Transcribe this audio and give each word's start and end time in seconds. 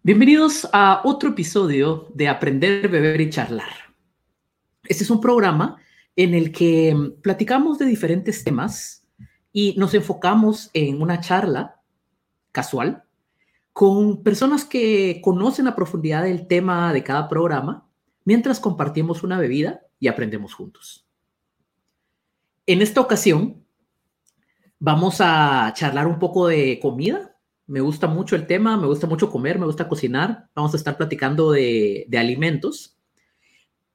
Bienvenidos 0.00 0.66
a 0.72 1.02
otro 1.04 1.30
episodio 1.30 2.06
de 2.14 2.28
Aprender, 2.28 2.88
Beber 2.88 3.20
y 3.20 3.30
Charlar. 3.30 3.92
Este 4.84 5.02
es 5.02 5.10
un 5.10 5.20
programa 5.20 5.82
en 6.14 6.34
el 6.34 6.52
que 6.52 6.96
platicamos 7.20 7.78
de 7.78 7.86
diferentes 7.86 8.44
temas 8.44 9.04
y 9.52 9.74
nos 9.76 9.92
enfocamos 9.94 10.70
en 10.72 11.02
una 11.02 11.20
charla 11.20 11.82
casual 12.52 13.02
con 13.72 14.22
personas 14.22 14.64
que 14.64 15.20
conocen 15.22 15.66
a 15.66 15.74
profundidad 15.74 16.28
el 16.28 16.46
tema 16.46 16.92
de 16.92 17.02
cada 17.02 17.28
programa 17.28 17.88
mientras 18.24 18.60
compartimos 18.60 19.24
una 19.24 19.38
bebida 19.38 19.80
y 19.98 20.06
aprendemos 20.06 20.54
juntos. 20.54 21.08
En 22.66 22.82
esta 22.82 23.00
ocasión 23.00 23.64
vamos 24.78 25.16
a 25.20 25.72
charlar 25.74 26.06
un 26.06 26.20
poco 26.20 26.46
de 26.46 26.78
comida 26.80 27.27
me 27.68 27.80
gusta 27.80 28.06
mucho 28.06 28.34
el 28.34 28.46
tema, 28.46 28.76
me 28.78 28.86
gusta 28.86 29.06
mucho 29.06 29.30
comer, 29.30 29.58
me 29.58 29.66
gusta 29.66 29.88
cocinar. 29.88 30.48
Vamos 30.54 30.72
a 30.72 30.78
estar 30.78 30.96
platicando 30.96 31.52
de, 31.52 32.08
alimentos, 32.18 32.98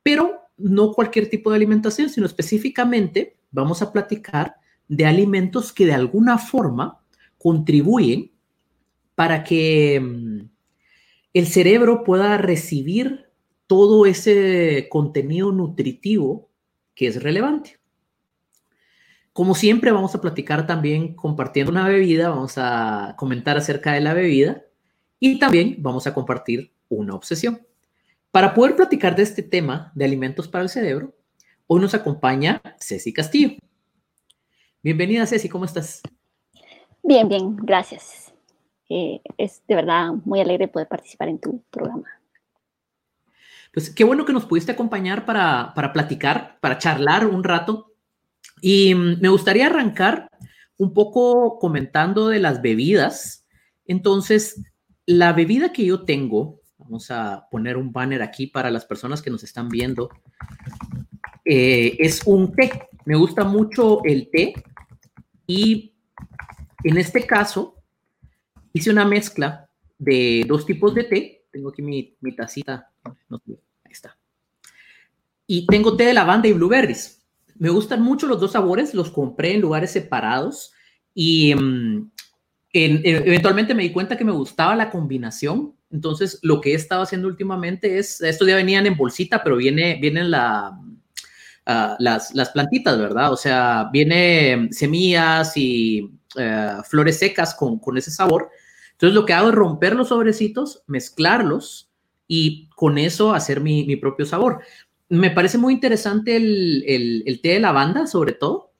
pero 0.03 0.43
no 0.57 0.93
cualquier 0.93 1.29
tipo 1.29 1.49
de 1.49 1.57
alimentación, 1.57 2.09
sino 2.09 2.27
específicamente 2.27 3.35
vamos 3.51 3.81
a 3.81 3.91
platicar 3.91 4.55
de 4.87 5.07
alimentos 5.07 5.73
que 5.73 5.87
de 5.87 5.93
alguna 5.93 6.37
forma 6.37 7.03
contribuyen 7.39 8.31
para 9.15 9.43
que 9.43 9.99
mm, 9.99 10.49
el 11.33 11.47
cerebro 11.47 12.03
pueda 12.03 12.37
recibir 12.37 13.25
todo 13.65 14.05
ese 14.05 14.87
contenido 14.91 15.51
nutritivo 15.51 16.47
que 16.93 17.07
es 17.07 17.23
relevante. 17.23 17.79
Como 19.33 19.55
siempre, 19.55 19.91
vamos 19.91 20.13
a 20.13 20.21
platicar 20.21 20.67
también 20.67 21.15
compartiendo 21.15 21.71
una 21.71 21.87
bebida, 21.87 22.29
vamos 22.29 22.53
a 22.57 23.15
comentar 23.17 23.57
acerca 23.57 23.93
de 23.93 24.01
la 24.01 24.13
bebida 24.13 24.61
y 25.19 25.39
también 25.39 25.77
vamos 25.79 26.05
a 26.05 26.13
compartir 26.13 26.71
una 26.87 27.15
obsesión. 27.15 27.65
Para 28.29 28.53
poder 28.53 28.75
platicar 28.75 29.15
de 29.15 29.23
este 29.23 29.41
tema 29.41 29.91
de 29.95 30.05
alimentos 30.05 30.47
para 30.47 30.63
el 30.63 30.69
cerebro, 30.69 31.15
hoy 31.65 31.81
nos 31.81 31.95
acompaña 31.95 32.61
Ceci 32.79 33.11
Castillo. 33.11 33.57
Bienvenida, 34.83 35.25
Ceci, 35.25 35.49
¿cómo 35.49 35.65
estás? 35.65 36.03
Bien, 37.01 37.27
bien, 37.27 37.55
gracias. 37.55 38.31
Eh, 38.87 39.19
es 39.39 39.63
de 39.67 39.73
verdad 39.73 40.11
muy 40.25 40.41
alegre 40.41 40.67
poder 40.67 40.87
participar 40.87 41.29
en 41.29 41.39
tu 41.39 41.63
programa. 41.71 42.07
Pues 43.73 43.89
qué 43.89 44.03
bueno 44.03 44.25
que 44.25 44.33
nos 44.33 44.45
pudiste 44.45 44.73
acompañar 44.73 45.25
para, 45.25 45.73
para 45.73 45.91
platicar, 45.91 46.59
para 46.59 46.77
charlar 46.77 47.25
un 47.25 47.43
rato 47.43 47.92
y 48.63 48.95
mm, 48.95 49.19
me 49.19 49.27
gustaría 49.27 49.67
arrancar 49.67 50.29
un 50.77 50.93
poco 50.93 51.59
comentando 51.59 52.29
de 52.29 52.39
las 52.39 52.61
bebidas. 52.61 53.45
Entonces, 53.85 54.63
la 55.05 55.33
bebida 55.33 55.73
que 55.73 55.85
yo 55.85 56.05
tengo, 56.05 56.61
vamos 56.77 57.11
a 57.11 57.45
poner 57.51 57.75
un 57.75 57.91
banner 57.91 58.21
aquí 58.21 58.47
para 58.47 58.71
las 58.71 58.85
personas 58.85 59.21
que 59.21 59.29
nos 59.29 59.43
están 59.43 59.67
viendo, 59.67 60.09
eh, 61.43 61.97
es 61.99 62.21
un 62.25 62.53
té. 62.53 62.87
Me 63.03 63.17
gusta 63.17 63.43
mucho 63.43 64.01
el 64.05 64.29
té 64.31 64.53
y 65.45 65.93
en 66.85 66.97
este 66.97 67.27
caso 67.27 67.83
hice 68.71 68.91
una 68.91 69.03
mezcla 69.03 69.69
de 69.97 70.45
dos 70.47 70.65
tipos 70.65 70.95
de 70.95 71.03
té. 71.03 71.45
Tengo 71.51 71.67
aquí 71.67 71.81
mi, 71.81 72.15
mi 72.21 72.33
tacita. 72.33 72.89
ahí 73.03 73.91
está. 73.91 74.17
Y 75.45 75.65
tengo 75.65 75.97
té 75.97 76.05
de 76.05 76.13
lavanda 76.13 76.47
y 76.47 76.53
blueberries. 76.53 77.22
Me 77.57 77.69
gustan 77.69 78.01
mucho 78.01 78.27
los 78.27 78.39
dos 78.39 78.53
sabores, 78.53 78.93
los 78.93 79.11
compré 79.11 79.53
en 79.53 79.61
lugares 79.61 79.91
separados 79.91 80.73
y 81.13 81.53
mm, 81.53 82.11
eventualmente 82.73 83.75
me 83.75 83.83
di 83.83 83.91
cuenta 83.91 84.17
que 84.17 84.25
me 84.25 84.31
gustaba 84.31 84.75
la 84.75 84.89
combinación. 84.89 85.75
Entonces, 85.91 86.39
lo 86.41 86.59
que 86.59 86.71
he 86.71 86.75
estado 86.75 87.03
haciendo 87.03 87.27
últimamente 87.27 87.99
es, 87.99 88.19
estos 88.21 88.47
ya 88.47 88.55
venían 88.55 88.87
en 88.87 88.97
bolsita, 88.97 89.43
pero 89.43 89.57
viene, 89.57 89.99
vienen 90.01 90.33
ah, 90.33 90.75
las, 91.99 92.33
las, 92.33 92.49
plantitas, 92.49 92.97
¿verdad? 92.97 93.31
O 93.31 93.37
sea, 93.37 93.89
viene 93.93 94.69
semillas 94.71 95.55
y 95.55 96.09
eh, 96.35 96.77
flores 96.85 97.19
secas 97.19 97.53
con, 97.53 97.79
ese 97.95 98.09
sabor. 98.09 98.49
Entonces, 98.93 99.13
lo 99.13 99.25
que 99.25 99.33
hago 99.33 99.49
es 99.49 99.55
romper 99.55 99.95
los 99.95 100.07
sobrecitos, 100.07 100.83
mezclarlos 100.87 101.91
y 102.27 102.69
con 102.69 102.97
eso 102.97 103.33
hacer 103.33 103.61
mi 103.61 103.95
propio 103.97 104.25
sabor 104.25 104.61
me 105.13 105.29
parece 105.29 105.59
muy 105.59 105.75
interesante 105.75 106.35
el, 106.35 107.39
té 107.43 107.49
de 107.49 107.59
lavanda, 107.59 108.07
sobre 108.07 108.33
todo, 108.33 108.71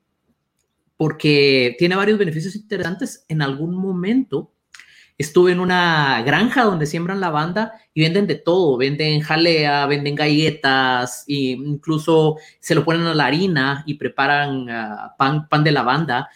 porque 0.98 1.76
tiene 1.78 1.96
varios 1.96 2.18
beneficios 2.18 2.56
interesantes. 2.56 3.24
En 3.30 3.44
algún 3.44 3.76
momento 3.76 4.52
estuve 5.16 5.52
en 5.52 5.60
una 5.60 6.24
granja 6.24 6.64
donde 6.64 6.88
siembran 6.88 7.22
lavanda 7.22 7.74
y 7.94 8.02
venden 8.02 8.26
de 8.26 8.34
todo, 8.34 8.78
venden 8.78 9.22
jalea, 9.22 9.86
venden 9.86 10.16
galletas, 10.16 11.24
e 11.28 11.52
incluso 11.52 12.38
se 12.60 12.74
lo 12.74 12.84
ponen 12.84 13.04
a 13.04 13.14
la 13.14 13.28
harina 13.28 13.84
y 13.86 13.94
preparan 13.94 14.68
ah, 14.72 15.14
pan, 15.16 15.48
pan 15.48 15.64
de 15.64 15.72
lavanda. 15.72 16.30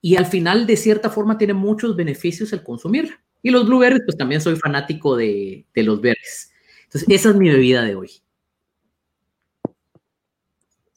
Y 0.00 0.16
al 0.16 0.24
final, 0.24 0.66
de 0.66 0.78
cierta 0.78 1.10
forma, 1.10 1.36
tiene 1.36 1.52
muchos 1.52 1.94
beneficios 1.94 2.54
el 2.54 2.62
consumir. 2.62 3.18
Y 3.42 3.50
los 3.50 3.66
blueberries, 3.66 4.02
pues 4.06 4.16
también 4.16 4.40
soy 4.40 4.56
fanático 4.56 5.14
de, 5.14 5.66
de 5.74 5.82
los 5.82 6.00
berries. 6.00 6.52
Entonces, 6.84 7.06
esa 7.10 7.28
es 7.28 7.36
mi 7.36 7.50
bebida 7.50 7.82
de 7.82 7.96
hoy 7.96 8.22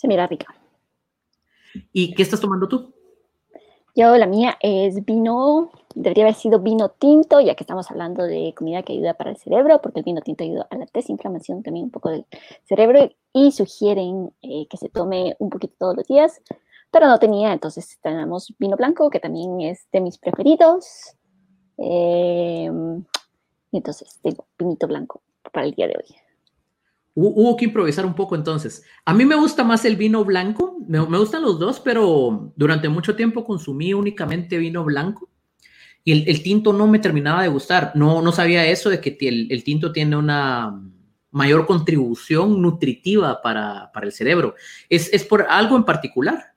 mira 0.04 0.28
rica. 0.28 0.54
¿Y 1.92 2.14
qué 2.14 2.24
estás 2.24 2.40
tomando 2.40 2.68
tú? 2.68 2.94
Yo, 3.96 4.18
la 4.18 4.28
mía 4.28 4.58
es 4.60 5.06
vino, 5.06 5.72
debería 5.96 6.26
haber 6.26 6.36
sido 6.36 6.60
vino 6.60 6.90
tinto, 6.90 7.40
ya 7.40 7.56
que 7.56 7.64
estamos 7.64 7.90
hablando 7.90 8.24
de 8.24 8.54
comida 8.54 8.84
que 8.84 8.92
ayuda 8.92 9.14
para 9.14 9.32
el 9.32 9.38
cerebro, 9.38 9.82
porque 9.82 10.00
el 10.00 10.04
vino 10.04 10.22
tinto 10.22 10.44
ayuda 10.44 10.68
a 10.70 10.78
la 10.78 10.86
desinflamación 10.94 11.64
también 11.64 11.86
un 11.86 11.92
poco 11.92 12.10
del 12.10 12.26
cerebro 12.66 13.10
y 13.32 13.52
sugieren 13.54 14.34
eh, 14.42 14.68
que 14.70 14.76
se 14.76 14.90
tome 14.90 15.36
un 15.40 15.50
poquito 15.50 15.76
todos 15.80 15.96
los 15.96 16.08
días, 16.08 16.42
pero 16.92 17.08
no 17.08 17.20
tenía, 17.20 17.54
entonces 17.54 17.98
tenemos 18.02 18.54
vino 18.60 18.76
blanco, 18.76 19.10
que 19.10 19.22
también 19.22 19.62
es 19.62 19.88
de 19.92 20.02
mis 20.02 20.18
preferidos. 20.18 21.16
Eh, 21.78 22.70
y 23.72 23.78
entonces 23.78 24.20
tengo 24.22 24.46
vinito 24.58 24.88
blanco 24.88 25.22
para 25.52 25.66
el 25.66 25.74
día 25.74 25.88
de 25.88 25.96
hoy. 25.98 26.25
Hubo 27.18 27.56
que 27.56 27.66
improvisar 27.66 28.06
un 28.06 28.14
poco 28.14 28.36
entonces. 28.36 28.84
A 29.06 29.14
mí 29.14 29.24
me 29.24 29.38
gusta 29.38 29.64
más 29.64 29.86
el 29.86 29.96
vino 29.96 30.26
blanco, 30.26 30.78
me, 30.86 31.00
gustan 31.00 31.44
los 31.44 31.58
dos, 31.58 31.80
pero 31.80 32.52
durante 32.58 32.90
mucho 32.90 33.16
tiempo 33.16 33.46
consumí 33.46 33.94
únicamente 33.94 34.58
vino 34.58 34.84
blanco 34.84 35.30
y 36.04 36.30
el, 36.30 36.44
tinto 36.44 36.74
no 36.74 36.88
me 36.88 37.00
terminaba 37.00 37.42
de 37.42 37.48
gustar. 37.48 37.94
No, 37.96 38.22
no 38.22 38.34
sabía 38.34 38.68
eso 38.68 38.90
de 38.90 39.00
que 39.00 39.18
el, 39.22 39.64
tinto 39.64 39.94
tiene 39.94 40.18
una 40.18 40.78
mayor 41.32 41.66
contribución 41.66 42.62
nutritiva 42.62 43.42
para, 43.42 43.92
el 44.02 44.12
cerebro. 44.12 44.56
¿Es, 44.90 45.24
por 45.24 45.44
algo 45.50 45.78
en 45.78 45.86
particular? 45.86 46.54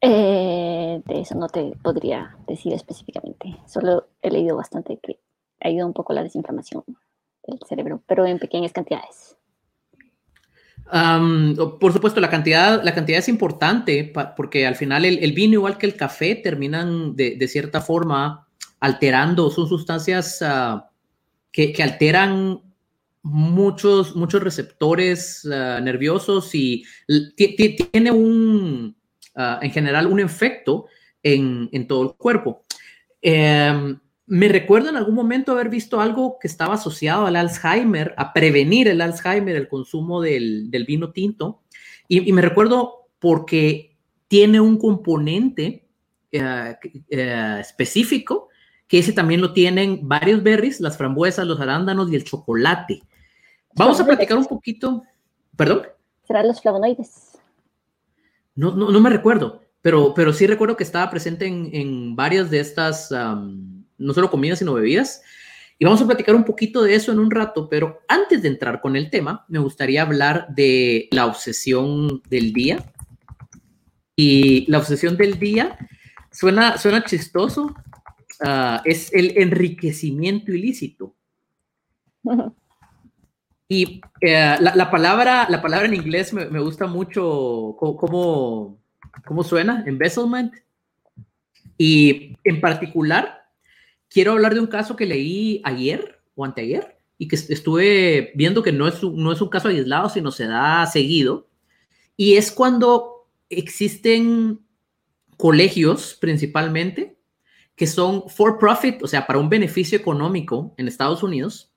Eh, 0.00 1.02
de 1.04 1.20
eso 1.20 1.34
no 1.34 1.48
te 1.48 1.74
podría 1.82 2.36
decir 2.46 2.72
específicamente. 2.74 3.58
Solo 3.66 4.06
he 4.22 4.30
leído 4.30 4.56
bastante 4.56 5.00
que 5.02 5.18
ayuda 5.60 5.84
un 5.84 5.92
poco 5.92 6.12
la 6.12 6.22
desinflamación 6.22 6.84
del 7.46 7.58
cerebro, 7.68 8.02
pero 8.06 8.26
en 8.26 8.38
pequeñas 8.38 8.72
cantidades. 8.72 9.36
por 11.80 11.92
supuesto, 11.92 12.20
la 12.20 12.30
cantidad, 12.30 12.82
la 12.82 12.94
cantidad 12.94 13.18
es 13.18 13.28
importante 13.28 14.12
porque 14.36 14.66
al 14.66 14.76
final 14.76 15.04
el, 15.04 15.32
vino, 15.32 15.54
igual 15.54 15.78
que 15.78 15.86
el 15.86 15.96
café, 15.96 16.34
terminan 16.34 17.16
de, 17.16 17.48
cierta 17.48 17.80
forma 17.80 18.46
alterando, 18.80 19.50
son 19.50 19.68
sustancias 19.68 20.42
ah, 20.42 20.90
que, 21.50 21.74
alteran 21.82 22.60
muchos, 23.22 24.16
muchos 24.16 24.42
receptores 24.42 25.48
ah, 25.50 25.80
nerviosos 25.80 26.54
y 26.54 26.84
tiene 27.36 28.10
un, 28.10 28.96
ah, 29.36 29.60
en 29.62 29.70
general, 29.70 30.06
un 30.06 30.20
efecto 30.20 30.86
en, 31.22 31.68
en 31.72 31.86
todo 31.86 32.02
el 32.02 32.12
cuerpo. 32.14 32.64
Em, 33.22 34.00
me 34.32 34.48
recuerdo 34.48 34.88
en 34.88 34.96
algún 34.96 35.14
momento 35.14 35.52
haber 35.52 35.68
visto 35.68 36.00
algo 36.00 36.38
que 36.40 36.48
estaba 36.48 36.72
asociado 36.72 37.26
al 37.26 37.36
Alzheimer, 37.36 38.14
a 38.16 38.32
prevenir 38.32 38.88
el 38.88 39.02
Alzheimer, 39.02 39.54
el 39.54 39.68
consumo 39.68 40.22
del, 40.22 40.70
vino 40.86 41.12
tinto. 41.12 41.60
Y, 42.08 42.32
me 42.32 42.40
recuerdo 42.40 43.10
porque 43.18 43.94
tiene 44.28 44.58
un 44.58 44.78
componente 44.78 45.86
eh, 46.32 46.76
eh, 47.10 47.58
específico, 47.60 48.48
que 48.88 49.00
ese 49.00 49.12
también 49.12 49.42
lo 49.42 49.52
tienen 49.52 50.08
varios 50.08 50.42
berries, 50.42 50.80
las 50.80 50.96
frambuesas, 50.96 51.46
los 51.46 51.60
arándanos 51.60 52.10
y 52.10 52.16
el 52.16 52.24
chocolate. 52.24 53.02
Vamos 53.74 54.00
a 54.00 54.06
platicar 54.06 54.38
un 54.38 54.46
poquito. 54.46 55.02
¿Perdón? 55.54 55.82
¿Serán 56.26 56.48
los 56.48 56.62
flavonoides? 56.62 57.32
No, 58.54 58.70
no, 58.70 58.98
me 58.98 59.10
recuerdo, 59.10 59.60
pero, 59.82 60.14
pero 60.14 60.32
sí 60.32 60.46
recuerdo 60.46 60.74
que 60.74 60.84
estaba 60.84 61.10
presente 61.10 61.46
en, 61.46 62.16
varias 62.16 62.50
de 62.50 62.60
estas 62.60 63.12
no 64.02 64.14
solo 64.14 64.30
comidas, 64.30 64.58
sino 64.58 64.74
bebidas. 64.74 65.22
Y 65.78 65.84
vamos 65.84 66.00
a 66.00 66.06
platicar 66.06 66.34
un 66.34 66.44
poquito 66.44 66.82
de 66.82 66.94
eso 66.94 67.12
en 67.12 67.18
un 67.18 67.30
rato, 67.30 67.68
pero 67.68 68.00
antes 68.08 68.42
de 68.42 68.48
entrar 68.48 68.80
con 68.80 68.94
el 68.94 69.10
tema, 69.10 69.44
me 69.48 69.58
gustaría 69.58 70.02
hablar 70.02 70.46
de 70.50 71.08
la 71.10 71.26
obsesión 71.26 72.22
del 72.28 72.52
día. 72.52 72.92
Y 74.14 74.70
la 74.70 74.78
obsesión 74.78 75.16
del 75.16 75.38
día 75.38 75.76
suena, 76.30 76.78
suena 76.78 77.04
chistoso, 77.04 77.74
ah, 78.40 78.82
es 78.84 79.12
el 79.12 79.36
enriquecimiento 79.38 80.52
ilícito. 80.52 81.14
Y 83.68 84.02
eh, 84.20 84.56
la, 84.60 84.90
palabra, 84.90 85.46
la 85.48 85.62
palabra 85.62 85.86
en 85.86 85.94
inglés 85.94 86.32
me, 86.34 86.60
gusta 86.60 86.86
mucho 86.86 87.74
cómo, 87.78 88.78
cómo 89.24 89.42
suena, 89.42 89.82
embezzlement. 89.86 90.54
Y 91.78 92.36
en 92.44 92.60
particular, 92.60 93.41
quiero 94.12 94.32
hablar 94.32 94.54
de 94.54 94.60
un 94.60 94.66
caso 94.66 94.96
que 94.96 95.06
leí 95.06 95.60
ayer 95.64 96.20
o 96.34 96.44
anteayer 96.44 96.98
y 97.18 97.28
que 97.28 97.36
estuve 97.36 98.32
viendo 98.34 98.62
que 98.62 98.72
no 98.72 98.86
es, 98.88 99.02
no 99.02 99.32
es 99.32 99.40
un 99.40 99.48
caso 99.48 99.68
aislado, 99.68 100.08
sino 100.08 100.30
se 100.30 100.46
da 100.46 100.86
seguido. 100.86 101.48
Y 102.16 102.34
es 102.34 102.50
cuando 102.50 103.28
existen 103.48 104.60
colegios 105.36 106.16
principalmente 106.20 107.16
que 107.74 107.86
son 107.86 108.28
for 108.28 108.58
profit, 108.58 109.02
o 109.02 109.08
sea, 109.08 109.26
para 109.26 109.38
un 109.38 109.48
beneficio 109.48 109.96
económico 109.96 110.74
en 110.76 110.88
Estados 110.88 111.22
Unidos. 111.22 111.72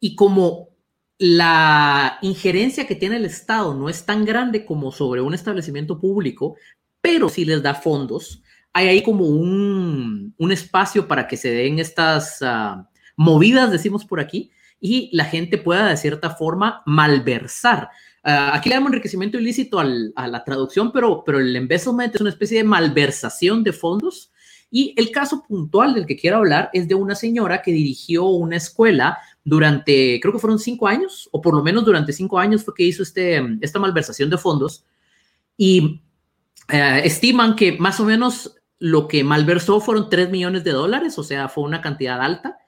Y 0.00 0.16
como 0.16 0.70
la 1.18 2.18
injerencia 2.22 2.86
que 2.86 2.94
tiene 2.94 3.16
el 3.16 3.24
Estado 3.24 3.74
no 3.74 3.88
es 3.88 4.04
tan 4.04 4.24
grande 4.24 4.64
como 4.64 4.92
sobre 4.92 5.20
un 5.20 5.34
establecimiento 5.34 6.00
público, 6.00 6.56
pero 7.00 7.28
sí 7.28 7.44
les 7.44 7.62
da 7.62 7.74
fondos, 7.74 8.42
hay 8.78 8.88
ahí 8.88 9.02
como 9.02 9.26
un, 9.26 10.34
espacio 10.52 11.08
para 11.08 11.26
que 11.26 11.36
se 11.36 11.50
den 11.50 11.78
estas 11.78 12.38
ah, 12.42 12.88
movidas, 13.16 13.72
decimos 13.72 14.04
por 14.04 14.20
aquí, 14.20 14.50
y 14.80 15.10
la 15.12 15.24
gente 15.24 15.58
pueda 15.58 15.88
de 15.88 15.96
cierta 15.96 16.30
forma 16.30 16.82
malversar. 16.86 17.90
Ah, 18.22 18.52
aquí 18.54 18.68
le 18.68 18.76
damos 18.76 18.90
enriquecimiento 18.90 19.38
ilícito 19.38 19.80
a 19.80 20.28
la 20.28 20.44
traducción, 20.44 20.92
pero, 20.92 21.24
pero 21.24 21.40
el 21.40 21.54
embezzlement 21.56 22.14
es 22.14 22.20
una 22.20 22.30
especie 22.30 22.58
de 22.58 22.64
malversación 22.64 23.64
de 23.64 23.72
fondos. 23.72 24.30
Y 24.70 24.94
el 24.96 25.10
caso 25.10 25.42
puntual 25.42 25.94
del 25.94 26.06
que 26.06 26.16
quiero 26.16 26.36
hablar 26.36 26.70
es 26.72 26.86
de 26.86 26.94
una 26.94 27.14
señora 27.14 27.62
que 27.62 27.72
dirigió 27.72 28.26
una 28.26 28.56
escuela 28.56 29.18
durante, 29.42 30.20
creo 30.20 30.32
que 30.32 30.38
fueron 30.38 30.58
cinco 30.58 30.86
años, 30.86 31.28
o 31.32 31.40
por 31.40 31.56
lo 31.56 31.64
menos 31.64 31.84
durante 31.84 32.12
cinco 32.12 32.38
años 32.38 32.64
fue 32.64 32.74
que 32.74 32.84
hizo 32.84 33.02
este, 33.02 33.42
esta 33.60 33.78
malversación 33.80 34.30
de 34.30 34.38
fondos. 34.38 34.84
Y 35.56 36.00
eh, 36.68 37.00
estiman 37.04 37.56
que 37.56 37.72
más 37.78 37.98
o 37.98 38.04
menos 38.04 38.57
lo 38.78 39.08
que 39.08 39.24
malversó 39.24 39.80
fueron 39.80 40.08
3 40.08 40.30
millones 40.30 40.64
de 40.64 40.72
dólares, 40.72 41.18
o 41.18 41.24
sea, 41.24 41.48
fue 41.48 41.64
una 41.64 41.80
cantidad 41.80 42.20
alta. 42.20 42.58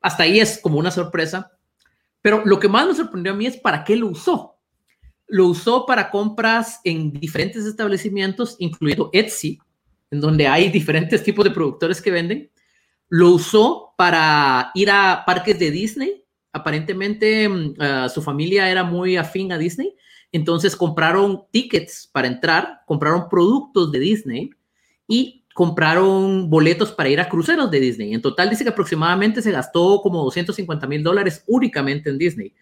Hasta 0.00 0.22
ahí 0.22 0.40
es 0.40 0.58
como 0.62 0.78
una 0.78 0.90
sorpresa. 0.90 1.52
Pero 2.22 2.44
lo 2.44 2.60
que 2.60 2.68
más 2.68 2.86
me 2.86 2.94
sorprendió 2.94 3.32
a 3.32 3.36
mí 3.36 3.46
es 3.46 3.56
para 3.56 3.84
qué 3.84 3.96
lo 3.96 4.08
usó. 4.08 4.58
Lo 5.26 5.46
usó 5.46 5.86
para 5.86 6.10
compras 6.10 6.80
en 6.84 7.12
diferentes 7.12 7.64
establecimientos, 7.64 8.56
incluido 8.58 9.10
Etsy, 9.12 9.58
en 10.10 10.20
donde 10.20 10.46
hay 10.46 10.70
diferentes 10.70 11.22
tipos 11.22 11.44
de 11.44 11.50
productores 11.50 12.00
que 12.02 12.10
venden. 12.10 12.50
Lo 13.08 13.30
usó 13.30 13.94
para 13.96 14.70
ir 14.74 14.90
a 14.90 15.24
parques 15.26 15.58
de 15.58 15.70
Disney. 15.70 16.24
Aparentemente 16.52 17.48
mm, 17.48 17.74
eh, 17.78 18.08
su 18.12 18.22
familia 18.22 18.70
era 18.70 18.84
muy 18.84 19.16
afín 19.16 19.52
a 19.52 19.58
Disney. 19.58 19.94
Entonces 20.32 20.76
compraron 20.76 21.44
tickets 21.50 22.08
para 22.12 22.28
entrar, 22.28 22.82
compraron 22.86 23.28
productos 23.28 23.90
de 23.90 23.98
Disney 23.98 24.50
y 25.08 25.39
compraron 25.60 26.48
boletos 26.48 26.90
para 26.90 27.10
ir 27.10 27.20
a 27.20 27.28
cruceros 27.28 27.70
de 27.70 27.80
Disney. 27.80 28.14
En 28.14 28.22
total 28.22 28.48
dice 28.48 28.64
que 28.64 28.70
aproximadamente 28.70 29.42
se 29.42 29.50
gastó 29.50 30.00
como 30.00 30.24
250 30.24 30.86
mil 30.86 31.02
dólares 31.02 31.44
únicamente 31.46 32.08
en 32.08 32.16
Disney. 32.16 32.54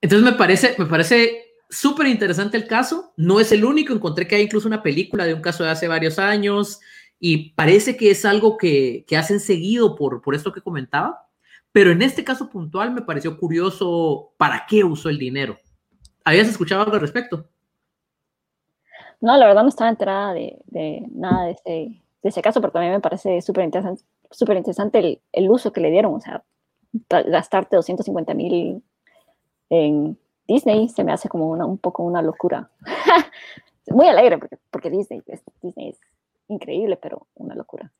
Entonces 0.00 0.24
me 0.24 0.34
parece, 0.34 0.76
me 0.78 0.86
parece 0.86 1.56
súper 1.68 2.06
interesante 2.06 2.56
el 2.56 2.66
caso. 2.66 3.12
No 3.18 3.38
es 3.38 3.52
el 3.52 3.66
único. 3.66 3.92
Encontré 3.92 4.26
que 4.26 4.36
hay 4.36 4.44
incluso 4.44 4.66
una 4.66 4.82
película 4.82 5.26
de 5.26 5.34
un 5.34 5.42
caso 5.42 5.62
de 5.62 5.72
hace 5.72 5.86
varios 5.86 6.18
años 6.18 6.80
y 7.20 7.50
parece 7.50 7.98
que 7.98 8.10
es 8.10 8.24
algo 8.24 8.56
que, 8.56 9.04
que 9.06 9.18
hacen 9.18 9.38
seguido 9.38 9.94
por, 9.94 10.22
por 10.22 10.34
esto 10.34 10.54
que 10.54 10.62
comentaba. 10.62 11.28
Pero 11.70 11.90
en 11.90 12.00
este 12.00 12.24
caso 12.24 12.48
puntual 12.48 12.94
me 12.94 13.02
pareció 13.02 13.36
curioso 13.36 14.32
para 14.38 14.64
qué 14.66 14.84
usó 14.84 15.10
el 15.10 15.18
dinero. 15.18 15.60
¿Habías 16.24 16.48
escuchado 16.48 16.80
algo 16.80 16.94
al 16.94 17.02
respecto? 17.02 17.50
No, 19.24 19.38
la 19.38 19.46
verdad 19.46 19.62
no 19.62 19.70
estaba 19.70 19.88
enterada 19.88 20.34
de, 20.34 21.08
nada 21.14 21.46
de 21.46 21.52
ese, 21.52 21.70
de 22.22 22.28
ese, 22.28 22.42
caso, 22.42 22.60
a 22.62 22.80
mí 22.80 22.88
me 22.90 23.00
parece 23.00 23.40
súper 23.40 23.64
interesante, 23.64 25.18
el, 25.32 25.50
uso 25.50 25.72
que 25.72 25.80
le 25.80 25.90
dieron. 25.90 26.12
O 26.12 26.20
sea, 26.20 26.44
gastarte 27.08 27.74
250 27.74 28.34
mil 28.34 28.82
en 29.70 30.18
Disney 30.46 30.90
se 30.90 31.04
me 31.04 31.12
hace 31.14 31.30
como 31.30 31.48
una, 31.48 31.64
un 31.64 31.78
poco 31.78 32.02
una 32.02 32.20
locura. 32.20 32.68
Muy 33.86 34.06
alegre, 34.08 34.36
porque, 34.36 34.58
porque 34.70 34.90
Disney, 34.90 35.22
es, 35.26 35.42
Disney 35.62 35.88
es 35.88 36.00
increíble, 36.48 36.98
pero 37.00 37.26
una 37.36 37.54
locura. 37.54 37.90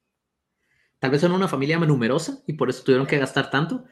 Tal 0.98 1.10
vez 1.10 1.22
son 1.22 1.32
una 1.32 1.48
familia 1.48 1.78
numerosa 1.78 2.42
y 2.46 2.52
por 2.52 2.68
eso 2.68 2.84
tuvieron 2.84 3.06
que 3.06 3.16
gastar 3.16 3.48
tanto. 3.48 3.84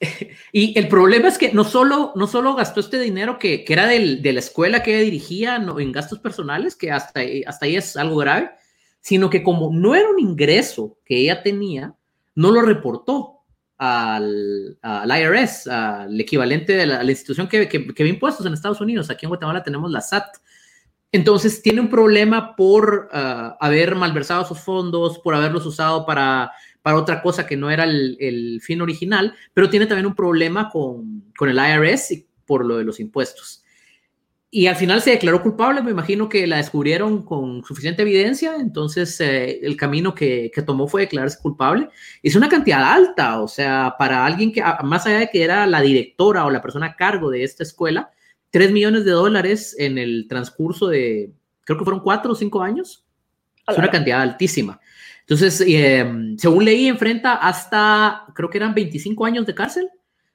y 0.52 0.78
el 0.78 0.88
problema 0.88 1.28
es 1.28 1.38
que 1.38 1.52
no 1.52 1.64
solo, 1.64 2.12
no 2.16 2.26
solo 2.26 2.54
gastó 2.54 2.80
este 2.80 2.98
dinero 2.98 3.38
que, 3.38 3.64
que 3.64 3.72
era 3.72 3.86
del, 3.86 4.22
de 4.22 4.32
la 4.32 4.40
escuela 4.40 4.82
que 4.82 5.00
dirigía 5.00 5.58
no, 5.58 5.78
en 5.80 5.92
gastos 5.92 6.18
personales, 6.18 6.76
que 6.76 6.90
hasta, 6.90 7.20
hasta 7.46 7.66
ahí 7.66 7.76
es 7.76 7.96
algo 7.96 8.16
grave, 8.16 8.50
sino 9.00 9.30
que 9.30 9.42
como 9.42 9.70
no 9.72 9.94
era 9.94 10.08
un 10.08 10.18
ingreso 10.18 10.98
que 11.04 11.16
ella 11.18 11.42
tenía, 11.42 11.94
no 12.34 12.50
lo 12.50 12.62
reportó 12.62 13.34
al, 13.78 14.78
al 14.82 15.20
IRS, 15.20 15.66
al 15.68 16.20
equivalente 16.20 16.74
de 16.74 16.86
la, 16.86 17.02
la 17.02 17.10
institución 17.10 17.48
que, 17.48 17.68
que, 17.68 17.92
que, 17.92 18.02
ve 18.02 18.08
impuestos 18.08 18.46
en 18.46 18.54
Estados 18.54 18.80
Unidos. 18.80 19.10
Aquí 19.10 19.26
en 19.26 19.30
Guatemala 19.30 19.62
tenemos 19.62 19.90
la 19.90 20.00
SAT. 20.00 20.36
Entonces 21.12 21.62
tiene 21.62 21.80
un 21.80 21.90
problema 21.90 22.56
por 22.56 23.08
uh, 23.12 23.56
haber 23.60 23.94
malversado 23.94 24.44
sus 24.44 24.58
fondos, 24.58 25.18
por 25.20 25.34
haberlos 25.34 25.64
usado 25.66 26.04
para 26.06 26.50
para 26.84 26.98
otra 26.98 27.22
cosa 27.22 27.46
que 27.46 27.56
no 27.56 27.70
era 27.70 27.84
el, 27.84 28.60
fin 28.62 28.82
original, 28.82 29.34
pero 29.54 29.70
tiene 29.70 29.86
también 29.86 30.04
un 30.04 30.14
problema 30.14 30.68
con, 30.68 31.32
con, 31.34 31.48
el 31.48 31.56
IRS 31.56 32.10
y 32.10 32.26
por 32.44 32.62
lo 32.62 32.76
de 32.76 32.84
los 32.84 33.00
impuestos. 33.00 33.64
Y 34.50 34.66
al 34.66 34.76
final 34.76 35.00
se 35.00 35.12
declaró 35.12 35.40
culpable, 35.40 35.82
me 35.82 35.92
imagino 35.92 36.28
que 36.28 36.46
la 36.46 36.58
descubrieron 36.58 37.24
con 37.24 37.64
suficiente 37.64 38.02
evidencia, 38.02 38.56
entonces 38.56 39.18
eh, 39.22 39.60
el 39.62 39.78
camino 39.78 40.14
que, 40.14 40.50
que, 40.54 40.60
tomó 40.60 40.86
fue 40.86 41.00
declararse 41.00 41.38
culpable. 41.40 41.88
Es 42.22 42.36
una 42.36 42.50
cantidad 42.50 42.84
alta, 42.84 43.40
o 43.40 43.48
sea, 43.48 43.94
para 43.98 44.26
alguien 44.26 44.52
que, 44.52 44.62
más 44.82 45.06
allá 45.06 45.20
de 45.20 45.30
que 45.30 45.42
era 45.42 45.66
la 45.66 45.80
directora 45.80 46.44
o 46.44 46.50
la 46.50 46.60
persona 46.60 46.88
a 46.88 46.96
cargo 46.96 47.30
de 47.30 47.44
esta 47.44 47.62
escuela, 47.62 48.10
3 48.50 48.72
millones 48.72 49.06
de 49.06 49.12
dólares 49.12 49.74
en 49.78 49.96
el 49.96 50.26
transcurso 50.28 50.88
de, 50.88 51.32
creo 51.64 51.78
que 51.78 51.84
fueron 51.84 52.02
4 52.02 52.30
o 52.30 52.34
5 52.34 52.62
años, 52.62 53.06
es 53.66 53.78
una 53.78 53.90
cantidad 53.90 54.20
altísima. 54.20 54.78
Entonces, 55.26 55.62
em, 55.66 56.36
según 56.36 56.66
leí, 56.66 56.86
enfrenta 56.86 57.34
hasta, 57.34 58.26
creo 58.34 58.50
que 58.50 58.58
eran 58.58 58.74
25 58.74 59.24
años 59.24 59.46
de 59.46 59.54
cárcel 59.54 59.88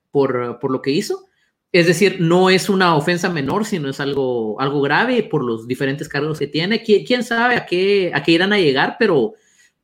por, 0.10 0.60
por, 0.60 0.72
lo 0.72 0.82
que 0.82 0.90
hizo. 0.90 1.28
Es 1.72 1.86
decir, 1.86 2.18
no 2.20 2.50
es 2.50 2.70
una 2.70 2.96
ofensa 2.96 3.30
menor, 3.30 3.66
sino 3.66 3.90
es 3.90 4.00
algo, 4.00 4.60
algo 4.60 4.82
grave 4.82 5.22
por 5.22 5.44
los 5.44 5.68
diferentes 5.68 6.10
cargos 6.10 6.40
que 6.40 6.48
tiene. 6.48 6.82
¿Quién, 6.82 7.24
sabe 7.24 7.56
a 7.56 7.68
qué, 7.68 8.12
a 8.16 8.24
qué 8.24 8.32
irán 8.32 8.52
a 8.52 8.58
llegar? 8.58 8.96
Pero 8.98 9.34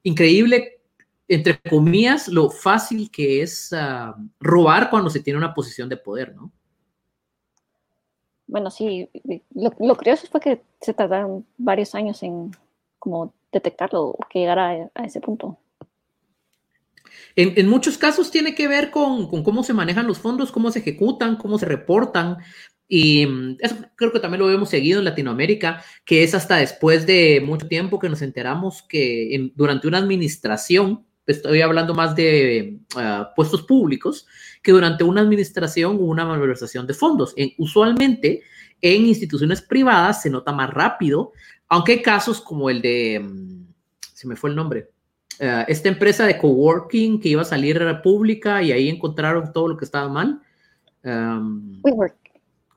increíble, 0.01 0.79
entre 1.27 1.59
comillas, 1.59 2.27
lo 2.27 2.49
fácil 2.49 3.11
que 3.11 3.43
es 3.43 3.71
uh, 3.73 4.19
robar 4.39 4.89
cuando 4.89 5.11
se 5.11 5.19
tiene 5.19 5.37
una 5.37 5.53
posición 5.53 5.87
de 5.87 5.97
poder, 5.97 6.35
¿no? 6.35 6.51
Bueno, 8.47 8.71
sí, 8.71 9.09
lo, 9.53 9.71
lo 9.79 9.95
curioso 9.95 10.27
fue 10.31 10.39
que 10.39 10.61
se 10.81 10.93
tardaron 10.93 11.45
varios 11.57 11.93
años 11.93 12.21
en 12.23 12.51
como 12.99 13.33
detectarlo 13.55 14.15
que 14.29 14.39
llegara 14.39 14.89
a, 14.93 15.03
ese 15.05 15.21
punto. 15.21 15.57
En, 17.35 17.67
muchos 17.67 17.97
casos 17.97 18.31
tiene 18.31 18.55
que 18.55 18.67
ver 18.67 18.91
con, 18.91 19.27
cómo 19.43 19.63
se 19.63 19.73
manejan 19.73 20.07
los 20.07 20.19
fondos, 20.19 20.51
cómo 20.51 20.71
se 20.71 20.79
ejecutan, 20.79 21.35
cómo 21.37 21.57
se 21.57 21.65
reportan. 21.65 22.37
Y 22.87 23.25
mm, 23.25 23.57
eso 23.59 23.75
creo 23.95 24.11
que 24.11 24.19
también 24.19 24.41
lo 24.41 24.51
hemos 24.51 24.69
seguido 24.69 24.99
en 24.99 25.05
Latinoamérica, 25.05 25.83
que 26.05 26.23
es 26.23 26.35
hasta 26.35 26.57
después 26.57 27.05
de 27.05 27.41
mucho 27.45 27.67
tiempo 27.67 27.99
que 27.99 28.09
nos 28.09 28.21
enteramos 28.21 28.83
que 28.83 29.51
durante 29.55 29.87
una 29.87 29.97
administración, 29.97 31.05
estoy 31.25 31.61
hablando 31.61 31.93
más 31.93 32.15
de 32.15 32.79
ah, 32.95 33.33
puestos 33.35 33.63
públicos, 33.63 34.27
que 34.61 34.71
durante 34.71 35.03
una 35.03 35.21
administración 35.21 35.95
hubo 35.97 36.05
una 36.05 36.25
malversación 36.25 36.87
de 36.87 36.93
fondos. 36.93 37.33
usualmente 37.57 38.43
en 38.81 39.05
instituciones 39.05 39.61
privadas 39.61 40.21
se 40.21 40.29
nota 40.29 40.51
más 40.51 40.69
rápido 40.69 41.31
aunque 41.67 41.93
hay 41.93 42.01
casos 42.01 42.41
como 42.41 42.69
el 42.69 42.81
de, 42.81 43.19
mm, 43.19 43.67
se 44.13 44.27
me 44.27 44.35
fue 44.35 44.49
el 44.49 44.55
nombre, 44.55 44.91
eh, 45.39 45.65
esta 45.67 45.89
empresa 45.89 46.25
de 46.25 46.37
coworking 46.37 47.19
que 47.19 47.29
iba 47.29 47.41
a 47.41 47.45
salir 47.45 47.79
pública 48.03 48.61
y 48.61 48.71
ahí 48.71 48.89
encontraron 48.89 49.51
todo 49.51 49.67
lo 49.67 49.77
que 49.77 49.85
estaba 49.85 50.07
mal. 50.07 50.41
Um, 51.03 51.81
WeWork. 51.83 52.15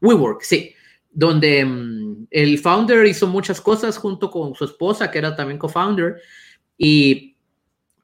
WeWork, 0.01 0.43
sí. 0.43 0.75
Donde 1.11 1.65
um, 1.65 2.27
el 2.31 2.59
founder 2.59 3.07
hizo 3.07 3.27
muchas 3.27 3.61
cosas 3.61 3.97
junto 3.97 4.31
con 4.31 4.55
su 4.55 4.65
esposa, 4.65 5.11
que 5.11 5.19
era 5.19 5.37
también 5.37 5.59
co-founder, 5.59 6.17
y 6.77 7.37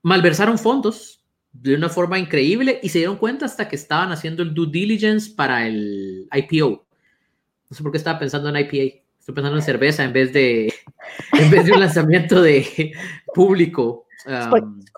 malversaron 0.03 0.59
fondos 0.59 1.21
de 1.53 1.75
una 1.75 1.89
forma 1.89 2.19
increíble 2.19 2.81
y 2.83 2.89
se 2.89 2.99
dieron 2.99 3.17
cuenta 3.17 3.47
hasta 3.47 3.69
que 3.69 3.77
estaban 3.77 4.11
haciendo 4.13 4.43
el 4.43 4.55
due 4.55 4.69
diligence 4.71 5.33
para 5.35 5.67
el 5.67 6.29
IPO. 6.33 6.85
No 7.75 7.79
sé 7.79 7.83
por 7.83 7.91
qué 7.91 7.99
estaba 7.99 8.21
pensando 8.21 8.49
en 8.51 8.57
IPA. 8.57 9.03
Estoy 9.19 9.35
pensando 9.35 9.57
en 9.59 9.65
cerveza 9.65 10.05
en 10.05 10.13
vez 10.13 10.33
de, 10.33 10.73
en 11.33 11.51
vez 11.51 11.67
de 11.67 11.73
un 11.73 11.81
lanzamiento 11.81 12.41
de 12.41 12.93
público. 13.35 14.07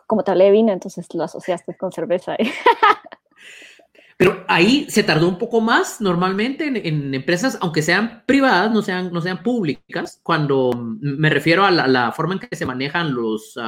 como 0.06 0.22
te 0.22 0.30
hablé 0.30 0.44
de 0.44 0.50
vino, 0.50 0.74
entonces 0.74 1.06
lo 1.14 1.24
asociaste 1.24 1.74
con 1.78 1.90
cerveza. 1.90 2.36
Pero 4.18 4.44
ahí 4.46 4.84
se 4.90 5.04
tardó 5.04 5.26
un 5.26 5.38
poco 5.38 5.62
más 5.62 6.02
normalmente 6.02 6.66
en, 6.66 7.14
empresas, 7.14 7.56
aunque 7.62 7.80
sean 7.80 8.24
privadas, 8.26 8.70
no 8.70 8.82
sean, 8.82 9.10
no 9.10 9.22
sean 9.22 9.42
públicas, 9.42 10.20
cuando 10.22 10.70
me 11.00 11.30
refiero 11.30 11.64
a 11.64 11.70
la, 11.70 12.12
forma 12.12 12.34
en 12.34 12.40
que 12.40 12.56
se 12.56 12.66
manejan 12.66 13.14
los, 13.14 13.58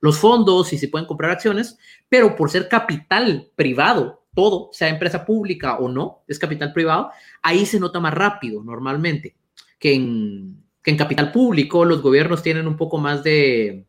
los 0.00 0.18
fondos 0.18 0.72
y 0.72 0.78
se 0.78 0.86
pueden 0.86 1.08
comprar 1.08 1.32
acciones, 1.32 1.76
pero 2.08 2.36
por 2.36 2.50
ser 2.50 2.68
capital 2.68 3.50
privado, 3.56 4.21
todo, 4.34 4.70
sea 4.72 4.88
empresa 4.88 5.24
pública 5.24 5.78
o 5.78 5.88
no, 5.88 6.22
es 6.28 6.38
capital 6.38 6.72
privado, 6.72 7.10
ahí 7.42 7.66
se 7.66 7.80
nota 7.80 8.00
más 8.00 8.14
rápido 8.14 8.62
normalmente 8.62 9.36
que 9.78 9.94
en, 9.94 10.64
que 10.82 10.90
en 10.90 10.96
capital 10.96 11.32
público 11.32 11.84
los 11.84 12.02
gobiernos 12.02 12.42
tienen 12.42 12.66
un 12.66 12.76
poco 12.76 12.98
más 12.98 13.22
de 13.22 13.86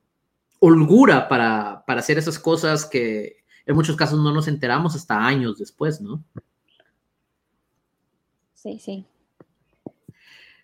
holgura 0.59 1.27
para, 1.27 1.83
para 1.85 1.99
hacer 1.99 2.17
esas 2.17 2.39
cosas 2.39 2.85
que 2.85 3.43
en 3.65 3.75
muchos 3.75 3.95
casos 3.95 4.19
no 4.19 4.33
nos 4.33 4.47
enteramos 4.47 4.95
hasta 4.95 5.25
años 5.25 5.57
después, 5.57 6.01
¿no? 6.01 6.23
Sí, 8.53 8.79
sí. 8.79 9.05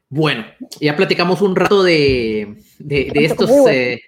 Bueno, 0.09 0.45
ya 0.81 0.95
platicamos 0.95 1.41
un 1.41 1.55
rato 1.55 1.83
de, 1.83 2.63
de, 2.79 3.11
estos, 3.13 3.49
eh, 3.69 4.01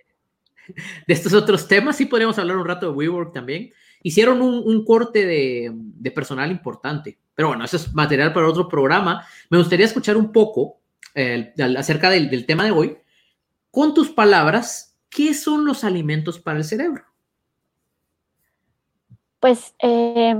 de 1.07 1.13
estos 1.13 1.33
otros 1.33 1.67
temas. 1.67 1.97
Sí 1.97 2.05
podríamos 2.05 2.39
hablar 2.39 2.57
un 2.57 2.65
rato 2.65 2.87
de 2.87 2.93
WeWork 2.93 3.33
también. 3.33 3.71
Hicieron 4.03 4.41
un, 4.41 4.85
corte 4.85 5.25
de, 5.25 6.11
personal 6.11 6.51
importante, 6.51 7.19
pero 7.35 7.49
bueno, 7.49 7.63
eso 7.63 7.77
es 7.77 7.93
material 7.93 8.33
para 8.33 8.47
otro 8.47 8.67
programa. 8.67 9.25
Me 9.49 9.57
gustaría 9.57 9.85
escuchar 9.85 10.17
un 10.17 10.31
poco 10.31 10.79
eh, 11.15 11.53
acerca 11.77 12.09
del, 12.09 12.45
tema 12.45 12.65
de 12.65 12.71
hoy. 12.71 12.97
Con 13.69 13.93
tus 13.93 14.09
palabras, 14.09 14.97
¿qué 15.09 15.33
son 15.33 15.65
los 15.65 15.83
alimentos 15.83 16.39
para 16.39 16.57
el 16.57 16.63
cerebro? 16.63 17.03
Pues 19.39 19.73
eh, 19.79 20.35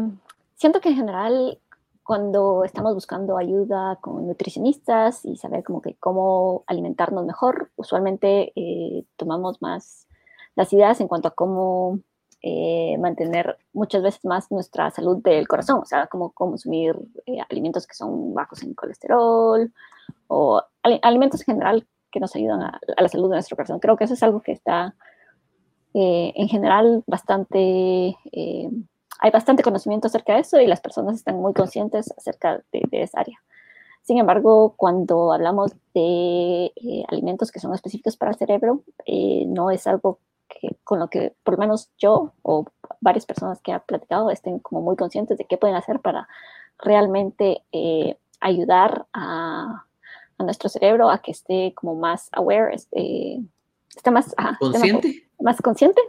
siento 0.55 0.79
que 0.81 0.89
en 0.89 0.95
general 0.95 1.59
cuando 2.03 2.63
estamos 2.65 2.93
buscando 2.93 3.37
ayuda 3.37 3.97
con 4.01 4.27
nutricionistas 4.27 5.23
y 5.23 5.37
saber 5.37 5.63
como 5.63 5.81
que 5.81 5.95
cómo 5.95 6.63
alimentarnos 6.67 7.25
mejor, 7.25 7.71
usualmente 7.77 8.51
eh, 8.55 9.05
tomamos 9.15 9.61
más 9.61 10.07
las 10.55 10.73
ideas 10.73 10.99
en 10.99 11.07
cuanto 11.07 11.29
a 11.29 11.35
cómo 11.35 11.99
eh, 12.41 12.98
mantener 13.00 13.57
muchas 13.74 14.01
veces 14.01 14.25
más 14.25 14.51
nuestra 14.51 14.89
salud 14.91 15.17
del 15.24 15.48
corazón, 15.48 15.79
o 15.81 15.86
sea, 15.86 16.07
cómo 16.07 16.31
consumir 16.31 16.95
alimentos 17.50 17.88
que 17.88 17.95
son 17.95 18.33
bajos 18.33 18.63
en 18.63 18.74
colesterol 18.74 19.71
o 20.27 20.62
alimentos 20.81 21.41
en 21.41 21.45
general 21.45 21.88
que 22.12 22.19
nos 22.19 22.36
ayudan 22.36 22.62
a, 22.63 22.79
a, 22.98 23.01
la 23.01 23.10
salud 23.10 23.29
de 23.29 23.36
nuestro 23.36 23.55
corazón. 23.55 23.79
Creo 23.79 23.95
que 23.95 24.05
eso 24.05 24.13
es 24.13 24.24
algo 24.24 24.41
que 24.41 24.51
está 24.51 24.95
en 25.93 26.48
general 26.48 27.03
bastante 27.05 28.15
hay 29.21 29.29
bastante 29.29 29.62
conocimiento 29.62 30.07
acerca 30.07 30.33
de 30.33 30.41
eso 30.41 30.60
y 30.60 30.65
las 30.65 30.81
personas 30.81 31.15
están 31.15 31.38
muy 31.39 31.53
conscientes 31.53 32.12
acerca 32.17 32.63
de, 32.71 32.88
esa 32.91 33.19
área. 33.19 33.38
Sin 34.01 34.17
embargo, 34.17 34.74
cuando 34.75 35.31
hablamos 35.31 35.74
de 35.93 36.74
eh, 36.75 37.03
alimentos 37.07 37.51
que 37.51 37.60
son 37.60 37.74
específicos 37.75 38.17
para 38.17 38.31
el 38.31 38.38
cerebro, 38.38 38.83
eh, 39.05 39.45
no 39.48 39.69
es 39.69 39.86
algo 39.86 40.19
que, 40.60 40.75
con 40.84 41.00
lo 41.00 41.10
que 41.10 41.34
por 41.43 41.55
lo 41.55 41.60
menos 41.60 41.89
yo 41.98 42.34
o 42.43 42.65
varias 43.00 43.25
personas 43.25 43.62
que 43.62 43.72
han 43.72 43.81
platicado 43.86 44.29
estén 44.29 44.60
como 44.60 44.81
muy 44.81 44.96
conscientes 44.96 45.38
de 45.38 45.46
qué 45.46 45.58
pueden 45.58 45.75
hacer 45.75 46.00
para 46.00 46.27
realmente 46.77 47.63
eh, 47.72 48.17
ayudar 48.39 49.05
a, 49.13 49.86
a, 50.38 50.43
nuestro 50.43 50.70
cerebro 50.70 51.10
a 51.10 51.20
que 51.20 51.31
esté 51.31 51.74
como 51.75 51.96
más 51.96 52.29
aware, 52.34 52.74
esté, 52.74 53.39
esté 53.96 54.12
más, 54.12 54.34
¿Consciente? 54.60 55.29
más 55.39 55.62
consciente 55.62 56.01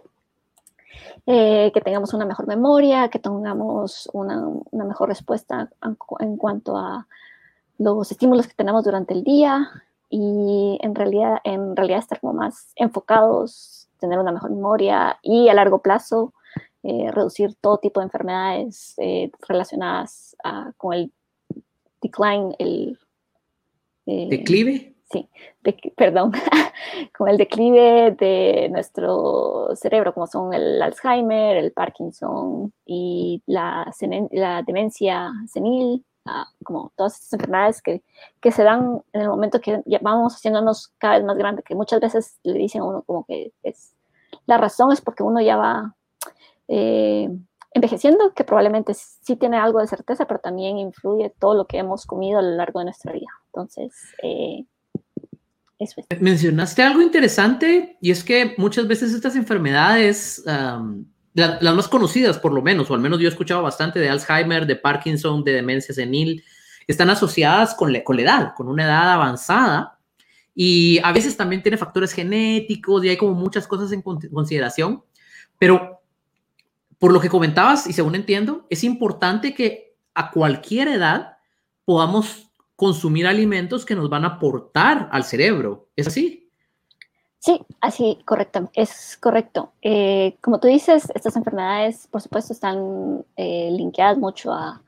eh, 1.27 1.71
que 1.73 1.81
tengamos 1.81 2.15
una 2.15 2.25
mejor 2.25 2.49
memoria, 2.49 3.09
que 3.09 3.21
tengamos 3.21 4.11
una, 4.13 4.45
una 4.71 4.85
mejor 4.85 5.09
respuesta 5.09 5.71
en, 6.19 6.37
cuanto 6.37 6.77
a 6.77 7.07
los 7.79 8.11
estímulos 8.11 8.49
que 8.49 8.55
tenemos 8.55 8.83
durante 8.85 9.15
el 9.15 9.23
día 9.23 9.71
y 10.11 10.79
en 10.83 10.95
realidad, 10.97 11.39
en 11.45 11.77
realidad 11.77 12.01
estar 12.01 12.19
como 12.21 12.33
más 12.33 12.73
enfocados, 12.75 13.82
tener 14.03 14.19
una 14.19 14.33
mejor 14.33 14.51
memoria 14.51 15.19
y 15.23 15.49
a 15.49 15.55
largo 15.55 15.81
plazo 15.81 16.35
eh, 16.83 17.11
reducir 17.11 17.55
todo 17.61 17.79
tipo 17.79 18.01
de 18.01 18.05
enfermedades 18.05 18.95
eh, 18.99 19.31
relacionadas 19.49 20.37
con 20.77 20.93
el 20.95 21.13
decline, 22.01 22.55
el... 22.59 22.99
¿Declive? 24.05 24.93
sí, 25.13 25.29
perdón, 25.95 26.33
con 27.17 27.29
el 27.29 27.37
declive 27.37 28.17
de 28.19 28.69
nuestro 28.71 29.69
cerebro, 29.77 30.15
como 30.15 30.27
son 30.27 30.55
el 30.55 30.81
Alzheimer, 30.81 31.57
el 31.57 31.73
Parkinson 31.73 32.73
y 32.87 33.43
la, 33.47 33.93
la 34.31 34.63
demencia 34.63 35.31
senil, 35.47 36.05
ah, 36.27 36.49
como 36.65 36.93
todas 36.97 37.15
estas 37.15 37.33
enfermedades 37.35 37.83
que, 37.83 38.03
que, 38.41 38.53
se 38.53 38.63
dan 38.63 39.03
en 39.13 39.23
el 39.23 39.29
momento 39.29 39.61
que 39.61 39.83
vamos 40.01 40.35
haciéndonos 40.35 40.93
cada 40.99 41.17
vez 41.19 41.25
más 41.25 41.37
grandes, 41.37 41.65
que 41.65 41.75
muchas 41.75 42.01
veces 42.01 42.39
le 42.43 42.59
dicen 42.59 42.83
a 42.83 42.85
uno 42.85 43.03
como 43.03 43.25
que 43.25 43.53
es, 43.63 43.95
la 44.47 44.59
razón 44.59 44.93
es 44.93 45.01
porque 45.01 45.23
uno 45.23 45.41
ya 45.41 45.57
va 45.57 45.95
eh, 46.69 47.29
envejeciendo, 47.75 48.35
que 48.35 48.45
probablemente 48.45 48.95
sí 48.95 49.37
tiene 49.37 49.57
algo 49.57 49.81
de 49.81 49.87
certeza, 49.87 50.27
pero 50.27 50.41
también 50.41 50.79
influye 50.79 51.33
todo 51.39 51.55
lo 51.55 51.67
que 51.67 51.79
hemos 51.79 52.07
comido 52.07 52.39
a 52.39 52.43
lo 52.43 52.57
largo 52.57 52.81
de 52.81 52.87
nuestra 52.87 53.13
vida. 53.13 53.31
Entonces, 53.47 53.93
eh, 54.23 54.65
Mencionaste 56.21 56.83
algo 56.83 57.03
interesante 57.03 57.97
y 58.01 58.13
es 58.13 58.23
que 58.23 58.55
muchas 58.57 58.87
veces 58.87 59.13
estas 59.13 59.35
enfermedades, 59.35 60.45
las 61.35 61.75
más 61.75 61.89
conocidas 61.89 62.39
por 62.39 62.53
lo 62.53 62.63
menos, 62.63 62.91
o 62.91 62.95
al 62.95 63.01
menos 63.01 63.19
yo 63.19 63.27
he 63.27 63.31
escuchado 63.31 63.63
bastante 63.63 63.99
de 63.99 64.09
Alzheimer, 64.09 64.67
de 64.67 64.77
Parkinson, 64.77 65.45
de 65.45 65.53
demencia 65.53 65.95
senil, 65.95 66.45
están 66.87 67.11
asociadas 67.11 67.75
con, 67.75 67.95
con 68.05 68.17
la 68.17 68.23
edad, 68.23 68.55
con 68.55 68.69
una 68.69 68.85
edad 68.85 69.13
avanzada 69.13 69.99
y 70.55 70.99
a 71.03 71.13
veces 71.13 71.37
también 71.37 71.63
tiene 71.63 71.79
factores 71.79 72.13
genéticos 72.13 73.05
y 73.05 73.09
hay 73.09 73.17
como 73.17 73.35
muchas 73.35 73.67
cosas 73.67 73.93
en 73.93 74.03
consideración, 74.03 75.03
pero 75.59 76.03
por 76.99 77.13
lo 77.13 77.21
que 77.21 77.29
comentabas 77.29 77.87
y 77.87 77.93
según 77.93 78.15
entiendo, 78.15 78.67
es 78.69 78.85
importante 78.85 79.55
que 79.55 79.97
a 80.15 80.31
cualquier 80.31 80.89
edad 80.89 81.39
podamos 81.85 82.51
consumir 82.77 83.27
alimentos 83.27 83.85
que 83.85 83.95
nos 83.95 84.11
van 84.11 84.25
a 84.25 84.29
aportar 84.29 85.09
al 85.13 85.25
cerebro. 85.25 85.89
¿Es 85.97 86.07
así? 86.07 86.42
Sí, 87.45 87.61
así, 87.81 88.21
correcto, 88.25 88.71
es 88.73 89.17
correcto. 89.21 89.73
Eh, 89.83 90.39
como 90.41 90.61
tú 90.61 90.69
dices, 90.69 91.11
estas 91.13 91.35
enfermedades, 91.35 92.07
por 92.07 92.21
supuesto, 92.23 92.53
están 92.53 93.25
eh, 93.37 93.69
linkeadas 93.73 94.17
mucho 94.17 94.53
a 94.53 94.81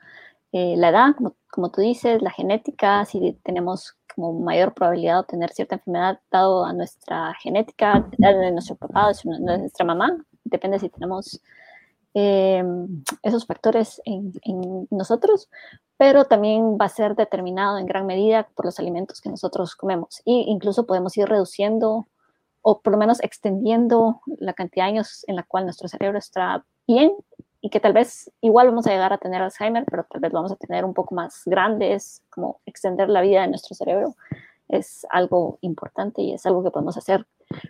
eh, 0.52 0.76
la 0.76 0.90
edad, 0.90 1.16
como, 1.16 1.34
como, 1.50 1.72
tú 1.72 1.80
dices, 1.80 2.22
la 2.22 2.30
genética, 2.30 3.04
si 3.06 3.32
tenemos 3.42 3.96
como 4.14 4.34
mayor 4.34 4.72
probabilidad 4.72 5.22
de 5.22 5.26
tener 5.26 5.50
cierta 5.50 5.74
enfermedad 5.76 6.20
dado 6.30 6.64
a 6.64 6.72
nuestra 6.72 7.34
genética, 7.42 8.06
de 8.18 8.52
nuestro 8.52 8.76
papá, 8.76 9.08
de 9.12 9.40
nuestra 9.40 9.84
mamá, 9.84 10.16
depende 10.44 10.78
si 10.78 10.88
tenemos 10.90 11.40
esos 12.14 13.46
factores 13.46 14.00
en, 14.04 14.32
en, 14.42 14.86
nosotros, 14.92 15.50
pero 15.96 16.26
también 16.26 16.78
va 16.80 16.84
a 16.86 16.88
ser 16.88 17.16
determinado 17.16 17.78
en 17.78 17.86
gran 17.86 18.06
medida 18.06 18.48
por 18.54 18.66
los 18.66 18.78
alimentos 18.78 19.20
que 19.20 19.30
nosotros 19.30 19.74
comemos. 19.74 20.20
E 20.20 20.44
incluso 20.46 20.86
podemos 20.86 21.16
ir 21.16 21.28
reduciendo 21.28 22.06
o 22.66 22.80
por 22.80 22.92
lo 22.94 22.98
menos 22.98 23.22
extendiendo 23.22 24.22
la 24.38 24.54
cantidad 24.54 24.86
de 24.86 24.92
años 24.92 25.22
en 25.28 25.36
la 25.36 25.42
cual 25.42 25.64
nuestro 25.64 25.86
cerebro 25.86 26.18
está 26.18 26.64
bien 26.86 27.12
y 27.60 27.68
que 27.68 27.78
tal 27.78 27.92
vez 27.92 28.30
igual 28.40 28.68
vamos 28.68 28.86
a 28.86 28.90
llegar 28.90 29.12
a 29.12 29.18
tener 29.18 29.42
Alzheimer, 29.42 29.84
pero 29.84 30.06
tal 30.10 30.20
vez 30.22 30.32
vamos 30.32 30.50
a 30.50 30.56
tener 30.56 30.84
un 30.84 30.94
poco 30.94 31.14
más 31.14 31.42
grandes, 31.44 32.22
como 32.30 32.60
extender 32.64 33.10
la 33.10 33.20
vida 33.20 33.42
de 33.42 33.48
nuestro 33.48 33.74
cerebro. 33.74 34.14
Es 34.66 35.06
algo 35.10 35.58
importante 35.60 36.22
y 36.22 36.32
es 36.32 36.46
algo 36.46 36.64
que 36.64 36.70
podemos 36.70 36.96
hacer 36.96 37.26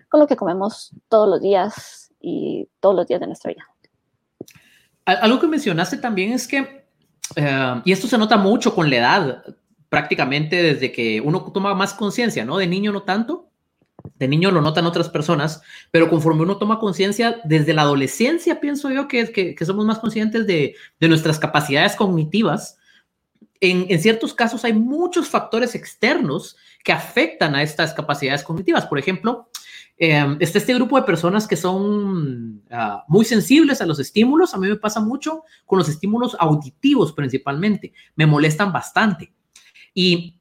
con 0.08 0.20
lo 0.20 0.28
que 0.28 0.36
comemos 0.36 0.92
todos 1.08 1.28
los 1.28 1.40
días 1.40 2.12
y 2.20 2.68
todos 2.78 2.94
los 2.94 3.06
días 3.06 3.20
de 3.20 3.26
nuestra 3.26 3.52
vida. 3.52 3.64
Algo 5.04 5.40
que 5.40 5.48
mencionaste 5.48 5.98
también 5.98 6.32
es 6.32 6.46
que 6.46 6.86
eh, 7.34 7.82
y 7.84 7.90
esto 7.90 8.06
se 8.06 8.16
nota 8.16 8.36
mucho 8.36 8.74
con 8.74 8.88
la 8.90 8.96
edad, 8.96 9.44
prácticamente 9.88 10.62
desde 10.62 10.92
que 10.92 11.20
uno 11.20 11.42
toma 11.52 11.74
más 11.74 11.94
conciencia, 11.94 12.44
¿no? 12.44 12.58
De 12.58 12.66
niño 12.66 12.92
no 12.92 13.02
tanto, 13.02 13.43
de 14.16 14.28
niño 14.28 14.50
lo 14.50 14.61
notan 14.61 14.87
otras 14.87 15.08
personas, 15.08 15.62
pero 15.90 16.08
conforme 16.08 16.42
uno 16.42 16.58
toma 16.58 16.78
conciencia, 16.78 17.40
desde 17.44 17.75
la 17.75 17.82
adolescencia 17.82 18.61
pienso 18.61 18.90
yo 18.90 19.08
que, 19.08 19.32
que, 19.32 19.54
que 19.54 19.64
somos 19.64 19.87
más 19.87 19.99
conscientes 19.99 20.46
de, 20.46 20.76
de 21.00 21.08
nuestras 21.08 21.38
capacidades 21.38 21.96
cognitivas. 21.96 22.78
En, 23.61 23.87
en, 23.88 24.00
ciertos 24.00 24.34
casos 24.34 24.64
hay 24.64 24.75
muchos 24.75 25.28
factores 25.28 25.75
externos 25.75 26.56
que 26.82 26.92
afectan 26.92 27.54
a 27.54 27.62
estas 27.62 27.94
capacidades 27.94 28.44
cognitivas. 28.44 28.87
Por 28.87 28.99
ejemplo, 28.99 29.49
eh, 29.96 30.37
está 30.40 30.58
este 30.58 30.75
grupo 30.75 30.96
de 30.96 31.06
personas 31.06 31.46
que 31.46 31.56
son 31.56 32.62
ah, 32.70 33.04
muy 33.08 33.25
sensibles 33.25 33.80
a 33.80 33.87
los 33.87 33.99
estímulos. 33.99 34.54
A 34.54 34.58
mí 34.58 34.68
me 34.68 34.76
pasa 34.76 35.00
mucho 35.00 35.44
con 35.64 35.78
los 35.78 35.88
estímulos 35.88 36.37
auditivos 36.38 37.12
principalmente. 37.12 37.92
Me 38.16 38.26
molestan 38.26 38.73
bastante. 38.73 39.32
Y 39.94 40.40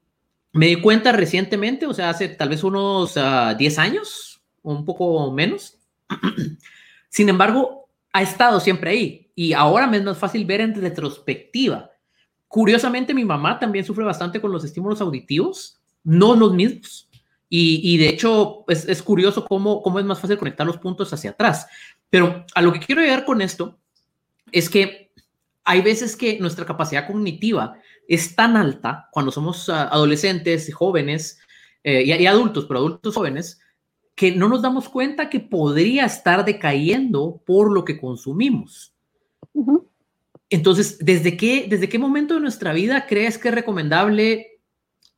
me 0.54 0.66
di 0.66 0.76
cuenta 0.76 1.10
recientemente, 1.10 1.84
o 1.84 1.92
sea, 1.92 2.10
hace 2.10 2.28
tal 2.28 2.48
vez 2.48 2.62
unos 2.62 3.14
10 3.14 3.18
ah, 3.18 3.82
años, 3.82 4.40
o 4.62 4.72
un 4.72 4.84
poco 4.84 5.32
menos. 5.32 5.78
Sin 7.08 7.28
embargo, 7.28 7.88
ha 8.12 8.22
estado 8.22 8.60
siempre 8.60 8.90
ahí 8.90 9.30
y 9.34 9.52
ahora 9.52 9.88
me 9.88 9.96
es 9.96 10.04
más 10.04 10.16
fácil 10.16 10.44
ver 10.44 10.60
en 10.60 10.80
retrospectiva. 10.80 11.90
Curiosamente, 12.46 13.14
mi 13.14 13.24
mamá 13.24 13.58
también 13.58 13.84
sufre 13.84 14.04
bastante 14.04 14.40
con 14.40 14.52
los 14.52 14.64
estímulos 14.64 15.00
auditivos, 15.00 15.80
no 16.04 16.36
los 16.36 16.54
mismos. 16.54 17.08
Y, 17.56 17.98
de 17.98 18.08
hecho, 18.08 18.64
es, 18.66 18.88
es 18.88 19.00
curioso 19.00 19.44
cómo, 19.44 19.80
cómo 19.80 20.00
es 20.00 20.04
más 20.04 20.18
fácil 20.18 20.38
conectar 20.38 20.66
los 20.66 20.78
puntos 20.78 21.12
hacia 21.12 21.30
atrás. 21.30 21.68
Pero 22.10 22.44
a 22.52 22.62
lo 22.62 22.72
que 22.72 22.80
quiero 22.80 23.00
llegar 23.00 23.24
con 23.24 23.40
esto 23.40 23.78
es 24.50 24.68
que 24.68 25.12
hay 25.64 25.80
veces 25.80 26.16
que 26.16 26.38
nuestra 26.40 26.66
capacidad 26.66 27.06
cognitiva 27.06 27.76
es 28.08 28.34
tan 28.34 28.56
alta 28.56 29.08
cuando 29.10 29.32
somos 29.32 29.68
ah, 29.68 29.88
adolescentes, 29.88 30.72
jóvenes 30.74 31.38
eh, 31.82 32.02
y, 32.02 32.26
adultos, 32.26 32.66
pero 32.66 32.80
adultos 32.80 33.14
jóvenes, 33.14 33.60
que 34.14 34.32
no 34.32 34.48
nos 34.48 34.62
damos 34.62 34.88
cuenta 34.88 35.28
que 35.28 35.40
podría 35.40 36.06
estar 36.06 36.44
decayendo 36.44 37.42
por 37.44 37.72
lo 37.72 37.84
que 37.84 38.00
consumimos. 38.00 38.94
Entonces, 40.50 40.98
¿desde 41.00 41.36
qué, 41.36 41.66
¿desde 41.68 41.88
qué 41.88 41.98
momento 41.98 42.34
de 42.34 42.40
nuestra 42.40 42.72
vida 42.72 43.06
crees 43.06 43.38
que 43.38 43.48
es 43.48 43.54
recomendable 43.54 44.60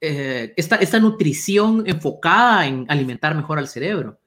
eh, 0.01 0.55
esta, 0.57 0.77
esta 0.77 0.99
nutrición 0.99 1.85
enfocada 1.87 2.67
en 2.67 2.87
alimentar 2.89 3.35
mejor 3.35 3.59
al 3.59 3.69
cerebro? 3.69 4.19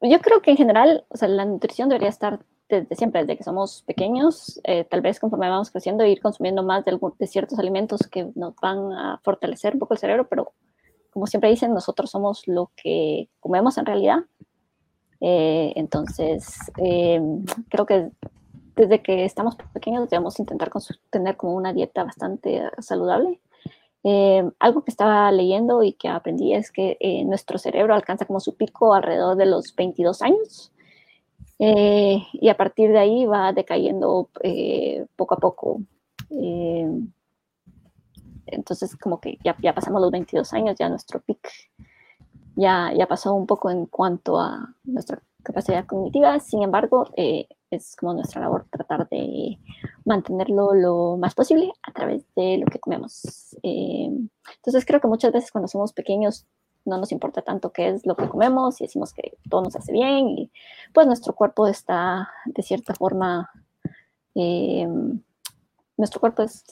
Yo 0.00 0.20
creo 0.20 0.42
que 0.42 0.52
en 0.52 0.56
general, 0.56 1.04
o 1.08 1.16
sea, 1.16 1.28
la 1.28 1.44
nutrición 1.44 1.88
debería 1.88 2.08
estar 2.08 2.40
desde 2.68 2.96
siempre, 2.96 3.20
desde 3.20 3.36
que 3.36 3.44
somos 3.44 3.82
pequeños, 3.82 4.60
eh, 4.64 4.84
tal 4.84 5.00
vez 5.00 5.20
conforme 5.20 5.48
vamos 5.48 5.70
creciendo, 5.70 6.04
ir 6.04 6.20
consumiendo 6.20 6.62
más 6.62 6.84
de, 6.84 7.26
ciertos 7.26 7.58
alimentos 7.58 8.00
que 8.10 8.30
nos 8.34 8.56
van 8.56 8.92
a 8.92 9.20
fortalecer 9.22 9.74
un 9.74 9.80
poco 9.80 9.94
el 9.94 10.00
cerebro, 10.00 10.28
pero 10.28 10.52
como 11.10 11.26
siempre 11.26 11.50
dicen, 11.50 11.72
nosotros 11.72 12.10
somos 12.10 12.46
lo 12.46 12.72
que 12.76 13.28
comemos 13.40 13.78
en 13.78 13.86
realidad. 13.86 14.18
Eh, 15.20 15.72
entonces, 15.76 16.58
eh, 16.82 17.20
creo 17.70 17.86
que 17.86 18.10
desde 18.74 19.02
que 19.02 19.24
estamos 19.24 19.56
pequeños 19.72 20.10
debemos 20.10 20.38
intentar 20.38 20.70
tener 21.10 21.36
como 21.36 21.54
una 21.54 21.72
dieta 21.72 22.04
bastante 22.04 22.62
saludable. 22.80 23.40
algo 24.60 24.84
que 24.84 24.90
estaba 24.90 25.32
leyendo 25.32 25.82
y 25.82 25.94
que 25.94 26.08
aprendí 26.08 26.54
es 26.54 26.70
que 26.70 26.96
nuestro 27.26 27.58
cerebro 27.58 27.94
alcanza 27.94 28.24
como 28.24 28.38
su 28.38 28.54
pico 28.56 28.94
alrededor 28.94 29.36
de 29.36 29.46
los 29.46 29.74
22 29.74 30.22
años. 30.22 30.72
Eh, 31.58 32.22
y 32.32 32.48
a 32.48 32.56
partir 32.56 32.90
de 32.90 32.98
ahí 32.98 33.24
va 33.26 33.52
decayendo 33.52 34.28
eh, 34.42 35.06
poco 35.16 35.34
a 35.34 35.38
poco. 35.38 35.80
Eh, 36.30 36.88
entonces, 38.46 38.96
como 38.96 39.20
que 39.20 39.38
ya, 39.42 39.56
ya, 39.60 39.74
pasamos 39.74 40.00
los 40.00 40.10
22 40.10 40.52
años, 40.52 40.76
ya 40.78 40.88
nuestro 40.88 41.20
pic 41.20 41.48
ya, 42.56 42.92
ya 42.96 43.06
pasó 43.06 43.34
un 43.34 43.46
poco 43.46 43.70
en 43.70 43.86
cuanto 43.86 44.38
a 44.38 44.74
nuestra 44.84 45.22
capacidad 45.42 45.84
cognitiva. 45.86 46.38
Sin 46.40 46.62
embargo, 46.62 47.10
es 47.16 47.96
como 47.96 48.14
nuestra 48.14 48.40
labor 48.40 48.66
tratar 48.70 49.08
de 49.08 49.58
mantenerlo 50.04 50.72
lo 50.74 51.16
más 51.18 51.34
posible 51.34 51.70
a 51.82 51.92
través 51.92 52.24
de 52.34 52.58
lo 52.58 52.66
que 52.66 52.78
comemos. 52.80 53.56
entonces, 53.62 54.86
creo 54.86 55.00
que 55.00 55.08
muchas 55.08 55.32
veces 55.32 55.50
cuando 55.52 55.68
somos 55.68 55.92
pequeños 55.92 56.46
no 56.86 56.98
nos 56.98 57.12
importa 57.12 57.42
tanto 57.42 57.72
qué 57.72 57.88
es 57.88 58.06
lo 58.06 58.16
que 58.16 58.28
comemos 58.28 58.80
y 58.80 58.84
decimos 58.84 59.12
que 59.12 59.36
todo 59.50 59.62
nos 59.62 59.76
hace 59.76 59.92
bien 59.92 60.28
y 60.28 60.50
pues 60.92 61.06
nuestro 61.06 61.34
cuerpo 61.34 61.66
está 61.66 62.30
de 62.46 62.62
cierta 62.62 62.94
forma, 62.94 63.50
eh, 64.34 64.88
nuestro 65.96 66.20
cuerpo 66.20 66.42
es 66.42 66.64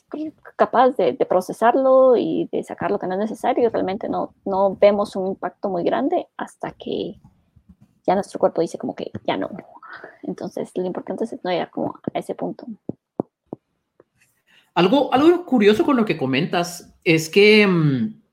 capaz 0.57 0.91
de, 0.97 1.15
procesarlo 1.29 2.17
y 2.17 2.49
de 2.53 2.63
sacar 2.63 2.91
lo 2.91 2.99
que 2.99 3.07
no 3.07 3.15
es 3.15 3.21
necesario. 3.21 3.71
Realmente 3.71 4.09
no, 4.09 4.35
no 4.45 4.77
vemos 4.77 5.17
un 5.17 5.29
impacto 5.29 5.69
muy 5.69 5.83
grande 5.83 6.29
hasta 6.37 6.71
que 6.73 7.21
ya 8.07 8.15
nuestro 8.15 8.39
cuerpo 8.39 8.61
dice 8.61 8.79
como 8.79 8.95
que 8.95 9.11
ya 9.27 9.37
no. 9.37 9.49
Entonces 10.23 10.71
lo 10.75 10.85
importante 10.85 11.25
es 11.25 11.37
no 11.43 11.51
llegar 11.51 11.71
como 11.71 11.99
a 12.13 12.19
ese 12.19 12.35
punto. 12.35 12.67
Algo, 14.75 15.13
algo 15.15 15.47
curioso 15.47 15.85
con 15.85 15.97
lo 15.97 16.05
que 16.05 16.17
comentas 16.17 16.95
es 17.05 17.29
que... 17.29 17.67
Mm, 17.67 18.24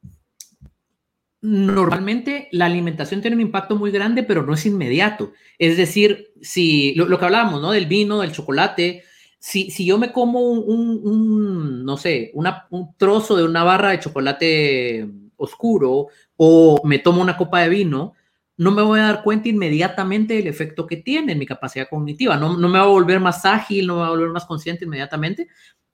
normalmente 1.42 2.48
la 2.52 2.66
alimentación 2.66 3.22
tiene 3.22 3.36
un 3.36 3.42
impacto 3.42 3.76
muy 3.76 3.92
grande, 3.92 4.24
pero 4.24 4.44
no 4.44 4.54
es 4.54 4.66
inmediato. 4.66 5.34
Es 5.58 5.76
decir, 5.76 6.34
si 6.42 6.94
lo, 6.96 7.18
que 7.18 7.26
hablábamos, 7.26 7.62
¿no? 7.62 7.72
Del 7.72 7.88
vino, 7.88 8.22
del 8.22 8.32
chocolate, 8.32 9.04
si, 9.40 9.72
si 9.72 9.86
yo 9.86 9.98
me 9.98 10.12
como 10.12 10.40
un, 10.40 11.84
no 11.84 11.98
sé, 11.98 12.32
un 12.34 12.96
trozo 12.96 13.36
de 13.36 13.44
una 13.44 13.64
barra 13.64 13.90
de 13.90 14.00
chocolate 14.00 15.10
oscuro 15.36 16.08
o 16.38 16.80
me 16.86 17.00
tomo 17.00 17.22
una 17.22 17.38
copa 17.38 17.62
de 17.62 17.70
vino, 17.70 18.14
no 18.58 18.70
me 18.72 18.84
voy 18.84 19.00
a 19.00 19.04
dar 19.04 19.24
cuenta 19.24 19.50
inmediatamente 19.50 20.36
del 20.36 20.46
efecto 20.46 20.86
que 20.86 20.98
tiene 20.98 21.32
en 21.32 21.40
mi 21.40 21.48
capacidad 21.48 21.90
cognitiva. 21.90 22.38
No, 22.38 22.56
no 22.56 22.70
me 22.70 22.78
va 22.78 22.86
a 22.86 22.88
volver 22.88 23.20
más 23.20 23.44
ágil, 23.46 23.88
no 23.88 23.96
me 23.96 24.02
va 24.02 24.08
a 24.08 24.12
volver 24.12 24.30
más 24.30 24.46
consciente 24.46 24.86
inmediatamente. 24.86 25.48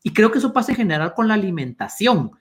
Y 0.04 0.12
creo 0.12 0.30
que 0.30 0.40
eso 0.40 0.52
pasa 0.52 0.74
en 0.74 0.78
general 0.78 1.14
con 1.14 1.30
la 1.30 1.36
alimentación 1.36 2.32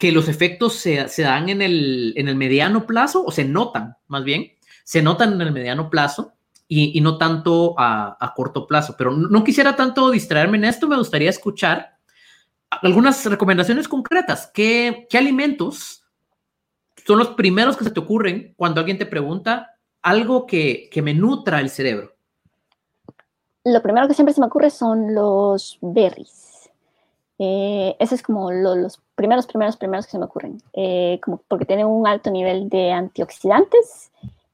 que 0.00 0.12
los 0.12 0.28
efectos 0.28 0.72
se, 0.76 1.06
dan 1.18 1.50
en 1.50 1.60
el, 1.60 2.14
en 2.16 2.26
el, 2.26 2.34
mediano 2.34 2.86
plazo, 2.86 3.22
o 3.22 3.30
se 3.30 3.44
notan 3.44 3.98
más 4.08 4.24
bien, 4.24 4.52
se 4.82 5.02
notan 5.02 5.34
en 5.34 5.42
el 5.42 5.52
mediano 5.52 5.90
plazo 5.90 6.32
y, 6.66 6.98
no 7.02 7.18
tanto 7.18 7.74
a, 7.76 8.32
corto 8.34 8.66
plazo. 8.66 8.94
Pero 8.96 9.12
no, 9.12 9.44
quisiera 9.44 9.76
tanto 9.76 10.10
distraerme 10.10 10.56
en 10.56 10.64
esto, 10.64 10.88
me 10.88 10.96
gustaría 10.96 11.28
escuchar 11.28 11.98
algunas 12.70 13.26
recomendaciones 13.26 13.88
concretas. 13.88 14.50
¿Qué, 14.54 15.06
qué 15.10 15.18
alimentos 15.18 16.02
son 17.06 17.18
los 17.18 17.28
primeros 17.32 17.76
que 17.76 17.84
se 17.84 17.90
te 17.90 18.00
ocurren 18.00 18.54
cuando 18.56 18.80
alguien 18.80 18.96
te 18.96 19.04
pregunta 19.04 19.74
algo 20.00 20.46
que, 20.46 20.88
que 20.90 21.02
me 21.02 21.12
nutra 21.12 21.60
el 21.60 21.68
cerebro? 21.68 22.16
Lo 23.64 23.82
primero 23.82 24.08
que 24.08 24.14
siempre 24.14 24.32
se 24.32 24.40
me 24.40 24.46
ocurre 24.46 24.70
son 24.70 25.14
los 25.14 25.76
berries 25.82 26.49
eh, 27.42 27.96
ese 27.98 28.16
es 28.16 28.22
como 28.22 28.52
los 28.52 29.00
primeros, 29.14 29.46
primeros, 29.46 29.78
primeros 29.78 30.04
que 30.04 30.12
se 30.12 30.18
me 30.18 30.26
ocurren, 30.26 30.62
eh, 30.74 31.18
como 31.24 31.38
porque 31.48 31.64
tienen 31.64 31.86
un 31.86 32.06
alto 32.06 32.30
nivel 32.30 32.68
de 32.68 32.92
antioxidantes 32.92 34.12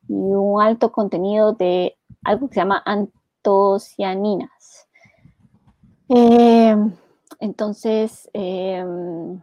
y 0.08 0.14
un 0.14 0.62
alto 0.62 0.92
contenido 0.92 1.52
de 1.52 1.96
algo 2.22 2.46
que 2.46 2.54
se 2.54 2.60
llama 2.60 2.84
antocianinas. 2.86 4.86
Eh, 6.10 6.76
entonces, 7.40 8.30
bueno, 8.32 9.42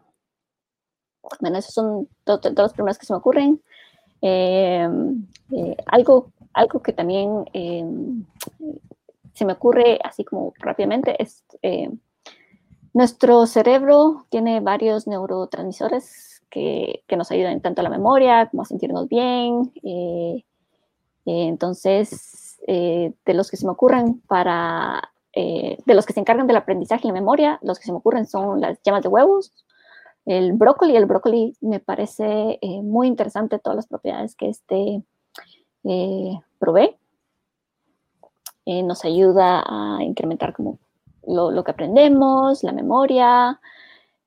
esos 1.57 1.73
son 1.73 2.07
todos 2.23 2.49
los 2.55 2.71
primeros 2.71 2.97
que 2.97 3.05
se 3.05 3.11
me 3.11 3.17
ocurren. 3.17 3.61
algo, 5.87 6.31
algo 6.53 6.81
que 6.81 6.93
también 6.93 7.43
se 9.33 9.43
me 9.43 9.51
ocurre 9.51 9.99
así 10.01 10.23
como 10.23 10.53
rápidamente 10.59 11.21
es 11.21 11.43
nuestro 12.93 13.47
cerebro 13.47 14.25
tiene 14.29 14.59
varios 14.59 15.07
neurotransmisores 15.07 16.41
que, 16.49 17.03
nos 17.17 17.31
ayudan 17.31 17.61
tanto 17.61 17.81
a 17.81 17.83
la 17.83 17.89
memoria 17.89 18.47
como 18.49 18.61
a 18.61 18.65
sentirnos 18.65 19.07
bien. 19.07 19.71
Eh, 19.83 20.43
eh, 21.25 21.47
entonces, 21.47 22.59
eh, 22.67 23.13
de 23.25 23.33
los 23.33 23.49
que 23.49 23.57
se 23.57 23.65
me 23.65 23.71
ocurren 23.71 24.21
para, 24.27 25.11
de 25.33 25.95
los 25.95 26.05
que 26.05 26.13
se 26.13 26.19
encargan 26.19 26.45
del 26.45 26.57
aprendizaje 26.57 27.07
y 27.07 27.07
la 27.07 27.13
memoria, 27.13 27.59
los 27.63 27.79
que 27.79 27.85
se 27.85 27.91
me 27.91 27.97
ocurren 27.97 28.27
son 28.27 28.61
las 28.61 28.79
llamas 28.83 29.01
de 29.01 29.09
huevos, 29.09 29.51
el 30.25 30.53
brócoli. 30.53 30.95
El 30.95 31.07
brócoli 31.07 31.57
me 31.61 31.79
parece 31.79 32.59
muy 32.83 33.07
interesante 33.07 33.57
todas 33.57 33.75
las 33.75 33.87
propiedades 33.87 34.35
que 34.35 34.49
este 34.49 35.03
provee. 36.59 36.95
nos 38.65 39.03
ayuda 39.05 39.63
a 39.65 40.03
incrementar 40.03 40.53
como 40.53 40.77
lo, 41.27 41.63
que 41.63 41.71
aprendemos, 41.71 42.63
la 42.63 42.71
memoria, 42.71 43.59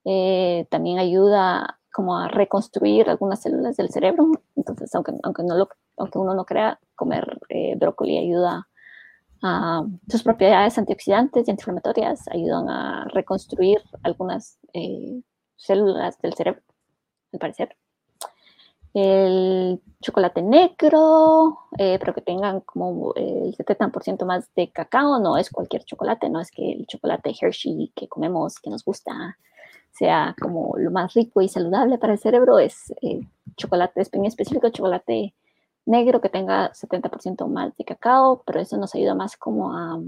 eh, 0.04 0.66
también 0.70 0.98
ayuda 0.98 1.78
como 1.92 2.18
a 2.18 2.28
reconstruir 2.28 3.08
algunas 3.08 3.40
células 3.42 3.76
del 3.76 3.90
cerebro. 3.90 4.30
Entonces, 4.54 4.94
aunque, 4.94 5.12
aunque, 5.22 5.42
no 5.42 5.56
lo, 5.56 5.68
aunque 5.96 6.18
uno 6.18 6.34
no 6.34 6.44
crea, 6.44 6.78
comer 6.94 7.38
eh, 7.48 7.74
brócoli 7.76 8.18
ayuda 8.18 8.68
a 9.42 9.84
sus 10.08 10.22
propiedades 10.22 10.78
antioxidantes 10.78 11.46
y 11.46 11.50
antiinflamatorias, 11.50 12.28
ayudan 12.28 12.68
a 12.68 13.04
reconstruir 13.12 13.82
algunas 14.02 14.58
eh, 14.72 15.22
células 15.56 16.18
del 16.20 16.34
cerebro, 16.34 16.62
al 17.32 17.38
parecer 17.38 17.76
el 18.98 19.82
chocolate 20.00 20.40
negro, 20.40 21.58
eh, 21.76 21.98
pero 21.98 22.14
que 22.14 22.22
tengan 22.22 22.60
como 22.60 23.12
el 23.14 23.54
70% 23.54 24.24
más 24.24 24.48
de 24.54 24.70
cacao, 24.70 25.18
no 25.18 25.36
es 25.36 25.50
cualquier 25.50 25.84
chocolate, 25.84 26.30
no 26.30 26.40
es 26.40 26.50
que 26.50 26.72
el 26.72 26.86
chocolate 26.86 27.34
Hershey 27.38 27.92
que 27.94 28.08
comemos, 28.08 28.58
que 28.58 28.70
nos 28.70 28.82
gusta, 28.82 29.36
sea 29.90 30.34
como 30.40 30.72
lo 30.78 30.90
más 30.90 31.12
rico 31.12 31.42
y 31.42 31.48
saludable 31.48 31.98
para 31.98 32.14
el 32.14 32.18
cerebro, 32.18 32.58
es 32.58 32.90
eh, 33.02 33.20
chocolate, 33.58 34.00
es 34.00 34.10
específico 34.10 34.70
chocolate 34.70 35.34
negro 35.84 36.22
que 36.22 36.30
tenga 36.30 36.72
70% 36.72 37.46
más 37.48 37.76
de 37.76 37.84
cacao, 37.84 38.42
pero 38.46 38.60
eso 38.60 38.78
nos 38.78 38.94
ayuda 38.94 39.14
más 39.14 39.36
como 39.36 39.76
a, 39.76 40.00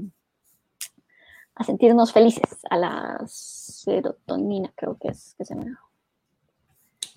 a 1.57 1.65
sentirnos 1.65 2.11
felices, 2.11 2.61
a 2.71 2.79
la 2.79 3.21
serotonina 3.27 4.73
creo 4.75 4.97
que 4.99 5.09
es 5.09 5.35
que 5.37 5.45
se 5.45 5.55
llama. 5.55 5.79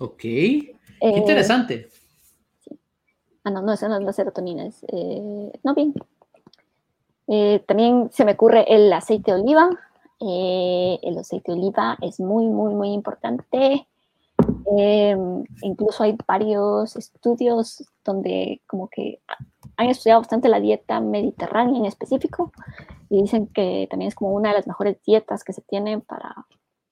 Ok. 0.02 0.18
Qué 0.18 0.76
eh, 1.00 1.16
interesante. 1.16 1.88
Ah, 3.44 3.50
no, 3.50 3.62
no, 3.62 3.72
esa 3.72 3.88
no 3.88 3.98
es 3.98 4.02
la 4.02 4.12
serotonina, 4.12 4.66
es, 4.66 4.84
eh, 4.88 5.52
no, 5.62 5.74
bien. 5.74 5.94
Eh, 7.28 7.62
también 7.68 8.10
se 8.12 8.24
me 8.24 8.32
ocurre 8.32 8.64
el 8.68 8.92
aceite 8.92 9.32
de 9.32 9.40
oliva. 9.40 9.70
el 10.20 11.18
aceite 11.18 11.52
de 11.52 11.58
oliva 11.58 11.96
es 12.00 12.18
muy, 12.18 12.48
muy, 12.48 12.74
muy 12.74 12.88
importante. 12.88 13.86
incluso 15.62 16.02
hay 16.02 16.16
varios 16.26 16.96
estudios 16.96 17.84
donde 18.04 18.60
como 18.66 18.88
que 18.88 19.20
han 19.76 19.88
estudiado 19.88 20.20
bastante 20.20 20.48
la 20.48 20.58
dieta 20.58 21.00
mediterránea 21.00 21.78
en 21.78 21.86
específico 21.86 22.52
y 23.08 23.22
dicen 23.22 23.46
que 23.46 23.86
también 23.88 24.08
es 24.08 24.16
como 24.16 24.32
una 24.32 24.48
de 24.48 24.56
las 24.56 24.66
mejores 24.66 25.00
dietas 25.04 25.44
que 25.44 25.52
se 25.52 25.62
tienen 25.62 26.00
para, 26.00 26.34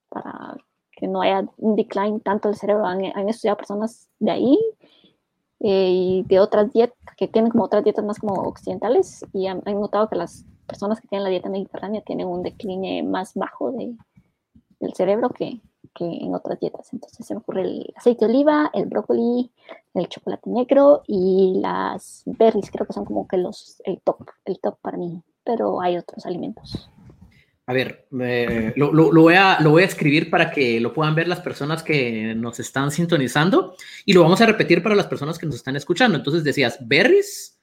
para 0.08 0.56
que 1.00 1.08
no 1.08 1.22
haya 1.22 1.48
un 1.56 1.76
decline 1.76 2.20
tanto 2.20 2.48
del 2.48 2.58
cerebro. 2.58 2.84
Han, 2.84 3.28
estudiado 3.28 3.56
personas 3.56 4.08
de 4.18 4.30
ahí 4.30 4.58
eh, 5.60 5.90
y 5.90 6.22
de 6.24 6.38
otras 6.38 6.70
dietas, 6.72 6.96
que 7.16 7.26
tienen 7.26 7.50
como 7.50 7.64
otras 7.64 7.82
dietas 7.82 8.04
más 8.04 8.18
como 8.18 8.34
occidentales 8.34 9.24
y 9.32 9.46
han, 9.46 9.62
notado 9.64 10.08
que 10.08 10.16
las 10.16 10.44
personas 10.66 11.00
que 11.00 11.08
tienen 11.08 11.24
la 11.24 11.30
dieta 11.30 11.48
mediterránea 11.48 12.02
tienen 12.02 12.28
un 12.28 12.42
decline 12.42 13.02
más 13.02 13.34
bajo 13.34 13.72
de, 13.72 13.96
del 14.78 14.92
cerebro 14.92 15.30
que, 15.30 15.60
que 15.94 16.04
en 16.04 16.34
otras 16.34 16.60
dietas. 16.60 16.92
Entonces 16.92 17.26
se 17.26 17.34
me 17.34 17.40
ocurre 17.40 17.62
el 17.62 17.92
aceite 17.96 18.26
de 18.26 18.32
oliva, 18.32 18.70
el 18.74 18.84
brócoli, 18.84 19.50
el 19.94 20.08
chocolate 20.08 20.50
negro 20.50 21.02
y 21.06 21.58
las 21.60 22.22
berries, 22.26 22.70
creo 22.70 22.86
que 22.86 22.92
son 22.92 23.06
como 23.06 23.26
que 23.26 23.38
los, 23.38 23.80
el 23.86 24.00
top, 24.02 24.28
el 24.44 24.60
top 24.60 24.76
para 24.82 24.98
mí, 24.98 25.22
pero 25.44 25.80
hay 25.80 25.96
otros 25.96 26.26
alimentos. 26.26 26.90
A 27.70 27.72
ver, 27.72 28.08
lo, 28.10 28.92
lo, 28.92 29.22
voy 29.22 29.34
a, 29.34 29.60
lo 29.60 29.70
voy 29.70 29.84
a 29.84 29.86
escribir 29.86 30.28
para 30.28 30.50
que 30.50 30.80
lo 30.80 30.92
puedan 30.92 31.14
ver 31.14 31.28
las 31.28 31.38
personas 31.38 31.84
que 31.84 32.34
nos 32.34 32.58
están 32.58 32.90
sintonizando 32.90 33.76
y 34.04 34.12
lo 34.12 34.24
vamos 34.24 34.40
a 34.40 34.46
repetir 34.46 34.82
para 34.82 34.96
las 34.96 35.06
personas 35.06 35.38
que 35.38 35.46
nos 35.46 35.54
están 35.54 35.76
escuchando. 35.76 36.18
Entonces 36.18 36.42
decías 36.42 36.78
berries, 36.80 37.60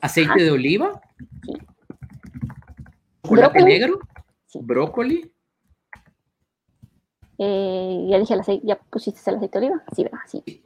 aceite 0.00 0.40
de 0.40 0.52
oliva, 0.52 1.02
chocolate 3.24 3.64
negro, 3.64 3.98
brócoli. 4.54 5.32
Eh, 7.38 8.06
ya 8.08 8.20
dije 8.20 8.34
el 8.34 8.40
aceite, 8.40 8.64
ya 8.64 8.76
pusiste 8.76 9.28
el 9.32 9.38
aceite 9.38 9.58
de 9.58 9.66
oliva, 9.66 9.82
sí, 9.96 10.04
¿verdad? 10.04 10.18
Sí. 10.28 10.62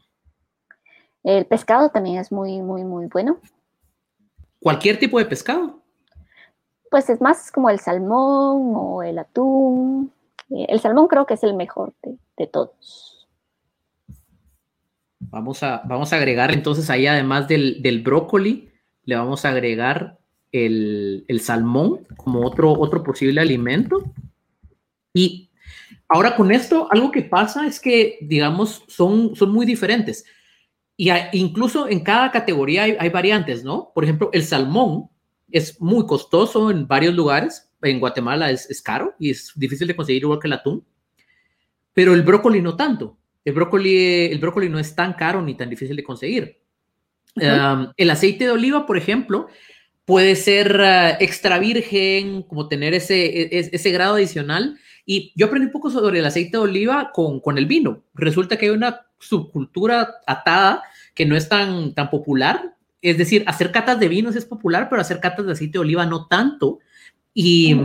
El 1.24 1.46
pescado 1.46 1.88
también 1.88 2.18
es 2.18 2.30
muy, 2.30 2.60
muy, 2.60 2.84
muy 2.84 3.06
bueno. 3.06 3.40
¿Cualquier 4.60 4.98
tipo 4.98 5.18
de 5.18 5.24
pescado? 5.24 5.82
Pues 6.90 7.10
es 7.10 7.20
más 7.20 7.50
como 7.52 7.70
el 7.70 7.78
salmón 7.80 8.72
o 8.74 9.02
el 9.02 9.18
atún. 9.18 10.12
Eh, 10.50 10.66
el 10.68 10.80
salmón 10.80 11.08
creo 11.08 11.26
que 11.26 11.34
es 11.34 11.42
el 11.44 11.54
mejor 11.54 11.92
de, 12.36 12.46
todos. 12.46 13.28
Vamos 15.20 15.62
a, 15.62 15.82
vamos 15.84 16.12
a 16.12 16.16
agregar 16.16 16.52
entonces 16.52 16.88
ahí, 16.90 17.06
además 17.06 17.48
del, 17.48 18.02
brócoli, 18.04 18.70
le 19.04 19.16
vamos 19.16 19.44
a 19.44 19.50
agregar 19.50 20.18
el, 20.52 21.40
salmón 21.42 22.06
como 22.16 22.46
otro, 22.46 22.72
otro 22.72 23.02
posible 23.02 23.40
alimento. 23.40 24.12
Y 25.12 25.50
ahora 26.08 26.36
con 26.36 26.50
esto, 26.52 26.88
algo 26.90 27.10
que 27.10 27.22
pasa 27.22 27.66
es 27.66 27.80
que, 27.80 28.18
digamos, 28.22 28.84
son, 28.88 29.34
son 29.34 29.52
muy 29.52 29.66
diferentes. 29.66 30.24
Y 30.96 31.10
incluso 31.32 31.88
en 31.88 32.00
cada 32.00 32.30
categoría 32.30 32.84
hay, 32.84 32.96
hay 32.98 33.08
variantes, 33.10 33.62
¿no? 33.62 33.92
Por 33.94 34.04
ejemplo, 34.04 34.30
el 34.32 34.42
salmón 34.42 35.10
es 35.50 35.80
muy 35.80 36.06
costoso 36.06 36.70
en 36.70 36.86
varios 36.86 37.14
lugares. 37.14 37.70
En 37.82 38.00
Guatemala 38.00 38.50
es, 38.50 38.82
caro 38.82 39.14
y 39.18 39.30
es 39.30 39.52
difícil 39.54 39.86
de 39.86 39.96
conseguir 39.96 40.22
igual 40.22 40.40
que 40.40 40.48
el 40.48 40.54
atún. 40.54 40.84
Pero 41.92 42.14
el 42.14 42.22
brócoli 42.22 42.60
no 42.60 42.76
tanto. 42.76 43.18
El 43.44 43.54
brócoli, 43.54 44.26
el 44.26 44.38
brócoli 44.38 44.68
no 44.68 44.78
es 44.78 44.94
tan 44.94 45.14
caro 45.14 45.42
ni 45.42 45.56
tan 45.56 45.70
difícil 45.70 45.96
de 45.96 46.04
conseguir. 46.04 46.60
el 47.34 48.10
aceite 48.10 48.44
de 48.44 48.50
oliva, 48.50 48.84
por 48.84 48.96
ejemplo, 48.96 49.48
puede 50.04 50.36
ser 50.36 50.80
ah, 50.80 51.16
extra 51.20 51.58
virgen, 51.58 52.42
como 52.42 52.66
tener 52.66 52.94
ese, 52.94 53.26
e, 53.26 53.42
e, 53.58 53.70
ese, 53.72 53.90
grado 53.90 54.14
adicional. 54.14 54.78
Y 55.04 55.32
yo 55.36 55.46
aprendí 55.46 55.66
un 55.66 55.72
poco 55.72 55.90
sobre 55.90 56.18
el 56.18 56.26
aceite 56.26 56.52
de 56.52 56.62
oliva 56.62 57.10
con, 57.12 57.40
con 57.40 57.58
el 57.58 57.66
vino. 57.66 58.02
Resulta 58.14 58.56
que 58.56 58.66
hay 58.66 58.72
una 58.72 59.06
subcultura 59.18 60.16
atada 60.26 60.82
que 61.14 61.26
no 61.26 61.36
es 61.36 61.48
tan, 61.48 61.94
tan 61.94 62.10
popular, 62.10 62.76
es 63.00 63.18
decir, 63.18 63.44
hacer 63.46 63.70
catas 63.70 64.00
de 64.00 64.08
vinos 64.08 64.36
es 64.36 64.44
popular, 64.44 64.88
pero 64.88 65.00
hacer 65.00 65.20
catas 65.20 65.46
de 65.46 65.52
aceite 65.52 65.74
de 65.74 65.78
oliva 65.80 66.06
no 66.06 66.26
tanto. 66.26 66.80
Y, 67.32 67.76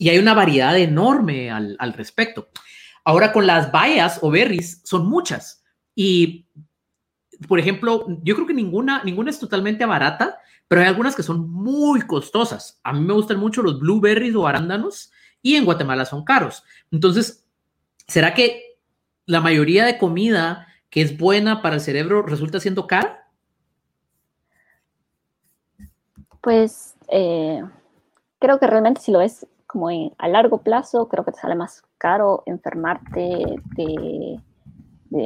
hay 0.00 0.18
una 0.18 0.34
variedad 0.34 0.76
enorme 0.76 1.50
al, 1.50 1.92
respecto. 1.94 2.48
Ahora 3.04 3.32
con 3.32 3.46
las 3.46 3.72
bayas 3.72 4.18
o 4.22 4.30
berries 4.30 4.80
son 4.84 5.06
muchas. 5.06 5.62
Y, 5.94 6.46
por 7.48 7.58
ejemplo, 7.58 8.06
yo 8.22 8.34
creo 8.34 8.46
que 8.46 8.54
ninguna, 8.54 9.02
ninguna 9.04 9.30
es 9.30 9.38
totalmente 9.38 9.84
barata, 9.86 10.38
pero 10.68 10.80
hay 10.80 10.88
algunas 10.88 11.14
que 11.14 11.22
son 11.22 11.50
muy 11.50 12.02
costosas. 12.02 12.80
A 12.82 12.92
mí 12.92 13.00
me 13.00 13.14
gustan 13.14 13.38
mucho 13.38 13.62
los 13.62 13.78
blueberries 13.78 14.34
o 14.34 14.46
arándanos 14.46 15.12
y 15.42 15.56
en 15.56 15.64
Guatemala 15.64 16.04
son 16.04 16.24
caros. 16.24 16.64
Entonces, 16.90 17.46
¿será 18.08 18.34
que 18.34 18.78
la 19.26 19.40
mayoría 19.40 19.84
de 19.84 19.98
comida 19.98 20.66
que 20.90 21.02
es 21.02 21.16
buena 21.16 21.62
para 21.62 21.76
el 21.76 21.80
cerebro 21.80 22.22
resulta 22.22 22.60
siendo 22.60 22.86
cara? 22.86 23.25
Pues 26.46 26.94
eh, 27.08 27.60
creo 28.38 28.60
que 28.60 28.68
realmente 28.68 29.00
si 29.00 29.10
lo 29.10 29.18
ves 29.18 29.48
como 29.66 29.88
a 30.16 30.28
largo 30.28 30.58
plazo, 30.58 31.08
creo 31.08 31.24
que 31.24 31.32
te 31.32 31.40
sale 31.40 31.56
más 31.56 31.82
caro 31.98 32.44
enfermarte 32.46 33.56
de, 33.74 34.40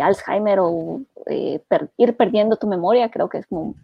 Alzheimer 0.02 0.60
o 0.60 1.02
eh, 1.26 1.62
ir 1.98 2.16
perdiendo 2.16 2.56
tu 2.56 2.66
memoria, 2.66 3.10
creo 3.10 3.28
que 3.28 3.36
es 3.36 3.46
como 3.48 3.74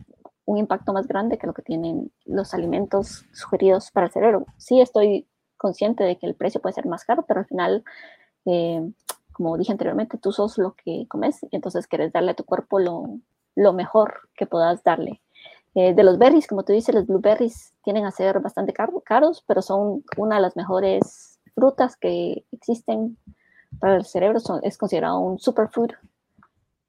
un 0.46 0.57
impacto 0.57 0.94
más 0.94 1.07
grande 1.07 1.37
que 1.37 1.46
lo 1.46 1.53
que 1.53 1.61
tienen 1.61 2.11
los 2.25 2.55
alimentos 2.55 3.27
sugeridos 3.35 3.90
para 3.90 4.07
el 4.07 4.12
cerebro. 4.12 4.46
Sí 4.57 4.81
estoy 4.81 5.29
consciente 5.59 6.05
de 6.05 6.16
que 6.16 6.25
el 6.25 6.37
precio 6.37 6.62
puede 6.62 6.72
ser 6.72 6.87
más 6.87 7.05
caro, 7.05 7.27
pero 7.29 7.40
al 7.40 7.46
final, 7.46 7.85
eh, 8.46 8.81
como 9.35 9.59
dije 9.59 9.72
anteriormente, 9.72 10.16
tú 10.16 10.33
sos 10.33 10.57
lo 10.57 10.72
que 10.72 11.05
comes 11.07 11.42
y 11.42 11.55
entonces 11.55 11.87
quieres 11.87 12.14
darle 12.14 12.31
a 12.31 12.35
tu 12.35 12.44
cuerpo 12.44 12.79
lo, 12.79 13.20
lo 13.55 13.75
mejor 13.75 14.31
que 14.35 14.46
puedas 14.46 14.83
darle. 14.83 15.20
Eh, 15.79 15.93
de 15.93 16.05
los 16.05 16.17
berries, 16.17 16.47
como 16.47 16.62
tú 16.62 16.73
dices, 16.73 16.95
los 16.95 17.07
blueberries 17.07 17.75
tienen 17.85 18.07
a 18.07 18.11
ser 18.11 18.41
bastante 18.41 18.73
caros, 18.73 19.45
pero 19.47 19.61
son 19.61 20.03
una 20.17 20.37
de 20.37 20.41
las 20.41 20.57
mejores 20.57 21.39
frutas 21.55 21.99
que 21.99 22.47
existen 22.51 23.19
para 23.79 23.97
el 23.97 24.07
cerebro. 24.07 24.39
es 24.62 24.79
considerado 24.79 25.19
un 25.21 25.39
superfood. 25.39 25.91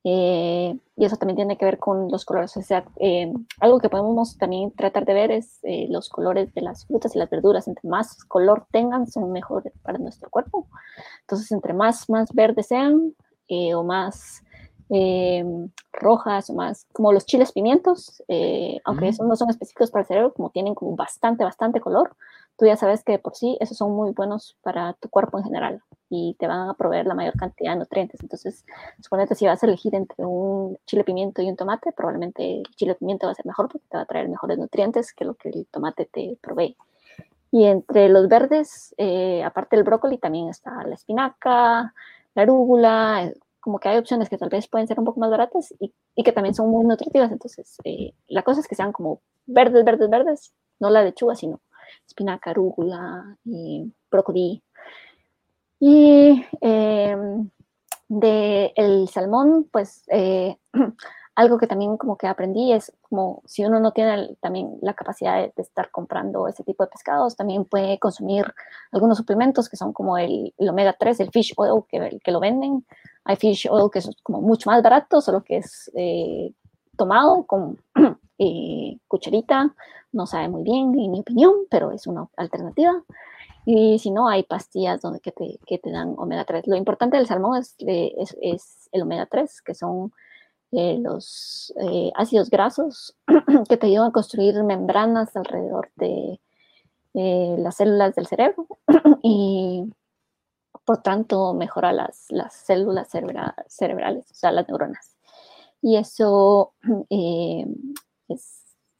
Eh, 0.05 0.79
y 0.95 1.03
eso 1.03 1.17
también 1.17 1.35
tiene 1.35 1.57
que 1.57 1.65
ver 1.65 1.79
con 1.79 2.09
los 2.09 2.23
colores. 2.23 2.55
O 2.55 2.61
sea, 2.61 2.85
eh, 3.01 3.33
algo 3.59 3.79
que 3.79 3.89
podemos 3.89 4.37
también 4.37 4.71
tratar 4.71 5.03
de 5.03 5.13
ver 5.13 5.31
es 5.31 5.59
los 5.89 6.07
colores 6.07 6.53
de 6.53 6.61
las 6.61 6.85
frutas 6.85 7.13
y 7.13 7.19
las 7.19 7.29
verduras. 7.29 7.67
Entre 7.67 7.89
más 7.89 8.23
color 8.23 8.67
tengan, 8.71 9.05
son 9.05 9.33
mejores 9.33 9.73
para 9.83 9.97
nuestro 9.97 10.29
cuerpo. 10.29 10.65
Entonces, 11.23 11.51
entre 11.51 11.73
más, 11.73 12.09
más 12.09 12.31
verdes 12.33 12.67
sean 12.67 13.13
o 13.49 13.83
más 13.83 14.43
eh, 14.89 15.43
rojas 15.91 16.49
o 16.49 16.53
más, 16.53 16.85
como 16.93 17.11
los 17.11 17.25
chiles 17.25 17.51
pimientos, 17.51 18.23
eh, 18.27 18.79
aunque 18.85 19.09
esos 19.09 19.27
no 19.27 19.35
son 19.35 19.49
específicos 19.49 19.91
para 19.91 20.01
el 20.01 20.07
cerebro, 20.07 20.33
como 20.33 20.49
tienen 20.49 20.75
como 20.75 20.95
bastante, 20.95 21.43
bastante 21.43 21.81
color, 21.81 22.15
tú 22.57 22.65
ya 22.65 22.75
sabes 22.75 23.03
que 23.03 23.19
por 23.19 23.35
sí 23.35 23.57
esos 23.59 23.77
son 23.77 23.91
muy 23.91 24.11
buenos 24.11 24.57
para 24.61 24.93
tu 24.93 25.09
cuerpo 25.09 25.37
en 25.37 25.43
general 25.43 25.81
y 26.09 26.35
te 26.39 26.47
van 26.47 26.69
a 26.69 26.73
proveer 26.73 27.05
la 27.05 27.13
mayor 27.13 27.35
cantidad 27.35 27.73
de 27.73 27.79
nutrientes. 27.79 28.21
Entonces, 28.21 28.65
suponete 29.01 29.35
si 29.35 29.45
vas 29.45 29.61
a 29.61 29.67
elegir 29.67 29.93
entre 29.93 30.25
un 30.25 30.77
chile 30.85 31.03
pimiento 31.03 31.41
y 31.41 31.49
un 31.49 31.55
tomate, 31.55 31.91
probablemente 31.91 32.59
el 32.59 32.75
chile 32.75 32.95
pimiento 32.95 33.27
va 33.27 33.33
a 33.33 33.35
ser 33.35 33.45
mejor 33.45 33.67
porque 33.67 33.85
te 33.89 33.97
va 33.97 34.03
a 34.03 34.07
traer 34.07 34.29
mejores 34.29 34.57
nutrientes 34.57 35.13
que 35.13 35.25
lo 35.25 35.35
que 35.35 35.49
el 35.49 35.67
tomate 35.67 36.05
te 36.05 36.37
provee. 36.41 36.75
Y 37.51 37.65
entre 37.65 38.09
los 38.09 38.27
verdes, 38.27 38.93
eh, 38.97 39.43
aparte 39.43 39.75
del 39.75 39.85
brócoli, 39.85 40.17
también 40.17 40.49
está 40.49 40.83
la 40.83 40.95
espinaca, 40.95 41.93
la 42.35 42.41
arúgula, 42.41 43.31
como 43.67 43.79
que 43.81 43.89
hay 43.89 43.97
opciones 43.97 44.29
que 44.29 44.37
tal 44.37 44.47
vez 44.47 44.65
pueden 44.69 44.87
ser 44.87 44.97
un 44.97 45.03
poco 45.03 45.19
más 45.19 45.29
baratas 45.29 45.73
y, 45.77 46.23
que 46.23 46.31
también 46.31 46.55
son 46.55 46.69
muy 46.69 46.85
nutritivas. 46.85 47.33
Entonces, 47.33 47.75
eh, 47.83 48.13
la 48.29 48.41
cosa 48.41 48.61
es 48.61 48.67
que 48.69 48.75
sean 48.75 48.93
como 48.93 49.19
verdes, 49.45 49.83
verdes, 49.83 50.09
verdes, 50.09 50.53
no 50.79 50.89
la 50.89 51.03
lechuga, 51.03 51.35
sino 51.35 51.59
espinaca, 52.07 52.51
arúgula, 52.51 53.37
y. 53.43 53.91
Y 55.81 56.45
em, 56.61 57.49
de 58.07 58.71
el 58.77 59.09
salmón, 59.09 59.67
pues 59.69 60.05
eh, 60.13 60.55
algo 61.37 61.59
que 61.59 61.67
también 61.67 61.97
como 61.97 62.17
que 62.17 62.25
aprendí 62.25 62.73
es 62.73 62.91
como 63.07 63.43
si 63.45 63.63
uno 63.63 63.79
no 63.79 63.91
tiene 63.91 64.35
también 64.41 64.79
la 64.81 64.95
capacidad 64.95 65.39
de, 65.39 65.53
estar 65.57 65.91
comprando 65.91 66.47
ese 66.47 66.63
tipo 66.63 66.83
de 66.83 66.89
pescados, 66.89 67.35
también 67.35 67.63
puede 67.63 67.99
consumir 67.99 68.43
algunos 68.91 69.19
suplementos 69.19 69.69
que 69.69 69.77
son 69.77 69.93
como 69.93 70.17
el, 70.17 70.51
omega 70.57 70.95
3, 70.97 71.19
el 71.19 71.29
fish 71.29 71.53
oil 71.55 71.83
que, 71.87 72.19
que, 72.23 72.31
lo 72.31 72.39
venden. 72.39 72.83
Hay 73.23 73.35
fish 73.35 73.67
oil 73.69 73.91
que 73.91 73.99
es 73.99 74.09
como 74.23 74.41
mucho 74.41 74.71
más 74.71 74.81
barato, 74.81 75.21
solo 75.21 75.43
que 75.43 75.57
es 75.57 75.91
eh, 75.93 76.53
tomado 76.97 77.43
con 77.43 77.79
eh, 78.39 78.97
cucharita, 79.07 79.75
no 80.13 80.25
sabe 80.25 80.49
muy 80.49 80.63
bien 80.63 80.99
en 80.99 81.11
mi 81.11 81.19
opinión, 81.19 81.53
pero 81.69 81.91
es 81.91 82.07
una 82.07 82.27
alternativa. 82.35 83.03
Y 83.63 83.99
si 83.99 84.09
no, 84.09 84.27
hay 84.27 84.41
pastillas 84.41 85.01
donde 85.01 85.19
que 85.19 85.31
te, 85.31 85.59
que 85.67 85.77
te 85.77 85.91
dan 85.91 86.15
omega 86.17 86.45
3. 86.45 86.65
Lo 86.65 86.75
importante 86.75 87.15
del 87.15 87.27
salmón 87.27 87.57
es, 87.57 87.75
es, 87.77 88.35
es 88.41 88.89
el 88.91 89.03
omega 89.03 89.27
3, 89.27 89.61
que 89.61 89.75
son 89.75 90.11
eh, 90.71 90.97
los 90.99 91.73
eh, 91.79 92.11
ácidos 92.15 92.49
grasos 92.49 93.15
que 93.69 93.77
te 93.77 93.87
ayudan 93.87 94.09
a 94.09 94.11
construir 94.11 94.61
membranas 94.63 95.33
alrededor 95.37 95.91
de 95.95 96.41
eh, 97.13 97.55
las 97.57 97.77
células 97.77 98.15
del 98.15 98.27
cerebro 98.27 98.67
y 99.23 99.85
por 100.83 101.01
tanto 101.01 101.53
mejora 101.53 101.93
las, 101.93 102.25
las 102.31 102.53
células 102.53 103.07
cerebrales, 103.09 104.29
o 104.29 104.33
sea, 104.33 104.51
las 104.51 104.67
neuronas. 104.67 105.15
Y 105.81 105.95
eso 105.95 106.73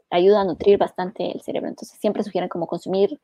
ayuda 0.10 0.42
a 0.42 0.46
nutrir 0.46 0.78
bastante 0.78 1.32
el 1.34 1.42
cerebro. 1.42 1.68
Entonces 1.68 2.00
siempre 2.00 2.24
sugieren 2.24 2.50
como 2.50 2.68
consumir, 2.68 3.20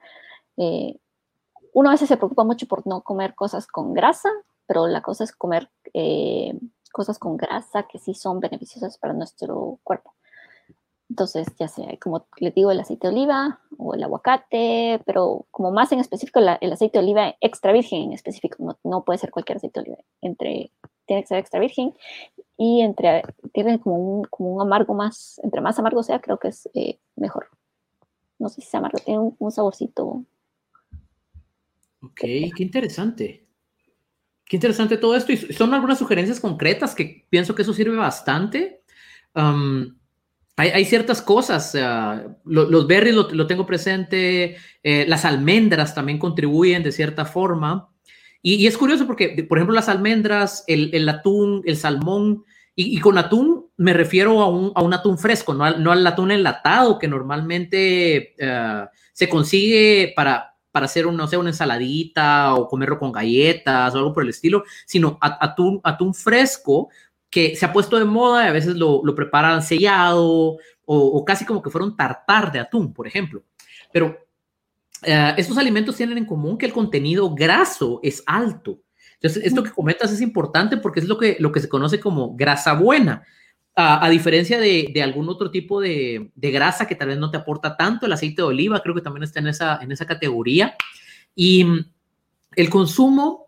uno 0.55 1.89
a 1.89 1.93
veces 1.93 2.09
se 2.09 2.17
preocupa 2.17 2.43
mucho 2.43 2.67
por 2.67 2.85
no 2.85 3.01
comer 3.03 3.35
cosas 3.35 3.67
con 3.67 3.93
grasa, 3.93 4.29
pero 4.67 4.87
la 4.87 5.01
cosa 5.01 5.23
es 5.23 5.31
comer 5.31 5.71
cosas 6.93 7.19
con 7.19 7.35
grasa 7.35 7.83
que 7.91 7.99
sí 7.99 8.13
son 8.13 8.39
beneficiosas 8.39 8.97
para 8.97 9.13
nuestro 9.13 9.79
cuerpo. 9.83 10.13
Entonces, 11.09 11.47
ya 11.59 11.67
sea, 11.67 11.87
como 11.99 12.25
les 12.37 12.55
digo, 12.55 12.71
el 12.71 12.79
aceite 12.79 13.07
de 13.07 13.13
oliva 13.13 13.59
o 13.77 13.93
el 13.93 14.03
aguacate, 14.03 15.01
pero 15.05 15.45
como 15.51 15.71
más 15.71 15.91
en 15.91 15.99
específico 15.99 16.39
el 16.39 16.71
aceite 16.71 16.97
de 16.97 17.03
oliva 17.03 17.35
extra 17.41 17.73
virgen 17.73 18.03
en 18.03 18.13
específico, 18.13 18.77
no, 18.83 19.03
puede 19.03 19.19
ser 19.19 19.31
cualquier 19.31 19.57
aceite 19.57 19.81
de 19.81 19.83
oliva, 19.83 20.03
entre, 20.21 20.71
tiene 21.05 21.23
que 21.23 21.27
ser 21.27 21.39
extra 21.39 21.59
virgen 21.59 21.93
y 22.57 22.81
entre, 22.81 23.23
tiene 23.53 23.79
como 23.79 23.97
un, 23.97 24.23
como 24.25 24.55
un 24.55 24.61
amargo 24.61 24.93
más, 24.93 25.39
entre 25.43 25.61
más 25.61 25.77
amargo 25.77 26.03
sea, 26.03 26.19
creo 26.19 26.37
que 26.37 26.47
es 26.47 26.69
eh, 26.73 26.99
mejor. 27.15 27.47
No 28.39 28.49
sé 28.49 28.61
si 28.61 28.67
es 28.67 28.75
amargo, 28.75 28.99
tiene 28.99 29.19
un, 29.19 29.35
un 29.37 29.51
saborcito. 29.51 30.23
Ok, 32.01 32.21
qué 32.21 32.63
interesante. 32.63 33.42
Qué 34.53 34.57
interesante 34.57 34.97
todo 34.97 35.15
esto. 35.15 35.31
Y 35.31 35.37
son 35.37 35.73
algunas 35.73 35.97
sugerencias 35.97 36.39
concretas 36.39 36.93
que 36.93 37.25
pienso 37.27 37.55
que 37.55 37.63
eso 37.63 37.73
sirve 37.73 37.97
bastante. 37.97 38.83
hay, 40.55 40.85
ciertas 40.85 41.23
cosas, 41.23 41.75
los 42.45 42.85
berries 42.85 43.15
lo, 43.15 43.47
tengo 43.47 43.65
presente, 43.65 44.57
eh, 44.83 45.05
las 45.07 45.25
almendras 45.25 45.95
también 45.95 46.19
contribuyen 46.19 46.83
de 46.83 46.91
cierta 46.91 47.25
forma. 47.25 47.89
Y, 48.43 48.67
es 48.67 48.77
curioso 48.77 49.07
porque, 49.07 49.43
por 49.49 49.57
ejemplo, 49.57 49.73
las 49.73 49.89
almendras, 49.89 50.63
el, 50.67 51.09
atún, 51.09 51.63
el 51.65 51.75
salmón, 51.75 52.43
y, 52.75 52.99
con 52.99 53.17
atún 53.17 53.71
me 53.75 53.93
refiero 53.93 54.39
a 54.39 54.49
un, 54.49 54.93
atún 54.93 55.17
fresco, 55.17 55.55
no 55.55 55.63
al, 55.63 56.05
atún 56.05 56.29
enlatado 56.29 56.99
que 56.99 57.07
normalmente 57.07 58.35
eh, 58.37 58.85
se 59.13 59.27
consigue 59.27 60.13
para, 60.15 60.52
para 60.73 60.87
hacer, 60.87 61.05
un, 61.05 61.15
no 61.15 61.27
sé, 61.27 61.37
una 61.37 61.51
ensaladita 61.51 62.55
o 62.55 62.67
comerlo 62.67 62.97
con 62.97 63.11
galletas 63.11 63.93
o 63.93 63.99
algo 63.99 64.11
por 64.11 64.23
el 64.23 64.29
estilo, 64.29 64.63
sino 64.85 65.19
atún, 65.21 65.79
atún 65.83 66.15
fresco 66.15 66.89
que 67.29 67.55
se 67.55 67.65
ha 67.65 67.71
puesto 67.71 67.97
de 67.97 68.05
moda 68.05 68.43
y 68.43 68.47
a 68.47 68.51
veces 68.51 68.75
lo, 68.75 69.01
lo 69.03 69.15
preparan 69.15 69.61
sellado 69.61 70.57
o, 70.85 71.25
casi 71.25 71.45
como 71.45 71.61
que 71.61 71.69
fuera 71.69 71.85
un 71.85 71.95
tartar 71.95 72.51
de 72.51 72.59
atún, 72.59 72.91
por 72.91 73.07
ejemplo. 73.07 73.43
Pero 73.91 74.17
eh, 75.03 75.33
estos 75.37 75.57
alimentos 75.57 75.95
tienen 75.95 76.17
en 76.17 76.25
común 76.25 76.57
que 76.57 76.65
el 76.65 76.73
contenido 76.73 77.33
graso 77.33 77.99
es 78.03 78.23
alto. 78.25 78.81
Entonces, 79.13 79.43
esto 79.45 79.63
que 79.63 79.71
comentas 79.71 80.11
es 80.11 80.21
importante 80.21 80.77
porque 80.77 80.99
es 80.99 81.07
lo 81.07 81.17
que, 81.17 81.37
lo 81.39 81.51
que 81.51 81.59
se 81.59 81.69
conoce 81.69 81.99
como 81.99 82.35
grasa 82.35 82.73
buena. 82.73 83.23
A, 83.75 84.07
diferencia 84.11 84.59
de, 84.59 84.93
algún 85.03 85.29
otro 85.29 85.49
tipo 85.49 85.81
de, 85.81 86.31
grasa 86.35 86.87
que 86.87 86.93
tal 86.93 87.07
vez 87.07 87.17
no 87.17 87.31
te 87.31 87.37
aporta 87.37 87.75
tanto, 87.75 88.05
el 88.05 88.13
aceite 88.13 88.43
de 88.43 88.47
oliva 88.47 88.81
creo 88.81 88.93
que 88.93 89.01
también 89.01 89.23
está 89.23 89.39
en 89.39 89.47
esa, 89.47 89.79
en 89.81 89.91
esa 89.91 90.05
categoría. 90.05 90.75
Y 91.35 91.63
mm, 91.63 91.85
el 92.55 92.69
consumo, 92.69 93.47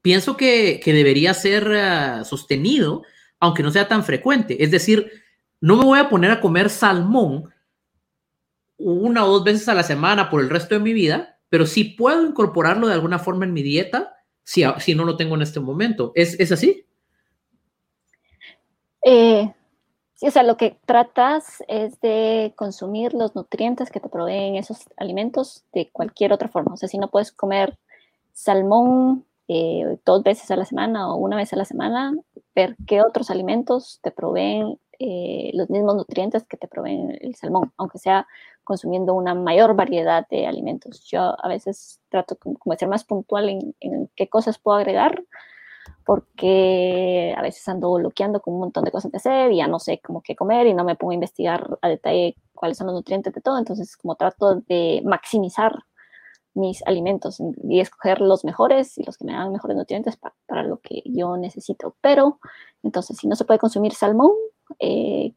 pienso 0.00 0.36
que, 0.36 0.80
debería 0.84 1.34
ser 1.34 1.70
eh, 1.74 2.24
sostenido, 2.24 3.02
aunque 3.40 3.62
no 3.62 3.70
sea 3.70 3.88
tan 3.88 4.04
frecuente. 4.04 4.62
Es 4.62 4.70
decir, 4.70 5.10
no 5.60 5.76
me 5.76 5.84
voy 5.84 5.98
a 5.98 6.08
poner 6.08 6.30
a 6.30 6.40
comer 6.40 6.70
salmón 6.70 7.52
una 8.76 9.24
o 9.24 9.32
dos 9.32 9.44
veces 9.44 9.68
a 9.68 9.74
la 9.74 9.82
semana 9.82 10.30
por 10.30 10.40
el 10.40 10.50
resto 10.50 10.74
de 10.74 10.80
mi 10.80 10.92
vida, 10.92 11.38
pero 11.48 11.66
sí 11.66 11.84
puedo 11.84 12.26
incorporarlo 12.26 12.86
de 12.86 12.94
alguna 12.94 13.18
forma 13.18 13.44
en 13.44 13.52
mi 13.52 13.62
dieta 13.62 14.14
si, 14.42 14.62
si 14.78 14.94
no 14.94 15.04
lo 15.04 15.16
tengo 15.16 15.34
en 15.34 15.42
este 15.42 15.58
momento. 15.58 16.12
¿Es, 16.14 16.38
es 16.38 16.52
así? 16.52 16.84
Eh, 19.04 19.52
Sí, 20.16 20.28
o 20.28 20.30
sea, 20.30 20.44
lo 20.44 20.56
que 20.56 20.78
tratas 20.86 21.62
es 21.66 22.00
de 22.00 22.52
consumir 22.56 23.14
los 23.14 23.34
nutrientes 23.34 23.90
que 23.90 23.98
te 23.98 24.08
proveen 24.08 24.54
esos 24.54 24.84
alimentos 24.96 25.64
de 25.72 25.90
cualquier 25.90 26.32
otra 26.32 26.48
forma. 26.48 26.74
O 26.74 26.76
sea, 26.76 26.88
si 26.88 26.98
no 26.98 27.10
puedes 27.10 27.32
comer 27.32 27.78
salmón 28.32 29.24
eh, 29.48 29.98
dos 30.04 30.22
veces 30.22 30.50
a 30.52 30.56
la 30.56 30.64
semana 30.64 31.12
o 31.12 31.16
una 31.16 31.36
vez 31.36 31.52
a 31.52 31.56
la 31.56 31.64
semana, 31.64 32.14
ver 32.54 32.76
qué 32.86 33.02
otros 33.02 33.30
alimentos 33.30 33.98
te 34.02 34.12
proveen 34.12 34.78
eh, 35.00 35.50
los 35.54 35.68
mismos 35.68 35.96
nutrientes 35.96 36.44
que 36.44 36.56
te 36.56 36.68
proveen 36.68 37.18
el 37.20 37.34
salmón, 37.34 37.72
aunque 37.76 37.98
sea 37.98 38.28
consumiendo 38.62 39.14
una 39.14 39.34
mayor 39.34 39.74
variedad 39.74 40.26
de 40.30 40.46
alimentos. 40.46 41.04
Yo 41.10 41.34
a 41.44 41.48
veces 41.48 42.00
trato 42.08 42.36
como 42.36 42.72
de 42.72 42.78
ser 42.78 42.88
más 42.88 43.04
puntual 43.04 43.48
en, 43.48 43.74
en 43.80 44.08
qué 44.14 44.28
cosas 44.28 44.58
puedo 44.58 44.78
agregar 44.78 45.24
porque 46.04 47.34
a 47.36 47.42
veces 47.42 47.66
ando 47.68 47.92
bloqueando 47.94 48.40
con 48.40 48.54
un 48.54 48.60
montón 48.60 48.84
de 48.84 48.90
cosas 48.90 49.10
que 49.10 49.16
hacer 49.16 49.52
y 49.52 49.58
ya 49.58 49.66
no 49.66 49.78
sé 49.78 50.00
cómo 50.04 50.22
qué 50.22 50.36
comer 50.36 50.66
y 50.66 50.74
no 50.74 50.84
me 50.84 50.96
pongo 50.96 51.12
a 51.12 51.14
investigar 51.14 51.78
a 51.82 51.88
detalle 51.88 52.36
cuáles 52.52 52.78
son 52.78 52.86
los 52.88 52.94
nutrientes 52.94 53.32
de 53.32 53.40
todo, 53.40 53.58
entonces 53.58 53.96
como 53.96 54.16
trato 54.16 54.56
de 54.68 55.02
maximizar 55.04 55.84
mis 56.54 56.86
alimentos 56.86 57.42
y 57.68 57.80
escoger 57.80 58.20
los 58.20 58.44
mejores 58.44 58.96
y 58.96 59.04
los 59.04 59.18
que 59.18 59.24
me 59.24 59.32
dan 59.32 59.52
mejores 59.52 59.76
nutrientes 59.76 60.16
para, 60.46 60.62
lo 60.62 60.78
que 60.78 61.02
yo 61.04 61.36
necesito. 61.36 61.96
Pero 62.00 62.38
entonces 62.82 63.16
si 63.18 63.26
no 63.26 63.34
se 63.34 63.44
puede 63.44 63.58
consumir 63.58 63.92
salmón, 63.92 64.30
eh, 64.78 65.34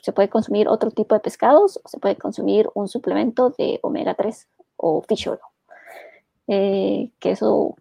se 0.00 0.12
puede 0.12 0.28
consumir 0.28 0.68
otro 0.68 0.90
tipo 0.90 1.14
de 1.14 1.20
pescados 1.20 1.80
o 1.82 1.88
se 1.88 1.98
puede 1.98 2.16
consumir 2.16 2.68
un 2.74 2.88
suplemento 2.88 3.50
de 3.50 3.80
omega 3.82 4.14
3 4.14 4.48
o 4.76 5.02
fish 5.02 5.28
oil. 5.28 5.38
Eh, 6.46 7.10
que 7.18 7.30
eso 7.30 7.74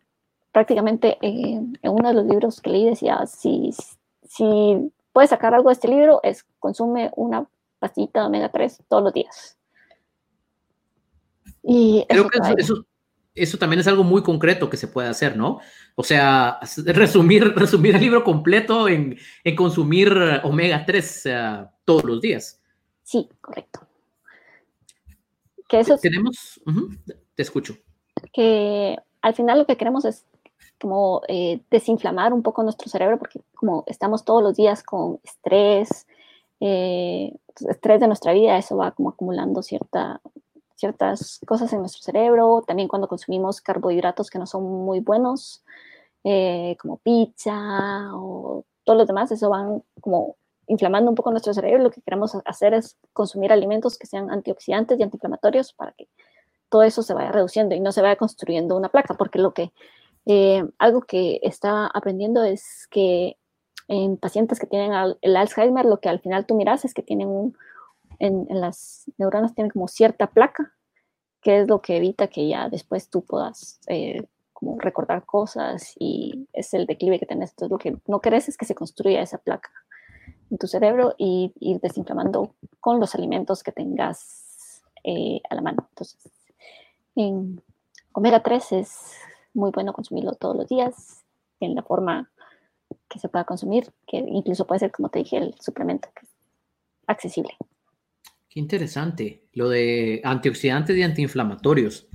prácticamente 0.54 1.18
eh, 1.22 1.60
en 1.82 1.92
uno 1.92 2.08
de 2.08 2.14
los 2.14 2.26
libros 2.26 2.62
que 2.62 2.70
leí 2.70 2.86
decía, 2.86 3.26
si, 3.26 3.72
si 4.24 4.92
puedes 5.12 5.32
sacar 5.32 5.54
algo 5.54 5.70
de 5.70 5.74
este 5.74 5.90
libro, 5.90 6.22
es 6.24 6.46
consume 6.60 7.12
una 7.16 7.46
pastillita 7.80 8.22
de 8.22 8.28
omega 8.28 8.52
3 8.52 8.84
todos 8.88 9.04
los 9.04 9.14
días. 9.14 9.58
Y 11.64 12.06
Creo 12.08 12.30
que 12.30 12.40
eso, 12.58 12.86
eso, 13.34 13.58
también 13.58 13.80
es 13.80 13.88
algo 13.88 14.04
muy 14.04 14.22
concreto 14.22 14.70
que 14.70 14.78
se 14.78 14.88
puede 14.88 15.08
hacer, 15.10 15.36
¿no? 15.36 15.60
O 15.96 16.04
sea, 16.04 16.60
resumir, 16.86 17.54
resumir 17.56 17.96
el 17.96 18.02
libro 18.02 18.24
completo 18.24 18.88
en, 18.88 19.18
en 19.44 19.56
consumir 19.56 20.14
omega 20.44 20.86
3 20.86 21.24
todos 21.84 22.04
los 22.04 22.22
días. 22.22 22.62
Sí, 23.02 23.28
correcto. 23.42 23.88
Que 25.68 25.80
eso 25.80 25.98
Tenemos, 25.98 26.62
te 27.34 27.42
escucho. 27.42 27.76
Que 28.32 28.98
al 29.22 29.34
final 29.34 29.58
lo 29.58 29.66
que 29.66 29.78
queremos 29.78 30.06
es 30.06 30.26
como 30.84 31.22
eh, 31.30 31.62
desinflamar 31.72 32.34
un 32.34 32.44
poco 32.44 32.62
nuestro 32.62 32.90
cerebro, 32.90 33.18
porque 33.18 33.40
como 33.56 33.86
estamos 33.88 34.26
todos 34.26 34.44
los 34.44 34.58
días 34.58 34.84
con 34.84 35.22
estrés, 35.24 36.06
eh, 36.60 37.34
estrés 37.70 38.02
de 38.02 38.08
nuestra 38.08 38.34
vida, 38.34 38.58
eso 38.58 38.76
va 38.76 38.92
como 38.92 39.10
acumulando 39.10 39.62
cierta, 39.62 40.20
ciertas 40.76 41.40
cosas 41.48 41.72
en 41.72 41.80
nuestro 41.80 42.02
cerebro. 42.04 42.66
También 42.68 42.90
cuando 42.90 43.08
consumimos 43.08 43.62
carbohidratos 43.62 44.30
que 44.30 44.40
no 44.40 44.46
son 44.46 44.64
muy 44.86 45.00
buenos, 45.00 45.64
eh, 46.26 46.76
como 46.82 46.98
pizza 46.98 48.12
o 48.14 48.66
todos 48.84 48.98
los 48.98 49.08
demás, 49.08 49.32
eso 49.32 49.50
van 49.50 49.84
como 50.02 50.36
inflamando 50.68 51.10
un 51.10 51.16
poco 51.16 51.32
nuestro 51.32 51.54
cerebro. 51.54 51.82
Lo 51.82 51.92
que 51.92 52.02
queremos 52.02 52.36
hacer 52.44 52.74
es 52.74 52.98
consumir 53.14 53.54
alimentos 53.54 53.98
que 53.98 54.06
sean 54.06 54.30
antioxidantes 54.30 55.00
y 55.00 55.04
antiinflamatorios 55.04 55.72
para 55.72 55.94
que 55.94 56.10
todo 56.68 56.84
eso 56.84 57.04
se 57.04 57.14
vaya 57.14 57.32
reduciendo 57.32 57.74
y 57.74 57.80
no 57.80 57.94
se 57.94 58.02
vaya 58.02 58.18
construyendo 58.18 58.76
una 58.76 58.90
placa, 58.90 59.14
porque 59.14 59.40
lo 59.40 59.54
que 59.54 59.72
eh, 60.26 60.64
algo 60.80 61.02
que 61.02 61.40
está 61.44 61.88
aprendiendo 61.88 62.44
es 62.44 62.88
que 62.90 63.38
en 63.88 64.18
pacientes 64.18 64.60
que 64.60 64.68
tienen 64.68 64.92
el 65.22 65.36
Alzheimer, 65.36 65.86
lo 65.86 66.00
que 66.00 66.10
al 66.10 66.20
final 66.20 66.46
tú 66.46 66.56
miras 66.56 66.86
es 66.86 66.94
que 66.94 67.04
tienen 67.04 67.28
un, 67.28 67.58
en, 68.20 68.48
las 68.50 69.06
neuronas 69.18 69.54
tienen 69.54 69.72
como 69.72 69.88
cierta 69.88 70.28
placa, 70.28 70.74
que 71.42 71.60
es 71.60 71.68
lo 71.68 71.82
que 71.82 71.98
evita 71.98 72.28
que 72.28 72.48
ya 72.48 72.70
después 72.70 73.10
tú 73.10 73.24
puedas 73.24 73.80
eh, 73.88 74.26
como 74.54 74.80
recordar 74.80 75.26
cosas 75.26 75.94
y 76.00 76.48
es 76.54 76.74
el 76.74 76.86
declive 76.86 77.20
que 77.20 77.26
tenés. 77.26 77.52
Entonces 77.52 77.72
lo 77.72 77.78
que 77.78 77.98
no 78.08 78.22
querés 78.22 78.48
es 78.48 78.58
que 78.58 78.66
se 78.66 78.76
construya 78.76 79.22
esa 79.22 79.40
placa 79.40 79.70
en 80.50 80.58
tu 80.58 80.68
cerebro 80.68 81.16
y 81.18 81.52
ir 81.60 81.82
desinflamando 81.82 82.56
con 82.80 83.00
los 83.00 83.14
alimentos 83.16 83.62
que 83.62 83.74
tengas 83.74 84.82
eh, 85.04 85.42
a 85.50 85.56
la 85.56 85.62
mano. 85.62 85.86
Entonces, 85.90 86.18
en 87.16 87.62
omega 88.14 88.42
3 88.42 88.72
es 88.72 89.12
muy 89.54 89.72
bueno 89.72 89.94
consumirlo 89.94 90.34
todos 90.34 90.56
los 90.56 90.68
días 90.68 91.24
en 91.60 91.76
la 91.76 91.84
forma 91.84 92.30
que 93.10 93.20
se 93.20 93.30
pueda 93.30 93.46
consumir, 93.46 93.92
que 94.08 94.18
incluso 94.18 94.66
puede 94.66 94.80
ser, 94.80 94.92
como 94.92 95.10
te 95.10 95.20
dije, 95.20 95.38
el 95.38 95.56
suplemento 95.60 96.10
que 96.16 96.26
es 96.26 96.32
accesible. 97.08 97.56
Qué 98.50 98.60
interesante, 98.60 99.48
lo 99.54 99.70
de 99.70 100.22
antioxidantes 100.24 100.96
y 100.96 101.04
antiinflamatorios. 101.04 102.08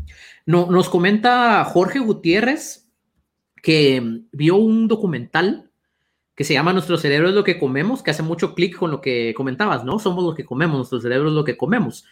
No, 0.46 0.70
nos 0.70 0.88
comenta 0.88 1.64
Jorge 1.64 1.98
Gutiérrez 1.98 2.88
que 3.62 4.22
vio 4.32 4.56
un 4.56 4.86
documental 4.86 5.68
que 6.36 6.44
se 6.44 6.54
llama 6.54 6.72
Nuestro 6.72 6.96
cerebro 6.96 7.30
es 7.30 7.34
lo 7.34 7.42
que 7.42 7.58
comemos, 7.58 8.04
que 8.04 8.12
hace 8.12 8.22
mucho 8.22 8.54
clic 8.54 8.76
con 8.76 8.92
lo 8.92 9.00
que 9.00 9.34
comentabas, 9.36 9.84
¿no? 9.84 9.98
Somos 9.98 10.22
lo 10.22 10.36
que 10.36 10.44
comemos, 10.44 10.76
nuestro 10.76 11.00
cerebro 11.00 11.30
es 11.30 11.34
lo 11.34 11.44
que 11.44 11.56
comemos. 11.56 12.04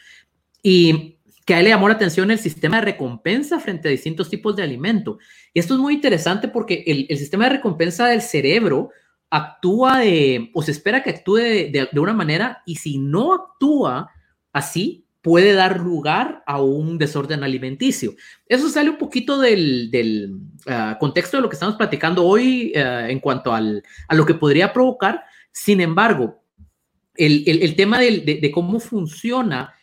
Y 0.61 1.16
que 1.47 1.55
a 1.55 1.61
él 1.61 1.65
le 1.65 1.71
llamó 1.71 1.89
la 1.89 1.95
atención 1.95 2.31
el 2.31 2.39
sistema 2.39 2.77
de 2.77 2.87
recompensa 2.87 3.61
frente 3.61 3.89
a 3.89 3.93
distintos 3.93 4.29
tipos 4.29 4.57
de 4.57 4.65
alimento. 4.65 5.19
Y 5.55 5.61
esto 5.61 5.75
es 5.75 5.81
muy 5.81 5.95
interesante 5.95 6.49
porque 6.49 6.83
el, 6.87 7.07
el 7.09 7.17
sistema 7.17 7.45
de 7.45 7.51
recompensa 7.51 8.09
del 8.09 8.21
cerebro 8.21 8.91
actúa 9.31 10.01
de, 10.01 10.51
o 10.55 10.63
se 10.63 10.73
espera 10.73 11.03
que 11.03 11.11
actúe 11.11 11.37
de, 11.37 11.89
de, 11.93 12.01
una 12.01 12.13
manera, 12.13 12.63
y 12.67 12.77
si 12.77 12.99
no 12.99 13.33
actúa 13.33 14.11
así, 14.53 15.05
puede 15.23 15.53
dar 15.53 15.81
lugar 15.81 16.43
a 16.47 16.61
un 16.61 16.99
desorden 16.99 17.43
alimenticio. 17.43 18.15
Eso 18.49 18.69
sale 18.69 18.91
un 18.91 18.99
poquito 18.99 19.41
del, 19.41 19.91
del 19.91 20.35
uh, 20.67 20.99
contexto 20.99 21.37
de 21.37 21.43
lo 21.43 21.49
que 21.49 21.57
estamos 21.57 21.77
platicando 21.77 22.25
hoy 22.25 22.73
uh, 22.75 23.09
en 23.09 23.21
cuanto 23.21 23.53
al, 23.53 23.83
a 24.09 24.15
lo 24.15 24.25
que 24.27 24.35
podría 24.35 24.73
provocar. 24.73 25.25
Sin 25.53 25.81
embargo, 25.81 26.43
el, 27.17 27.45
el, 27.47 27.63
el 27.63 27.77
tema 27.77 27.99
de, 27.99 28.39
de, 28.41 28.51
cómo 28.51 28.79
funciona 28.79 29.75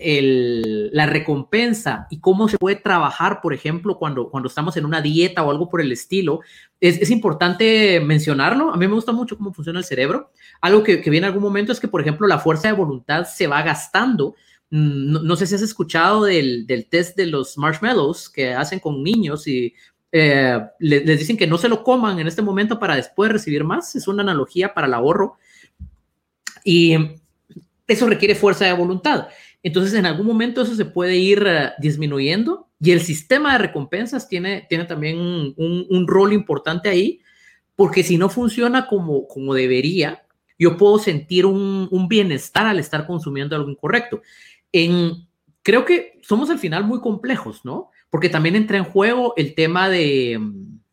el, 0.00 0.90
la 0.92 1.06
recompensa 1.06 2.06
y 2.10 2.20
cómo 2.20 2.48
se 2.48 2.58
puede 2.58 2.76
trabajar, 2.76 3.40
por 3.42 3.52
ejemplo, 3.52 3.98
cuando, 3.98 4.30
cuando 4.30 4.48
estamos 4.48 4.76
en 4.76 4.86
una 4.86 5.02
dieta 5.02 5.42
o 5.42 5.50
algo 5.50 5.68
por 5.68 5.80
el 5.80 5.92
estilo, 5.92 6.40
es, 6.80 7.00
es 7.00 7.10
importante 7.10 8.00
mencionarlo. 8.00 8.72
A 8.72 8.76
mí 8.76 8.88
me 8.88 8.94
gusta 8.94 9.12
mucho 9.12 9.36
cómo 9.36 9.52
funciona 9.52 9.78
el 9.78 9.84
cerebro. 9.84 10.32
Algo 10.60 10.82
que, 10.82 11.00
que 11.00 11.16
en 11.16 11.24
algún 11.24 11.42
momento 11.42 11.72
es 11.72 11.80
que, 11.80 11.88
por 11.88 12.00
ejemplo, 12.00 12.26
la 12.26 12.38
fuerza 12.38 12.68
de 12.68 12.74
voluntad 12.74 13.26
se 13.26 13.46
va 13.46 13.62
gastando. 13.62 14.34
No, 14.70 15.22
no 15.22 15.36
sé 15.36 15.46
si 15.46 15.54
has 15.54 15.62
escuchado 15.62 16.24
del, 16.24 16.66
del, 16.66 16.86
test 16.86 17.16
de 17.16 17.26
los 17.26 17.58
marshmallows 17.58 18.30
que 18.30 18.54
hacen 18.54 18.78
con 18.78 19.02
niños 19.02 19.46
y 19.46 19.74
eh, 20.12 20.60
les 20.78 21.18
dicen 21.18 21.36
que 21.36 21.46
no 21.46 21.58
se 21.58 21.68
lo 21.68 21.84
coman 21.84 22.18
en 22.18 22.26
este 22.26 22.42
momento 22.42 22.78
para 22.78 22.96
después 22.96 23.30
recibir 23.30 23.64
más. 23.64 23.94
Es 23.94 24.08
una 24.08 24.22
analogía 24.22 24.72
para 24.72 24.86
el 24.86 24.94
ahorro. 24.94 25.36
Y 26.64 26.96
eso 27.86 28.06
requiere 28.06 28.34
fuerza 28.34 28.64
de 28.66 28.72
voluntad. 28.72 29.28
Entonces, 29.62 29.94
en 29.94 30.06
algún 30.06 30.26
momento 30.26 30.62
eso 30.62 30.74
se 30.74 30.84
puede 30.84 31.16
ir 31.16 31.42
uh, 31.42 31.80
disminuyendo 31.80 32.68
y 32.80 32.92
el 32.92 33.00
sistema 33.00 33.52
de 33.52 33.58
recompensas 33.58 34.28
tiene, 34.28 34.66
tiene 34.68 34.84
también 34.84 35.18
un, 35.18 36.06
rol 36.06 36.32
importante 36.32 36.88
ahí, 36.88 37.20
porque 37.76 38.02
si 38.02 38.16
no 38.16 38.30
funciona 38.30 38.86
como, 38.86 39.28
como 39.28 39.52
debería, 39.52 40.24
yo 40.58 40.78
puedo 40.78 40.98
sentir 40.98 41.44
un, 41.44 42.06
bienestar 42.08 42.66
al 42.66 42.78
estar 42.78 43.06
consumiendo 43.06 43.54
algo 43.54 43.70
incorrecto. 43.70 44.22
En, 44.72 45.26
creo 45.62 45.84
que 45.84 46.18
somos 46.22 46.48
al 46.48 46.58
final 46.58 46.84
muy 46.84 47.00
complejos, 47.00 47.64
¿no? 47.64 47.90
Porque 48.08 48.30
también 48.30 48.56
entra 48.56 48.78
en 48.78 48.84
juego 48.84 49.34
el 49.36 49.54
tema 49.54 49.90
de, 49.90 50.40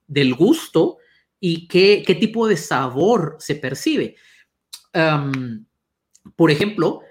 del 0.07 0.35
gusto 0.35 0.97
y 1.39 1.67
qué, 1.67 2.03
qué 2.05 2.15
tipo 2.15 2.47
de 2.47 2.57
sabor 2.57 3.37
se 3.39 3.55
percibe. 3.55 4.15
Por 6.35 6.51
ejemplo, 6.51 7.01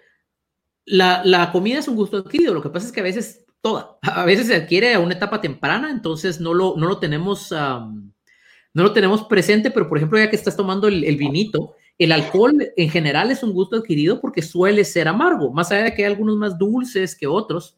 la, 0.87 1.23
la, 1.25 1.53
comida 1.53 1.79
es 1.79 1.89
un 1.89 1.97
gusto 1.97 2.19
adquirido, 2.19 2.55
lo 2.55 2.63
que 2.63 2.71
pasa 2.71 2.87
es 2.87 2.93
que 2.93 3.01
a 3.01 3.05
veces 3.05 3.45
toda, 3.61 3.99
a 4.03 4.25
veces 4.25 4.47
se 4.47 4.55
adquiere 4.55 4.95
a 4.95 5.01
una 5.01 5.15
etapa 5.15 5.41
temprana, 5.41 5.91
entonces 5.91 6.41
no 6.41 6.55
lo, 6.55 6.77
no 6.77 6.87
lo 6.87 6.99
tenemos, 6.99 7.51
no 7.51 8.83
lo 8.83 8.93
tenemos 8.93 9.25
presente, 9.25 9.71
pero 9.71 9.89
por 9.89 9.99
ejemplo, 9.99 10.19
ya 10.19 10.31
que 10.31 10.37
estás 10.37 10.57
tomando 10.57 10.87
el, 10.87 11.05
el, 11.05 11.17
vinito, 11.17 11.75
el 11.99 12.13
alcohol 12.13 12.73
en 12.77 12.91
general 12.91 13.31
es 13.31 13.43
un 13.43 13.53
gusto 13.53 13.77
adquirido 13.77 14.21
porque 14.21 14.43
suele 14.43 14.85
ser 14.85 15.09
amargo, 15.09 15.53
más 15.53 15.73
allá 15.73 15.85
de 15.85 15.95
que 15.95 16.05
hay 16.05 16.13
algunos 16.13 16.37
más 16.37 16.57
dulces 16.57 17.17
que 17.17 17.27
otros. 17.27 17.77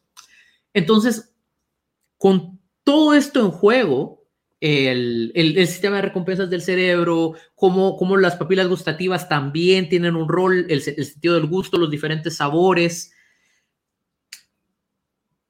Entonces, 0.73 1.33
con 2.17 2.59
todo 2.83 3.13
esto 3.13 3.39
en 3.39 3.51
juego, 3.51 4.18
el, 4.61 5.31
el, 5.35 5.67
sistema 5.67 5.97
de 5.97 6.01
recompensas 6.03 6.49
del 6.49 6.61
cerebro, 6.61 7.33
cómo, 7.55 7.95
cómo, 7.95 8.17
las 8.17 8.35
papilas 8.35 8.67
gustativas 8.67 9.29
también 9.29 9.87
tienen 9.87 10.15
un 10.15 10.27
rol, 10.27 10.65
el, 10.69 10.81
sentido 10.81 11.35
del 11.35 11.47
gusto, 11.47 11.77
los 11.77 11.89
diferentes 11.89 12.35
sabores. 12.35 13.13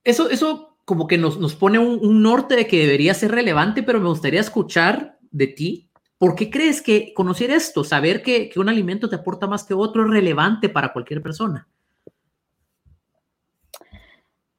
Eso, 0.03 0.29
eso 0.29 0.77
como 0.85 1.07
que 1.07 1.17
nos, 1.17 1.39
nos 1.39 1.55
pone 1.55 1.79
un, 1.79 1.99
un, 2.05 2.21
norte 2.21 2.55
de 2.55 2.67
que 2.67 2.79
debería 2.79 3.13
ser 3.13 3.31
relevante, 3.31 3.83
pero 3.83 3.99
me 3.99 4.09
gustaría 4.09 4.41
escuchar 4.41 5.17
de 5.31 5.47
ti. 5.47 5.89
¿Por 6.17 6.35
qué 6.35 6.49
crees 6.49 6.81
que 6.81 7.13
conocer 7.13 7.49
esto, 7.49 7.83
saber 7.83 8.21
que, 8.21 8.49
que 8.49 8.59
un 8.59 8.69
alimento 8.69 9.09
te 9.09 9.15
aporta 9.15 9.47
más 9.47 9.63
que 9.63 9.73
otro, 9.73 10.03
es 10.03 10.11
relevante 10.11 10.69
para 10.69 10.93
cualquier 10.93 11.21
persona? 11.21 11.67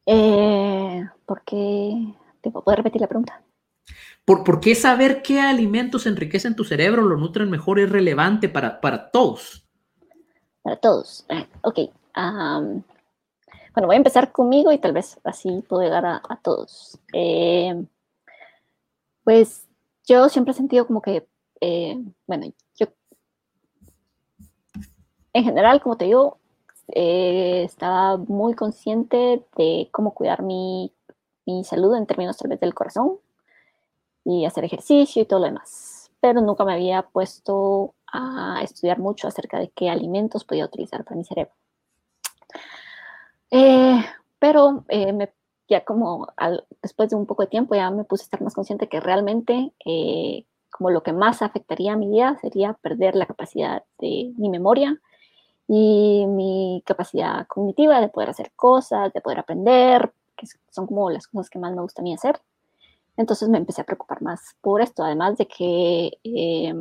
Eh, 0.07 1.05
porque, 1.27 2.15
¿te 2.41 2.51
puedo 2.51 2.75
repetir 2.75 3.01
la 3.01 3.07
pregunta? 3.07 3.45
¿Por, 4.31 4.45
¿Por, 4.45 4.61
qué 4.61 4.77
saber 4.77 5.23
qué 5.23 5.41
alimentos 5.41 6.07
enriquecen 6.07 6.55
tu 6.55 6.63
cerebro, 6.63 7.03
lo 7.03 7.17
nutren 7.17 7.51
mejor, 7.51 7.81
es 7.81 7.91
relevante 7.91 8.49
para, 8.49 8.81
para 8.81 9.11
todos? 9.11 9.67
Para 10.63 10.77
todos. 10.77 11.27
Eh, 11.31 11.49
ok. 11.63 11.79
Bueno, 12.15 13.87
voy 13.89 13.95
a 13.95 13.97
empezar 13.97 14.31
conmigo 14.31 14.71
y 14.71 14.79
tal 14.79 14.93
vez 14.93 15.19
así 15.25 15.65
puedo 15.69 15.83
llegar 15.83 16.07
a, 16.07 16.23
a 16.29 16.37
todos. 16.37 16.97
Eh, 17.13 17.75
pues 19.25 19.67
yo 20.07 20.29
siempre 20.29 20.53
he 20.53 20.55
sentido 20.55 20.87
como 20.87 21.03
que, 21.03 21.27
eh, 21.61 21.99
bueno, 22.29 22.47
yo 22.77 22.87
en 25.33 25.43
general, 25.43 25.81
como 25.81 25.97
te 25.97 26.05
digo, 26.05 26.39
eh, 26.95 27.65
estaba 27.65 28.17
muy 28.17 28.55
consciente 28.55 29.45
de 29.57 29.89
cómo 29.91 30.15
cuidar 30.15 30.43
mi, 30.45 30.93
mi 31.47 31.65
salud 31.65 31.97
en 31.97 32.07
términos 32.07 32.37
tal 32.37 32.51
vez 32.51 32.61
del 32.61 32.75
corazón 32.75 33.19
y 34.25 34.45
hacer 34.45 34.65
ejercicio 34.65 35.23
y 35.23 35.27
todo 35.27 35.41
lo 35.41 35.47
demás. 35.47 36.11
Pero 36.21 36.41
nunca 36.41 36.65
me 36.65 36.75
había 36.75 37.03
puesto 37.03 37.95
a 38.13 38.61
estudiar 38.63 38.99
mucho 38.99 39.29
acerca 39.29 39.59
de 39.59 39.71
qué 39.71 39.89
alimentos 39.89 40.45
podía 40.45 40.65
utilizar 40.65 41.05
para 41.05 41.17
mi 41.17 41.25
cerebro. 41.25 41.53
Eh, 43.51 44.05
pero 44.39 44.85
eh, 44.89 45.13
me, 45.13 45.33
ya 45.69 45.85
como 45.85 46.29
al, 46.37 46.67
después 46.83 47.11
de 47.11 47.17
un 47.17 47.27
poco 47.27 47.43
de 47.43 47.49
tiempo 47.49 47.75
ya 47.75 47.91
me 47.91 48.05
puse 48.05 48.23
a 48.23 48.25
estar 48.25 48.43
más 48.43 48.55
consciente 48.55 48.89
que 48.89 49.01
realmente 49.01 49.73
eh, 49.85 50.45
como 50.71 50.91
lo 50.91 51.03
que 51.03 51.13
más 51.13 51.43
afectaría 51.43 51.93
a 51.93 51.97
mi 51.97 52.09
vida 52.09 52.37
sería 52.41 52.75
perder 52.75 53.17
la 53.17 53.27
capacidad 53.27 53.85
de 53.99 54.33
mi 54.37 54.49
memoria 54.49 55.01
y 55.69 56.27
mi 56.27 56.83
capacidad 56.85 57.47
cognitiva 57.47 58.01
de 58.01 58.09
poder 58.09 58.31
hacer 58.31 58.51
cosas, 58.57 59.13
de 59.13 59.21
poder 59.21 59.39
aprender, 59.39 60.13
que 60.37 60.47
son 60.71 60.87
como 60.87 61.11
las 61.11 61.29
cosas 61.29 61.51
que 61.51 61.61
más 61.61 61.73
me 61.75 61.83
gusta 61.83 62.03
a 62.03 62.05
mí 62.05 62.13
hacer. 62.13 62.41
Entonces 63.21 63.51
me 63.51 63.59
empecé 63.59 63.83
a 63.83 63.85
preocupar 63.85 64.23
más 64.23 64.57
por 64.63 64.81
esto, 64.81 65.05
además 65.05 65.37
de 65.37 65.47
que 65.47 66.19
eh, 66.25 66.75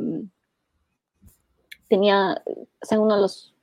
tenía, 1.86 2.42
o 2.46 3.00
uno 3.02 3.16
de 3.16 3.20
los, 3.20 3.54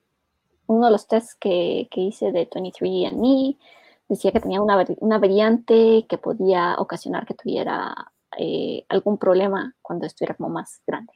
uno 0.67 0.85
de 0.85 0.91
los 0.91 1.07
tests 1.07 1.33
que, 1.33 1.87
que 1.89 2.01
hice 2.01 2.31
de 2.31 2.47
23andMe 2.47 3.57
decía 4.07 4.31
que 4.31 4.41
tenía 4.41 4.61
una, 4.61 4.85
una 4.99 5.17
variante 5.17 6.05
que 6.07 6.19
podía 6.19 6.75
ocasionar 6.77 7.25
que 7.25 7.33
tuviera 7.33 7.95
eh, 8.37 8.85
algún 8.89 9.17
problema 9.17 9.75
cuando 9.81 10.05
estuviera 10.05 10.35
más 10.37 10.79
grande. 10.85 11.13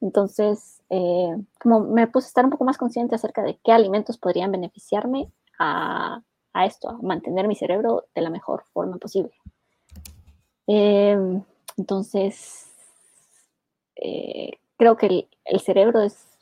Entonces, 0.00 0.84
eh, 0.88 1.36
como 1.60 1.80
me 1.80 2.06
puse 2.06 2.26
a 2.26 2.28
estar 2.28 2.44
un 2.44 2.52
poco 2.52 2.64
más 2.64 2.78
consciente 2.78 3.16
acerca 3.16 3.42
de 3.42 3.58
qué 3.64 3.72
alimentos 3.72 4.18
podrían 4.18 4.52
beneficiarme 4.52 5.32
a, 5.58 6.22
a 6.52 6.64
esto, 6.64 6.90
a 6.90 6.98
mantener 7.02 7.48
mi 7.48 7.56
cerebro 7.56 8.04
de 8.14 8.22
la 8.22 8.30
mejor 8.30 8.62
forma 8.72 8.98
posible. 8.98 9.32
Eh, 10.66 11.16
entonces, 11.76 12.66
eh, 13.96 14.52
creo 14.76 14.96
que 14.96 15.06
el, 15.06 15.28
el, 15.44 15.60
cerebro 15.60 16.00
es 16.00 16.36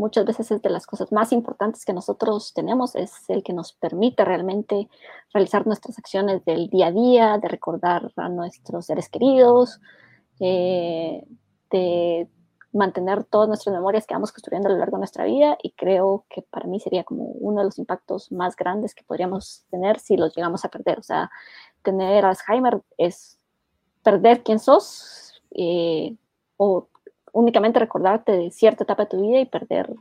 muchas 0.00 0.24
veces 0.24 0.50
es 0.50 0.62
de 0.62 0.70
las 0.70 0.86
cosas 0.86 1.12
más 1.12 1.32
importantes 1.32 1.84
que 1.84 1.92
nosotros 1.92 2.52
tenemos, 2.54 2.96
es 2.96 3.28
el 3.28 3.42
que 3.42 3.52
nos 3.52 3.74
permite 3.74 4.24
realmente 4.24 4.88
realizar 5.32 5.66
nuestras 5.66 5.98
acciones 5.98 6.44
del 6.44 6.68
día 6.68 6.86
a 6.86 6.92
día, 6.92 7.38
de 7.38 7.48
recordar 7.48 8.10
a 8.16 8.28
nuestros 8.28 8.86
seres 8.86 9.08
queridos, 9.08 9.80
eh, 10.40 11.22
de 11.70 12.28
mantener 12.72 13.24
todas 13.24 13.48
nuestras 13.48 13.74
memorias 13.74 14.06
que 14.06 14.14
vamos 14.14 14.32
construyendo 14.32 14.68
a 14.68 14.72
lo 14.72 14.78
largo 14.78 14.96
de 14.96 15.00
nuestra 15.00 15.24
vida 15.24 15.58
y 15.62 15.72
creo 15.72 16.24
que 16.30 16.42
para 16.42 16.66
mí 16.66 16.80
sería 16.80 17.04
como 17.04 17.24
uno 17.24 17.60
de 17.60 17.66
los 17.66 17.78
impactos 17.78 18.30
más 18.32 18.56
grandes 18.56 18.94
que 18.94 19.04
podríamos 19.04 19.64
tener 19.70 19.98
si 19.98 20.16
los 20.16 20.34
llegamos 20.34 20.64
a 20.64 20.68
perder. 20.68 20.98
O 21.00 21.02
sea, 21.02 21.30
tener 21.82 22.24
Alzheimer 22.24 22.80
es 22.96 23.39
perder 24.02 24.42
quién 24.42 24.58
sos 24.58 25.42
eh, 25.52 26.14
o 26.56 26.88
únicamente 27.32 27.78
recordarte 27.78 28.32
de 28.32 28.50
cierta 28.50 28.84
etapa 28.84 29.04
de 29.04 29.10
tu 29.10 29.20
vida 29.20 29.40
y 29.40 29.46
perder 29.46 29.94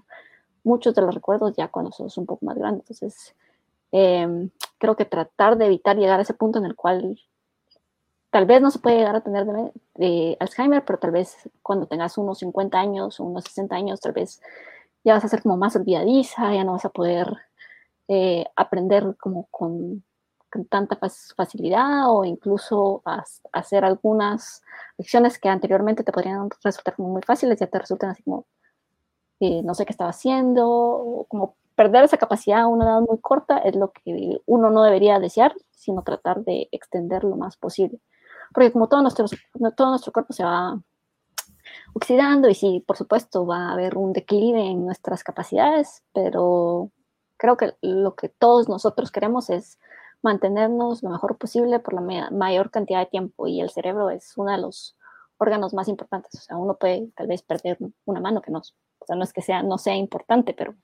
muchos 0.63 0.95
de 0.95 1.01
los 1.01 1.13
recuerdos 1.13 1.55
ya 1.55 1.67
cuando 1.67 1.91
sos 1.91 2.17
un 2.17 2.25
poco 2.25 2.45
más 2.45 2.57
grande. 2.57 2.81
Entonces, 2.81 3.35
eh, 3.91 4.49
creo 4.77 4.95
que 4.95 5.05
tratar 5.05 5.57
de 5.57 5.65
evitar 5.65 5.97
llegar 5.97 6.19
a 6.19 6.23
ese 6.23 6.33
punto 6.33 6.59
en 6.59 6.65
el 6.65 6.75
cual 6.75 7.19
tal 8.29 8.45
vez 8.45 8.61
no 8.61 8.71
se 8.71 8.79
puede 8.79 8.97
llegar 8.97 9.15
a 9.15 9.21
tener 9.21 9.45
de, 9.45 9.71
de 9.95 10.37
Alzheimer, 10.39 10.85
pero 10.85 10.99
tal 10.99 11.11
vez 11.11 11.49
cuando 11.63 11.87
tengas 11.87 12.17
unos 12.17 12.39
50 12.39 12.79
años 12.79 13.19
o 13.19 13.23
unos 13.23 13.45
60 13.45 13.75
años, 13.75 13.99
tal 14.01 14.13
vez 14.13 14.41
ya 15.03 15.13
vas 15.13 15.25
a 15.25 15.29
ser 15.29 15.41
como 15.41 15.57
más 15.57 15.75
olvidadiza, 15.75 16.53
ya 16.53 16.63
no 16.63 16.73
vas 16.73 16.85
a 16.85 16.89
poder 16.89 17.37
eh, 18.07 18.45
aprender 18.55 19.15
como 19.17 19.47
con, 19.51 20.03
tanta 20.69 20.97
facilidad 21.35 22.09
o 22.11 22.25
incluso 22.25 23.01
hacer 23.51 23.85
algunas 23.85 24.63
acciones 24.97 25.39
que 25.39 25.49
anteriormente 25.49 26.03
te 26.03 26.11
podrían 26.11 26.49
resultar 26.63 26.95
como 26.95 27.09
muy 27.09 27.21
fáciles, 27.21 27.59
ya 27.59 27.67
te 27.67 27.79
resultan 27.79 28.11
así 28.11 28.23
como, 28.23 28.45
eh, 29.39 29.61
no 29.63 29.73
sé 29.73 29.85
qué 29.85 29.91
estaba 29.91 30.09
haciendo, 30.09 31.25
como 31.29 31.55
perder 31.75 32.03
esa 32.03 32.17
capacidad 32.17 32.61
a 32.61 32.67
una 32.67 32.85
edad 32.85 32.99
muy 32.99 33.19
corta 33.19 33.59
es 33.59 33.75
lo 33.75 33.91
que 33.91 34.41
uno 34.45 34.69
no 34.69 34.83
debería 34.83 35.19
desear, 35.19 35.55
sino 35.71 36.03
tratar 36.03 36.43
de 36.43 36.67
extender 36.71 37.23
lo 37.23 37.37
más 37.37 37.55
posible. 37.55 38.01
Porque 38.53 38.71
como 38.71 38.89
todo 38.89 39.01
nuestro, 39.01 39.27
todo 39.77 39.89
nuestro 39.89 40.11
cuerpo 40.11 40.33
se 40.33 40.43
va 40.43 40.81
oxidando 41.93 42.49
y 42.49 42.55
sí, 42.55 42.83
por 42.85 42.97
supuesto, 42.97 43.45
va 43.45 43.69
a 43.69 43.73
haber 43.73 43.97
un 43.97 44.11
declive 44.11 44.61
en 44.61 44.85
nuestras 44.85 45.23
capacidades, 45.23 46.03
pero 46.13 46.91
creo 47.37 47.57
que 47.57 47.75
lo 47.81 48.15
que 48.15 48.29
todos 48.29 48.67
nosotros 48.67 49.11
queremos 49.11 49.49
es 49.49 49.79
mantenernos 50.21 51.03
lo 51.03 51.09
mejor 51.09 51.37
posible 51.37 51.79
por 51.79 51.93
la 51.93 52.29
mayor 52.31 52.71
cantidad 52.71 52.99
de 52.99 53.05
tiempo 53.05 53.47
y 53.47 53.61
el 53.61 53.69
cerebro 53.69 54.09
es 54.09 54.33
uno 54.37 54.51
de 54.51 54.57
los 54.57 54.95
órganos 55.37 55.73
más 55.73 55.87
importantes. 55.87 56.35
O 56.35 56.41
sea, 56.41 56.57
uno 56.57 56.75
puede 56.75 57.07
tal 57.15 57.27
vez 57.27 57.41
perder 57.41 57.77
una 58.05 58.19
mano, 58.19 58.41
que 58.41 58.51
no, 58.51 58.59
o 58.59 59.05
sea, 59.05 59.15
no 59.15 59.23
es 59.23 59.33
que 59.33 59.41
sea, 59.41 59.63
no 59.63 59.77
sea 59.77 59.95
importante, 59.95 60.53
pero 60.53 60.75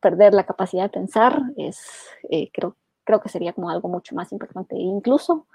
perder 0.00 0.34
la 0.34 0.44
capacidad 0.44 0.82
de 0.84 0.88
pensar 0.90 1.40
es, 1.56 1.80
eh, 2.30 2.50
creo, 2.52 2.76
creo 3.04 3.20
que 3.20 3.28
sería 3.28 3.52
como 3.52 3.70
algo 3.70 3.88
mucho 3.88 4.14
más 4.14 4.32
importante. 4.32 4.76
E 4.76 4.80
incluso 4.80 5.46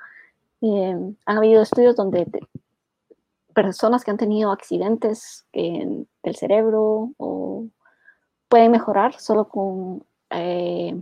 eh, 0.62 0.96
han 1.26 1.38
habido 1.38 1.62
estudios 1.62 1.96
donde 1.96 2.26
personas 3.54 4.04
que 4.04 4.12
han 4.12 4.18
tenido 4.18 4.52
accidentes 4.52 5.46
del 5.52 6.36
cerebro 6.36 7.12
o 7.18 7.66
pueden 8.48 8.72
mejorar 8.72 9.20
solo 9.20 9.50
con 9.50 10.04
eh, 10.30 11.02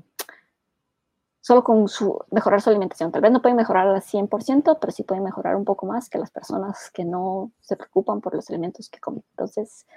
solo 1.47 1.63
con 1.63 1.87
su, 1.87 2.19
mejorar 2.29 2.61
su 2.61 2.69
alimentación. 2.69 3.09
Tal 3.09 3.21
vez 3.21 3.31
no 3.31 3.41
pueden 3.41 3.55
mejorar 3.55 3.87
al 3.87 4.01
100%, 4.01 4.79
pero 4.81 4.91
sí 4.91 5.03
pueden 5.03 5.23
mejorar 5.23 5.55
un 5.55 5.63
poco 5.63 5.85
más 5.85 6.09
que 6.09 6.17
las 6.17 6.29
personas 6.29 6.91
que 6.93 7.05
no 7.05 7.53
se 7.61 7.77
preocupan 7.77 8.19
por 8.19 8.35
los 8.35 8.49
alimentos 8.49 8.89
que 8.89 8.99
comen. 8.99 9.23
Entonces, 9.29 9.87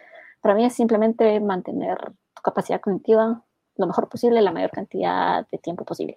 para 0.41 0.55
mí 0.55 0.65
es 0.65 0.75
simplemente 0.75 1.41
mantener 1.41 1.99
tu 2.35 2.43
capacidad 2.43 2.81
cognitiva 2.81 3.43
lo 3.75 3.87
mejor 3.89 4.09
posible, 4.09 4.41
la 4.43 4.53
mayor 4.53 4.71
cantidad 4.71 5.45
de 5.51 5.59
tiempo 5.59 5.85
posible. 5.85 6.17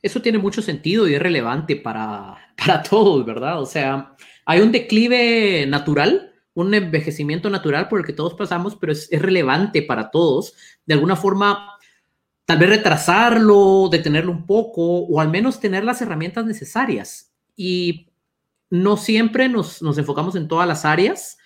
Eso 0.00 0.22
tiene 0.22 0.38
mucho 0.38 0.62
sentido 0.62 1.08
y 1.08 1.16
es 1.16 1.20
relevante 1.20 1.74
para, 1.74 2.36
para 2.56 2.80
todos, 2.80 3.26
¿verdad? 3.26 3.60
O 3.60 3.66
sea, 3.66 4.14
hay 4.46 4.60
un 4.60 4.70
declive 4.70 5.66
natural, 5.66 6.32
un 6.54 6.72
envejecimiento 6.74 7.50
natural 7.50 7.88
por 7.88 7.98
el 7.98 8.06
que 8.06 8.12
todos 8.12 8.34
pasamos, 8.34 8.76
pero 8.76 8.92
es, 8.92 9.10
es 9.10 9.20
relevante 9.20 9.82
para 9.82 10.12
todos. 10.12 10.54
De 10.86 10.94
alguna 10.94 11.16
forma, 11.16 11.73
tal 12.46 12.58
vez 12.58 12.68
retrasarlo, 12.68 13.88
detenerlo 13.90 14.32
un 14.32 14.46
poco 14.46 14.82
o 14.82 15.20
al 15.20 15.30
menos 15.30 15.60
tener 15.60 15.84
las 15.84 16.02
herramientas 16.02 16.44
necesarias. 16.44 17.32
Y 17.56 18.08
no 18.70 18.96
siempre 18.96 19.48
nos, 19.48 19.82
nos 19.82 19.98
enfocamos 19.98 20.34
en 20.36 20.48
todas 20.48 20.68
las 20.68 20.84
áreas. 20.84 21.38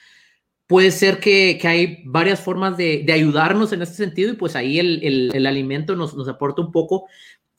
Puede 0.66 0.90
ser 0.90 1.20
que, 1.20 1.58
que 1.60 1.68
hay 1.68 2.02
varias 2.04 2.40
formas 2.40 2.76
de, 2.76 3.02
de, 3.04 3.12
ayudarnos 3.12 3.72
en 3.72 3.82
este 3.82 3.94
sentido 3.96 4.32
y 4.32 4.36
pues 4.36 4.56
ahí 4.56 4.78
el, 4.78 5.32
el, 5.34 5.46
alimento 5.46 5.96
nos, 5.96 6.14
nos, 6.14 6.28
aporta 6.28 6.62
un 6.62 6.72
poco. 6.72 7.06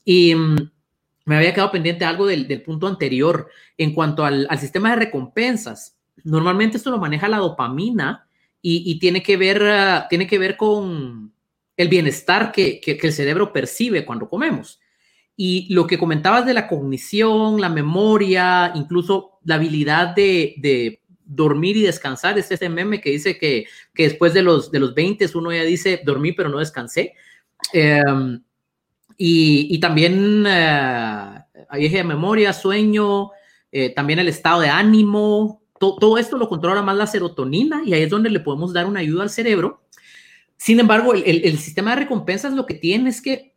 Y 0.04 0.34
mm, 0.34 0.70
me 1.24 1.36
había 1.36 1.52
quedado 1.54 1.72
pendiente 1.72 2.04
algo 2.04 2.26
del, 2.26 2.46
del 2.46 2.62
punto 2.62 2.86
anterior 2.86 3.48
en 3.78 3.94
cuanto 3.94 4.24
al, 4.24 4.46
al, 4.48 4.58
sistema 4.58 4.90
de 4.90 4.96
recompensas. 4.96 5.96
Normalmente 6.22 6.76
esto 6.76 6.90
lo 6.90 6.98
maneja 6.98 7.28
la 7.28 7.38
dopamina 7.38 8.28
y, 8.62 8.90
y 8.90 8.98
tiene, 8.98 9.22
que 9.22 9.36
ver, 9.36 9.62
uh, 9.62 10.08
tiene 10.08 10.26
que 10.26 10.38
ver 10.38 10.56
con, 10.56 11.32
el 11.80 11.88
bienestar 11.88 12.52
que, 12.52 12.78
que, 12.78 12.98
el 13.02 13.12
cerebro 13.12 13.54
percibe 13.54 14.04
cuando 14.04 14.28
comemos. 14.28 14.80
Y 15.34 15.72
lo 15.72 15.86
que 15.86 15.98
comentabas 15.98 16.44
de 16.44 16.52
la 16.52 16.68
cognición, 16.68 17.58
la 17.58 17.70
memoria, 17.70 18.70
incluso 18.74 19.38
la 19.44 19.54
habilidad 19.54 20.14
de, 20.14 20.56
de 20.58 21.00
dormir 21.24 21.78
y 21.78 21.82
descansar, 21.82 22.38
es 22.38 22.50
ese 22.50 22.68
meme 22.68 23.00
que 23.00 23.08
dice 23.08 23.38
que, 23.38 23.64
que, 23.94 24.02
después 24.02 24.34
de 24.34 24.42
los, 24.42 24.70
de 24.70 24.78
los 24.78 24.94
20 24.94 25.26
uno 25.34 25.52
ya 25.52 25.62
dice 25.62 26.02
dormí 26.04 26.32
pero 26.32 26.50
no 26.50 26.58
descansé. 26.58 27.14
Eh, 27.72 28.02
y, 29.16 29.74
y, 29.74 29.80
también 29.80 30.44
eh, 30.46 31.38
hay 31.70 31.88
de 31.88 32.04
memoria, 32.04 32.52
sueño, 32.52 33.30
eh, 33.72 33.88
también 33.94 34.18
el 34.18 34.28
estado 34.28 34.60
de 34.60 34.68
ánimo, 34.68 35.62
to, 35.78 35.96
todo 35.98 36.18
esto 36.18 36.36
lo 36.36 36.46
controla 36.46 36.82
más 36.82 36.96
la 36.96 37.06
serotonina 37.06 37.80
y 37.86 37.94
ahí 37.94 38.02
es 38.02 38.10
donde 38.10 38.28
le 38.28 38.40
podemos 38.40 38.74
dar 38.74 38.84
una 38.84 39.00
ayuda 39.00 39.22
al 39.22 39.30
cerebro 39.30 39.80
sin 40.60 40.78
embargo, 40.78 41.14
el, 41.14 41.58
sistema 41.58 41.92
de 41.92 42.02
recompensas 42.02 42.52
lo 42.52 42.66
que 42.66 42.74
tiene 42.74 43.08
es 43.08 43.22
que 43.22 43.54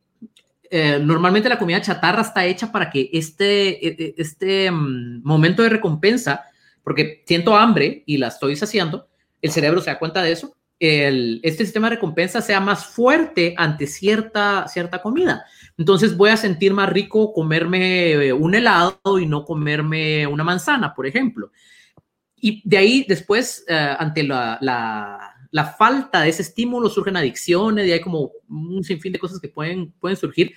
eh, 0.72 1.00
normalmente 1.04 1.50
la 1.50 1.60
comida 1.60 1.82
chatarra 1.82 2.22
está 2.22 2.46
hecha 2.46 2.72
para 2.72 2.90
que 2.90 3.10
este, 3.12 3.86
e, 3.86 3.96
e, 4.00 4.16
este 4.18 4.72
um, 4.72 5.22
momento 5.22 5.64
de 5.64 5.68
recompensa, 5.68 6.46
porque 6.82 7.22
siento 7.28 7.58
hambre 7.58 8.04
y 8.06 8.16
la 8.16 8.30
estoy 8.30 8.56
saciando, 8.56 9.10
el 9.42 9.52
cerebro 9.52 9.82
se 9.82 9.90
da 9.90 10.00
cuenta 10.00 10.24
de 10.24 10.32
eso, 10.32 10.56
el, 10.80 11.42
este 11.44 11.66
sistema 11.66 11.90
de 11.90 11.96
recompensa 11.98 12.40
sea 12.42 12.62
más 12.62 12.86
fuerte 12.86 13.54
ante 13.58 13.86
cierta, 13.86 14.66
cierta 14.70 15.02
comida. 15.02 15.44
Entonces 15.78 16.16
voy 16.16 16.30
a 16.30 16.38
sentir 16.38 16.74
más 16.74 16.88
rico 16.88 17.34
comerme 17.34 18.14
eh, 18.14 18.32
un 18.32 18.56
helado 18.56 19.20
y 19.20 19.26
no 19.26 19.44
comerme 19.44 20.26
una 20.26 20.46
manzana, 20.46 20.94
por 20.94 21.06
ejemplo. 21.06 21.52
Y 22.38 22.62
de 22.64 22.78
ahí 22.78 23.06
después, 23.10 23.66
uh, 23.68 24.02
ante 24.02 24.24
la 24.24 25.33
la 25.54 25.66
falta 25.66 26.22
de 26.22 26.30
ese 26.30 26.42
estímulo 26.42 26.90
surgen 26.90 27.16
adicciones 27.16 27.88
y 27.88 27.92
hay 27.92 28.02
como 28.02 28.32
un 28.50 28.84
sinfín 28.84 29.14
de 29.14 29.20
cosas 29.20 29.40
que 29.40 29.50
pueden, 29.50 29.92
pueden 30.00 30.18
surgir. 30.18 30.52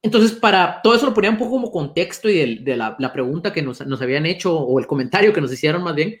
Entonces, 0.00 0.30
para 0.38 0.80
todo 0.82 0.94
eso 0.94 1.06
lo 1.06 1.12
ponía 1.12 1.30
un 1.30 1.36
poco 1.36 1.50
como 1.50 1.72
contexto 1.72 2.28
y 2.28 2.36
de, 2.36 2.62
de 2.62 2.76
la, 2.76 2.94
la, 3.00 3.12
pregunta 3.12 3.52
que 3.52 3.60
nos, 3.60 3.84
nos, 3.84 4.00
habían 4.00 4.24
hecho 4.24 4.56
o 4.56 4.78
el 4.78 4.86
comentario 4.86 5.32
que 5.32 5.40
nos 5.40 5.52
hicieron 5.52 5.82
más 5.82 5.96
bien. 5.96 6.16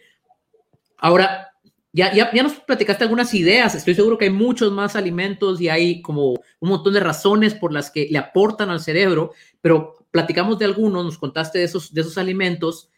Ahora, 0.96 1.52
ya, 1.92 2.12
ya, 2.12 2.32
ya 2.32 2.42
nos 2.42 2.54
platicaste 2.54 3.04
algunas 3.04 3.32
ideas, 3.32 3.76
estoy 3.76 3.94
seguro 3.94 4.18
que 4.18 4.24
hay 4.24 4.32
muchos 4.32 4.72
más 4.72 4.96
alimentos 4.96 5.60
y 5.60 5.68
hay 5.68 6.02
como 6.02 6.32
un 6.32 6.68
montón 6.68 6.94
de 6.94 7.00
razones 7.00 7.54
por 7.54 7.72
las 7.72 7.92
que 7.92 8.08
le 8.10 8.18
aportan 8.18 8.70
al 8.70 8.80
cerebro, 8.80 9.34
pero 9.60 9.94
platicamos 10.10 10.58
de 10.58 10.64
algunos, 10.64 11.04
nos 11.04 11.16
contaste 11.16 11.60
de 11.60 11.64
esos, 11.64 11.94
de 11.94 12.00
esos 12.00 12.18
alimentos 12.18 12.90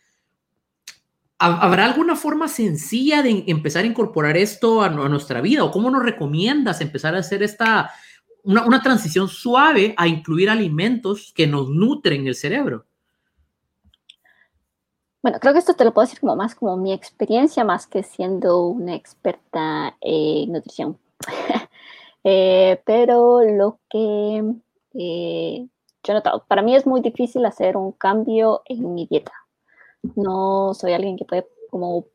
¿Habrá 1.43 1.87
alguna 1.87 2.17
forma 2.17 2.49
sencilla 2.49 3.23
de 3.23 3.45
empezar 3.47 3.85
a 3.85 3.87
incorporar 3.87 4.37
esto 4.37 4.83
a, 4.83 4.91
nuestra 4.91 5.41
vida? 5.41 5.65
¿O 5.65 5.71
cómo 5.71 5.91
nos 5.91 6.03
recomiendas 6.03 6.83
empezar 6.83 7.15
a 7.15 7.21
hacer 7.21 7.43
esta, 7.43 7.91
una, 8.43 8.67
una, 8.67 8.83
transición 8.83 9.27
suave 9.27 9.95
a 9.97 10.07
incluir 10.07 10.51
alimentos 10.51 11.33
que 11.35 11.47
nos 11.47 11.71
nutren 11.71 12.27
el 12.27 12.35
cerebro? 12.35 12.85
Bueno, 15.23 15.39
creo 15.41 15.55
que 15.55 15.61
esto 15.61 15.73
te 15.73 15.87
lo 15.87 15.95
puedo 15.95 16.05
decir 16.05 16.21
como 16.21 16.37
más 16.37 16.55
como 16.55 16.77
mi 16.77 16.93
experiencia, 16.93 17.65
más 17.65 17.87
que 17.87 18.03
siendo 18.03 18.67
una 18.67 18.95
experta 18.95 19.97
en 20.03 20.53
nutrición. 20.53 20.99
eh, 22.25 22.83
pero 22.85 23.41
lo 23.41 23.79
que 23.89 24.45
eh, 24.93 25.67
yo 26.03 26.13
he 26.13 26.15
notado, 26.15 26.45
para 26.47 26.61
mí 26.61 26.77
es 26.77 26.87
muy 26.87 27.01
difícil 27.01 27.47
hacer 27.47 27.79
un 27.79 27.93
cambio 27.93 28.61
en 28.67 28.93
mi 28.93 29.07
dieta 29.07 29.33
no 30.17 30.75
soy 30.75 30.93
alguien 30.93 31.17
que 31.17 31.25
puede 31.25 31.47
como 31.71 32.07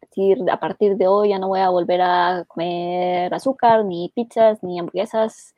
decir 0.00 0.38
a 0.50 0.60
partir 0.60 0.96
de 0.96 1.08
hoy 1.08 1.30
ya 1.30 1.38
no 1.38 1.48
voy 1.48 1.60
a 1.60 1.70
volver 1.70 2.00
a 2.02 2.44
comer 2.48 3.32
azúcar, 3.34 3.84
ni 3.84 4.10
pizzas, 4.14 4.62
ni 4.62 4.78
hamburguesas. 4.78 5.54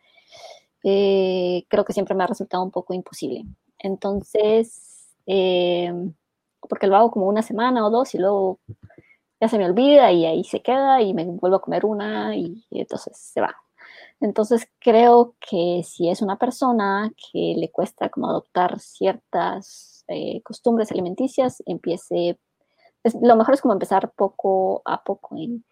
Eh, 0.85 1.65
creo 1.69 1.85
que 1.85 1.93
siempre 1.93 2.15
me 2.15 2.25
ha 2.25 2.29
resultado 2.29 2.63
un 2.63 2.71
poco 2.71 2.95
imposible. 2.95 3.45
Entonces, 3.79 5.09
eh, 5.27 5.93
porque 6.69 6.87
lo 6.87 6.97
hago 6.97 7.11
como 7.11 7.27
una 7.29 7.43
semana 7.43 7.87
o 7.87 7.91
dos 7.91 8.15
y 8.15 8.19
luego 8.19 8.61
ya 9.41 9.49
se 9.49 9.59
me 9.59 9.67
olvida 9.67 10.13
y 10.13 10.25
ahí 10.27 10.45
se 10.45 10.63
queda 10.63 11.03
y 11.03 11.15
me 11.15 11.25
vuelvo 11.25 11.57
a 11.57 11.63
comer 11.63 11.85
una 11.87 12.37
y, 12.37 12.65
y 12.71 12.81
entonces 12.81 13.17
se 13.17 13.41
va. 13.41 13.55
Entonces 14.21 14.69
creo 14.79 15.35
que 15.41 15.83
si 15.85 16.09
es 16.09 16.23
una 16.23 16.39
persona 16.39 17.13
que 17.17 17.55
le 17.57 17.71
cuesta 17.71 18.09
como 18.09 18.29
adoptar 18.31 18.79
ciertas 18.81 19.96
eh, 20.09 20.41
costumbres 20.43 20.91
alimenticias, 20.93 21.63
empiece, 21.67 22.39
es, 23.03 23.15
lo 23.21 23.37
mejor 23.37 23.55
es 23.55 23.61
como 23.61 23.75
empezar 23.75 24.13
poco 24.13 24.83
a 24.85 25.03
poco, 25.03 25.37
en, 25.37 25.65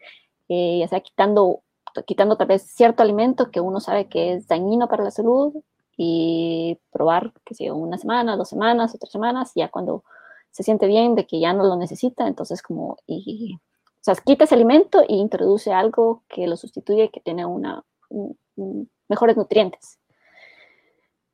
eh, 0.49 0.79
ya 0.81 0.89
sea 0.89 1.01
quitando, 1.01 1.63
quitando 2.07 2.37
tal 2.37 2.49
vez 2.49 2.63
cierto 2.63 3.03
alimento 3.03 3.51
que 3.51 3.61
uno 3.61 3.81
sabe 3.81 4.09
que 4.09 4.35
es 4.35 4.47
dañino 4.49 4.89
para 4.89 5.05
la 5.05 5.11
salud 5.11 5.55
y 5.97 6.79
probar, 6.91 7.33
que 7.45 7.55
sea 7.55 7.73
una 7.73 7.99
semana, 7.99 8.37
dos 8.37 8.49
semanas, 8.49 8.95
otras 8.95 9.13
semanas, 9.13 9.53
y 9.55 9.61
ya 9.61 9.71
cuando 9.71 10.05
se 10.51 10.63
siente 10.63 10.87
bien 10.87 11.15
de 11.15 11.27
que 11.27 11.41
ya 11.41 11.53
no 11.53 11.65
lo 11.65 11.77
necesita, 11.77 12.27
entonces 12.27 12.63
como, 12.63 12.97
y, 13.07 13.57
o 13.57 14.01
sea, 14.01 14.15
quita 14.15 14.45
ese 14.45 14.55
alimento 14.55 15.01
e 15.01 15.15
introduce 15.15 15.73
algo 15.73 16.23
que 16.29 16.47
lo 16.47 16.57
sustituye, 16.57 17.11
que 17.11 17.21
tiene 17.21 17.47
una, 17.47 17.85
un, 18.09 18.39
un, 18.57 18.91
mejores 19.09 19.37
nutrientes. 19.37 19.99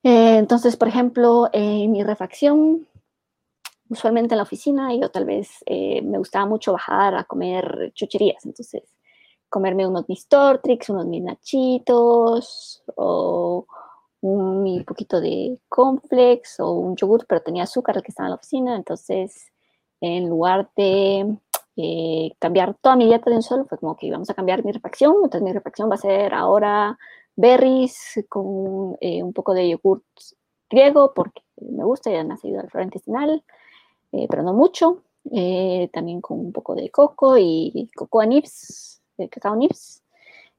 Eh, 0.02 0.38
entonces, 0.38 0.76
por 0.76 0.88
ejemplo, 0.88 1.50
en 1.52 1.92
mi 1.92 2.02
refacción, 2.02 2.86
usualmente 3.90 4.34
en 4.34 4.38
la 4.38 4.44
oficina, 4.44 4.94
yo 4.94 5.10
tal 5.10 5.26
vez 5.26 5.50
eh, 5.66 6.00
me 6.02 6.18
gustaba 6.18 6.46
mucho 6.46 6.72
bajar 6.72 7.14
a 7.14 7.24
comer 7.24 7.92
chucherías. 7.94 8.46
Entonces, 8.46 8.82
comerme 9.50 9.86
unos 9.86 10.08
mis 10.08 10.26
unos 10.88 11.06
mis 11.06 11.22
nachitos, 11.22 12.82
o 12.96 13.66
un 14.22 14.84
poquito 14.84 15.20
de 15.20 15.58
cornflakes 15.68 16.60
o 16.60 16.72
un 16.72 16.96
yogur, 16.96 17.26
pero 17.26 17.42
tenía 17.42 17.64
azúcar 17.64 17.96
el 17.96 18.02
que 18.02 18.10
estaba 18.10 18.28
en 18.28 18.30
la 18.30 18.36
oficina, 18.36 18.76
entonces 18.76 19.50
en 20.00 20.28
lugar 20.28 20.70
de 20.76 21.36
eh, 21.76 22.32
cambiar 22.38 22.74
toda 22.80 22.96
mi 22.96 23.06
dieta 23.06 23.30
de 23.30 23.36
un 23.36 23.42
solo, 23.42 23.64
fue 23.66 23.78
como 23.78 23.96
que 23.96 24.06
íbamos 24.06 24.30
a 24.30 24.34
cambiar 24.34 24.64
mi 24.64 24.72
refacción, 24.72 25.14
entonces 25.16 25.42
mi 25.42 25.52
refacción 25.52 25.90
va 25.90 25.94
a 25.94 25.98
ser 25.98 26.34
ahora 26.34 26.98
berries 27.36 28.24
con 28.28 28.96
eh, 29.00 29.22
un 29.22 29.32
poco 29.32 29.54
de 29.54 29.70
yogur 29.70 30.02
griego, 30.68 31.12
porque 31.14 31.42
me 31.56 31.84
gusta, 31.84 32.10
me 32.10 32.34
ha 32.34 32.36
seguido 32.36 32.60
el 32.60 32.70
flora 32.70 32.84
intestinal, 32.84 33.42
eh, 34.12 34.26
pero 34.28 34.42
no 34.42 34.52
mucho, 34.54 35.02
también 35.92 36.20
con 36.20 36.40
un 36.40 36.52
poco 36.52 36.74
de 36.74 36.90
coco 36.90 37.36
y 37.38 37.90
cocoa 37.94 38.26
nips, 38.26 39.02
cacao 39.30 39.56
nips, 39.56 40.02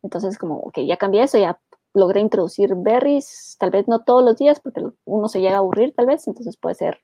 entonces 0.03 0.37
como, 0.37 0.57
ok, 0.57 0.79
ya 0.79 0.97
cambié 0.97 1.23
eso, 1.23 1.37
ya 1.37 1.59
logré 1.93 2.21
introducir 2.21 2.73
berries, 2.75 3.57
tal 3.59 3.71
vez 3.71 3.87
no 3.87 4.03
todos 4.03 4.23
los 4.23 4.37
días, 4.37 4.59
porque 4.59 4.83
uno 5.05 5.27
se 5.27 5.41
llega 5.41 5.55
a 5.55 5.59
aburrir 5.59 5.93
tal 5.93 6.05
vez, 6.05 6.27
entonces 6.27 6.57
puede 6.57 6.75
ser 6.75 6.99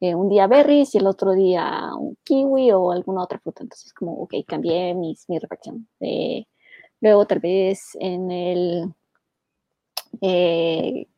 eh, 0.00 0.14
un 0.14 0.28
día 0.28 0.46
berries 0.46 0.94
y 0.94 0.98
el 0.98 1.06
otro 1.06 1.32
día 1.32 1.90
un 1.98 2.16
kiwi 2.24 2.70
o 2.72 2.92
alguna 2.92 3.22
otra 3.22 3.38
fruta. 3.38 3.62
Entonces, 3.62 3.92
como, 3.94 4.12
ok, 4.14 4.34
cambié 4.46 4.94
mis, 4.94 5.28
mi 5.28 5.38
refacción. 5.38 5.88
Eh, 6.00 6.46
luego, 7.00 7.26
tal 7.26 7.40
vez 7.40 7.96
en 8.00 8.30
el. 8.30 8.94
Eh, 10.20 11.08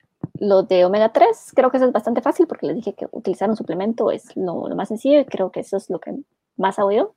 lo 0.41 0.63
de 0.63 0.85
omega 0.85 1.13
3, 1.13 1.53
creo 1.55 1.71
que 1.71 1.79
eso 1.79 1.87
es 1.87 1.93
bastante 1.93 2.21
fácil 2.23 2.47
porque 2.47 2.67
les 2.67 2.77
dije 2.77 2.95
que 2.95 3.07
utilizar 3.13 3.49
un 3.51 3.57
suplemento 3.57 4.11
es 4.11 4.37
lo, 4.37 4.69
más 4.75 4.89
sencillo 4.89 5.21
y 5.21 5.25
creo 5.25 5.51
que 5.51 5.61
eso 5.61 5.77
es 5.77 5.91
lo 5.91 6.01
que 6.01 6.15
más 6.57 6.79
hago 6.79 6.93
yo. 6.93 7.15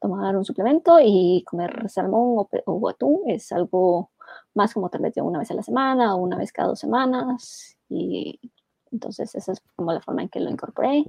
Tomar 0.00 0.36
un 0.36 0.44
suplemento 0.44 0.98
y 1.02 1.44
comer 1.46 1.88
salmón 1.90 2.38
o, 2.38 2.48
o 2.66 2.88
atún 2.88 3.22
es 3.26 3.50
algo 3.52 4.10
más 4.54 4.74
como 4.74 4.90
tal 4.90 5.02
vez 5.02 5.14
de 5.14 5.22
una 5.22 5.38
vez 5.38 5.50
a 5.50 5.54
la 5.54 5.62
semana 5.62 6.14
o 6.14 6.18
una 6.18 6.36
vez 6.36 6.52
cada 6.52 6.68
dos 6.68 6.78
semanas. 6.78 7.76
Y 7.88 8.40
entonces 8.92 9.34
esa 9.34 9.52
es 9.52 9.62
como 9.76 9.92
la 9.92 10.00
forma 10.00 10.22
en 10.22 10.28
que 10.28 10.40
lo 10.40 10.50
incorporé. 10.50 11.04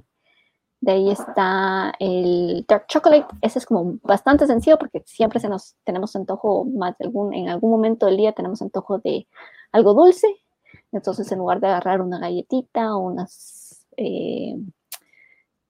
De 0.80 0.92
ahí 0.92 1.10
está 1.10 1.92
el 1.98 2.64
dark 2.66 2.86
chocolate. 2.86 3.26
Ese 3.42 3.58
es 3.58 3.66
como 3.66 3.98
bastante 4.02 4.46
sencillo 4.46 4.78
porque 4.78 5.02
siempre 5.04 5.38
se 5.38 5.48
nos 5.48 5.76
tenemos 5.84 6.16
antojo 6.16 6.64
más 6.64 6.96
de 6.98 7.04
algún, 7.04 7.34
en 7.34 7.48
algún 7.50 7.70
momento 7.70 8.06
del 8.06 8.16
día 8.16 8.32
tenemos 8.32 8.62
antojo 8.62 8.98
de 8.98 9.28
algo 9.72 9.92
dulce. 9.94 10.26
Entonces 10.92 11.30
en 11.32 11.38
lugar 11.38 11.60
de 11.60 11.68
agarrar 11.68 12.00
una 12.00 12.18
galletita 12.18 12.94
o 12.96 13.00
unas, 13.00 13.86
eh, 13.96 14.56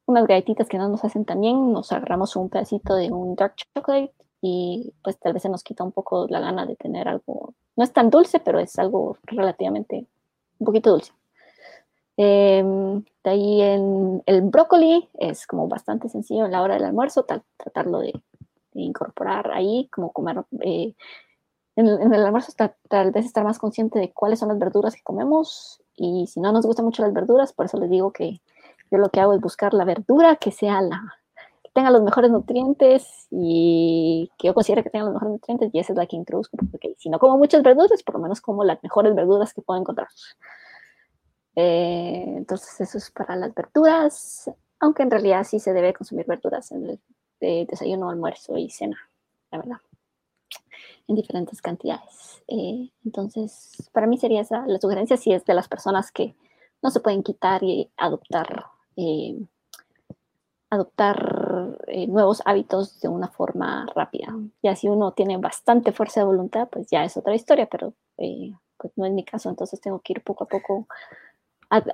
unas 0.07 0.27
galletitas 0.27 0.69
que 0.69 0.79
no 0.79 0.89
nos 0.89 1.05
hacen 1.05 1.25
tan 1.25 1.41
bien, 1.41 1.73
nos 1.73 1.93
agarramos 1.93 2.37
un 2.37 2.49
pedacito 2.49 2.95
de 2.95 3.13
un 3.13 3.35
dark 3.35 3.55
chocolate 3.57 4.15
y 4.43 4.93
pues 5.03 5.19
tal 5.19 5.35
vez 5.35 5.43
se 5.43 5.49
nos 5.49 5.63
quita 5.63 5.85
un 5.85 5.93
poco 5.93 6.27
la 6.29 6.41
gana 6.41 6.65
de 6.67 6.77
tener 6.77 7.09
algo, 7.09 7.55
no 7.77 7.85
es 7.85 7.93
tan 7.93 8.11
dulce, 8.11 8.41
pero 8.41 8.59
es 8.59 8.79
algo 8.79 9.19
relativamente 9.25 10.07
un 10.59 10.67
poquito 10.67 10.91
dulce. 10.91 11.13
Em, 12.17 13.03
de 13.25 13.31
ahí 13.31 13.63
en 13.63 14.23
el 14.27 14.43
brócoli 14.43 15.09
es 15.19 15.47
como 15.47 15.69
bastante 15.69 16.09
sencillo 16.11 16.45
en 16.45 16.53
la 16.53 16.63
hora 16.63 16.75
del 16.75 16.85
almuerzo, 16.85 17.25
tratarlo 17.25 18.01
de, 18.01 18.13
incorporar 18.75 19.51
ahí, 19.53 19.89
como 19.91 20.13
comer. 20.13 20.45
Eh, 20.61 20.95
en, 21.77 21.87
el 21.87 22.25
almuerzo 22.25 22.53
tal 22.89 23.11
vez 23.13 23.27
estar 23.27 23.45
más 23.45 23.59
consciente 23.59 23.99
de 23.99 24.13
cuáles 24.13 24.39
son 24.39 24.49
las 24.49 24.59
verduras 24.59 24.95
que 24.95 25.03
comemos 25.03 25.83
y 25.95 26.27
si 26.27 26.41
no 26.41 26.53
nos 26.53 26.67
gustan 26.67 26.85
mucho 26.85 27.03
las 27.03 27.13
verduras, 27.13 27.53
por 27.53 27.67
eso 27.67 27.79
les 27.79 27.91
digo 27.91 28.13
que 28.13 28.41
yo 28.91 28.99
lo 28.99 29.11
que 29.11 29.21
hago 29.21 29.35
es 29.35 29.41
buscar 29.41 29.73
la 29.75 29.85
verdura 29.85 30.37
que 30.37 30.51
sea 30.51 30.83
la, 30.83 31.21
tenga 31.73 31.91
los 31.91 32.03
mejores 32.03 32.31
nutrientes 32.31 33.27
y 33.31 34.31
que 34.39 34.49
yo 34.49 34.55
considere 34.55 34.83
que 34.83 34.91
tenga 34.91 35.05
los 35.05 35.15
mejores 35.15 35.33
nutrientes 35.35 35.71
y 35.73 35.79
esa 35.79 35.93
es 35.93 35.97
la 35.97 36.07
que 36.07 36.17
introduzco, 36.17 36.57
porque 36.71 36.95
si 36.99 37.09
no 37.09 37.19
como 37.19 37.39
muchas 37.39 37.63
verduras, 37.63 38.03
por 38.03 38.17
lo 38.17 38.23
menos 38.23 38.41
como 38.41 38.65
las 38.65 38.83
mejores 38.83 39.15
verduras 39.15 39.55
que 39.55 39.63
puedo 39.63 39.81
encontrar. 39.81 40.09
Eh, 41.57 42.25
entonces 42.37 42.81
eso 42.81 42.99
es 42.99 43.11
para 43.11 43.37
las 43.37 43.55
verduras, 43.55 44.51
aunque 44.81 45.03
en 45.03 45.11
realidad 45.11 45.45
sí 45.45 45.61
se 45.61 45.73
debe 45.73 45.93
consumir 45.93 46.27
verduras 46.27 46.73
en 46.73 46.99
el 47.41 47.67
desayuno, 47.67 48.11
almuerzo 48.11 48.57
y 48.57 48.71
cena, 48.71 48.99
la 49.51 49.59
verdad, 49.59 49.77
en 51.09 51.17
diferentes 51.17 51.61
cantidades. 51.63 52.43
Eh, 52.49 52.91
entonces, 53.05 53.91
para 53.93 54.07
mí 54.07 54.19
sería 54.19 54.41
esa 54.41 54.67
la 54.67 54.79
sugerencia 54.79 55.17
si 55.17 55.33
es 55.33 55.45
de 55.45 55.55
las 55.55 55.69
personas 55.69 56.13
que 56.13 56.35
no 56.83 56.91
se 56.91 57.01
pueden 57.01 57.23
quitar 57.23 57.63
y 57.63 57.91
adoptar. 57.97 58.67
Eh, 58.97 59.39
adoptar 60.71 61.79
eh, 61.89 62.07
nuevos 62.07 62.43
hábitos 62.45 63.01
de 63.01 63.09
una 63.09 63.29
forma 63.29 63.87
rápida. 63.95 64.35
Ya 64.63 64.77
si 64.77 64.89
uno 64.89 65.13
tiene 65.13 65.37
bastante 65.37 65.93
fuerza 65.93 66.21
de 66.21 66.27
voluntad, 66.27 66.69
pues 66.71 66.87
ya 66.91 67.05
es 67.05 67.17
otra 67.17 67.35
historia, 67.35 67.69
pero 67.71 67.95
eh, 68.19 68.53
pues 68.79 68.93
no 68.97 69.05
es 69.05 69.13
mi 69.13 69.25
caso, 69.25 69.51
entonces 69.51 69.81
tengo 69.81 70.01
que 70.01 70.13
ir 70.15 70.23
poco 70.23 70.45
a 70.45 70.49
poco 70.49 70.87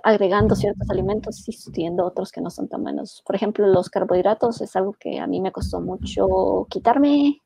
agregando 0.02 0.54
ciertos 0.54 0.88
alimentos 0.88 1.38
y 1.38 1.52
sustituyendo 1.52 2.07
otros 2.07 2.32
que 2.32 2.40
no 2.40 2.48
son 2.48 2.66
tan 2.66 2.82
buenos. 2.82 3.22
Por 3.26 3.36
ejemplo, 3.36 3.66
los 3.66 3.90
carbohidratos 3.90 4.62
es 4.62 4.74
algo 4.74 4.94
que 4.94 5.20
a 5.20 5.26
mí 5.26 5.40
me 5.40 5.52
costó 5.52 5.82
mucho 5.82 6.66
quitarme 6.70 7.42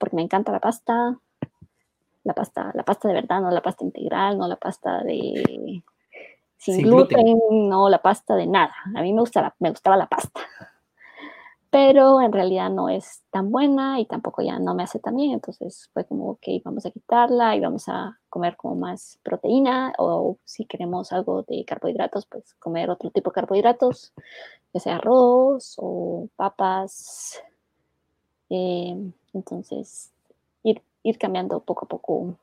porque 0.00 0.16
me 0.16 0.22
encanta 0.22 0.50
la 0.50 0.58
pasta, 0.58 1.16
la 2.24 2.34
pasta, 2.34 2.72
la 2.74 2.82
pasta 2.82 3.06
de 3.06 3.14
verdad, 3.14 3.40
no 3.40 3.50
la 3.50 3.62
pasta 3.62 3.84
integral, 3.84 4.38
no 4.38 4.48
la 4.48 4.56
pasta 4.56 5.04
de 5.04 5.84
sin, 6.56 6.82
gluten, 6.82 7.38
no 7.68 7.88
la 7.88 8.02
pasta 8.02 8.34
de 8.34 8.46
nada. 8.46 8.74
A 8.96 9.02
mí 9.02 9.12
me, 9.12 9.20
gusta 9.20 9.54
me 9.60 9.70
gustaba 9.70 9.96
la 9.96 10.06
pasta 10.06 10.40
pero 11.70 12.20
en 12.20 12.32
realidad 12.32 12.68
no 12.68 12.88
es 12.88 13.22
tan 13.30 13.50
buena 13.52 14.00
y 14.00 14.06
tampoco 14.06 14.42
ya 14.42 14.58
no 14.58 14.74
me 14.74 14.82
hace 14.82 14.98
tan 14.98 15.14
bien, 15.14 15.32
entonces 15.32 15.88
fue 15.94 16.04
como, 16.04 16.30
ok, 16.30 16.42
vamos 16.64 16.84
a 16.84 16.90
quitarla 16.90 17.54
y 17.54 17.60
vamos 17.60 17.88
a 17.88 18.18
comer 18.28 18.56
como 18.56 18.74
más 18.74 19.20
proteína 19.22 19.92
o 19.98 20.36
si 20.44 20.66
queremos 20.66 21.12
algo 21.12 21.44
de 21.44 21.64
carbohidratos, 21.64 22.26
pues 22.26 22.54
comer 22.54 22.90
otro 22.90 23.10
tipo 23.10 23.30
de 23.30 23.34
carbohidratos, 23.34 24.12
ya 24.74 24.80
sea 24.80 24.96
arroz 24.96 25.76
o 25.78 26.28
papas. 26.34 27.40
Eh, 28.50 29.12
entonces, 29.32 30.10
ir, 30.62 30.82
ir 31.02 31.18
cambiando 31.18 31.60
poco 31.60 31.86
a 31.86 31.88
poco 31.88 32.36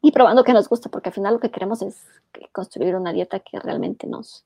y 0.00 0.10
probando 0.10 0.42
que 0.42 0.52
nos 0.52 0.68
gusta, 0.68 0.88
porque 0.88 1.10
al 1.10 1.14
final 1.14 1.34
lo 1.34 1.40
que 1.40 1.50
queremos 1.50 1.80
es 1.82 2.02
construir 2.50 2.96
una 2.96 3.12
dieta 3.12 3.38
que 3.38 3.60
realmente 3.60 4.06
nos, 4.06 4.44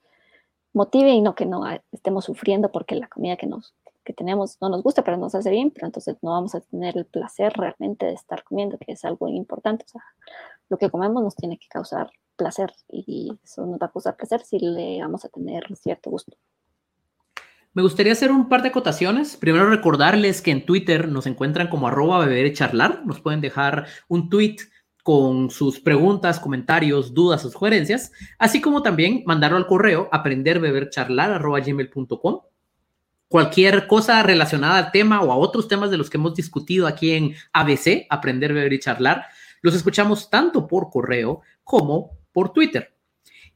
motive 0.77 1.11
y 1.11 1.23
no 1.23 1.35
que 1.35 1.47
no 1.47 1.65
estemos 1.91 2.27
sufriendo 2.27 2.71
porque 2.71 2.95
la 2.95 3.09
comida 3.09 3.37
que 3.37 3.47
nos 3.47 3.75
que 4.05 4.13
tenemos 4.13 4.57
no 4.61 4.69
nos 4.69 4.85
gusta, 4.85 5.03
pero 5.03 5.17
nos 5.17 5.35
hace 5.35 5.51
bien, 5.51 5.73
pero 5.73 5.87
entonces 5.87 6.17
no 6.23 6.31
vamos 6.31 6.55
a 6.55 6.61
tener 6.61 6.97
el 6.97 7.07
placer 7.07 7.53
realmente 7.55 8.07
de 8.07 8.13
estar 8.13 8.45
comiendo, 8.45 8.79
que 8.79 8.93
es 8.93 9.05
algo 9.05 9.27
importante. 9.29 9.85
O 9.85 9.89
sea, 9.89 10.05
lo 10.69 10.79
que 10.79 10.91
comemos 10.91 11.25
nos 11.25 11.35
tiene 11.35 11.59
que 11.59 11.67
causar 11.67 12.13
placer 12.37 12.73
y 12.89 13.37
eso 13.43 13.67
nos 13.67 13.81
va 13.81 13.87
a 13.87 13.91
causar 13.93 14.17
placer 14.17 14.45
si 14.45 14.61
le 14.61 15.01
vamos 15.03 15.25
a 15.25 15.29
tener 15.29 15.65
cierto 15.77 16.11
gusto. 16.11 16.37
Me 17.77 17.83
gustaría 17.83 18.15
hacer 18.15 18.33
un 18.33 18.49
par 18.49 18.63
de 18.63 18.71
acotaciones. 18.71 19.37
Primero 19.37 19.69
recordarles 19.69 20.41
que 20.41 20.51
en 20.51 20.65
Twitter 20.65 21.09
nos 21.09 21.27
encuentran 21.27 21.69
como 21.69 21.87
arroba 21.87 22.25
beber 22.25 22.47
y 22.47 22.55
charlar. 22.55 23.05
Nos 23.05 23.21
pueden 23.21 23.43
dejar 23.43 23.85
un 24.09 24.31
tweet 24.31 24.57
con 25.03 25.51
sus 25.51 25.79
preguntas, 25.81 26.41
comentarios, 26.41 27.13
dudas 27.13 27.45
o 27.45 27.51
sugerencias, 27.51 28.13
así 28.39 28.63
como 28.63 28.83
también 28.83 29.25
mandarlo 29.27 29.59
al 29.59 29.67
correo 29.67 30.09
aprenderbebercharlar.gmail.com. 30.11 32.41
Cualquier 33.29 33.87
cosa 33.87 34.23
relacionada 34.23 34.79
al 34.79 34.91
tema 34.91 35.21
o 35.21 35.31
a 35.31 35.37
otros 35.37 35.69
temas 35.69 35.91
de 35.91 35.99
los 35.99 36.09
que 36.09 36.17
hemos 36.17 36.35
discutido 36.35 36.87
aquí 36.87 37.11
en 37.11 37.35
ABC, 37.53 38.07
Aprender, 38.09 38.55
Beber 38.55 38.73
y 38.73 38.81
Charlar, 38.81 39.27
los 39.61 39.75
escuchamos 39.75 40.31
tanto 40.31 40.67
por 40.67 40.89
correo 40.89 41.43
como 41.63 42.13
por 42.33 42.55
Twitter. 42.55 42.97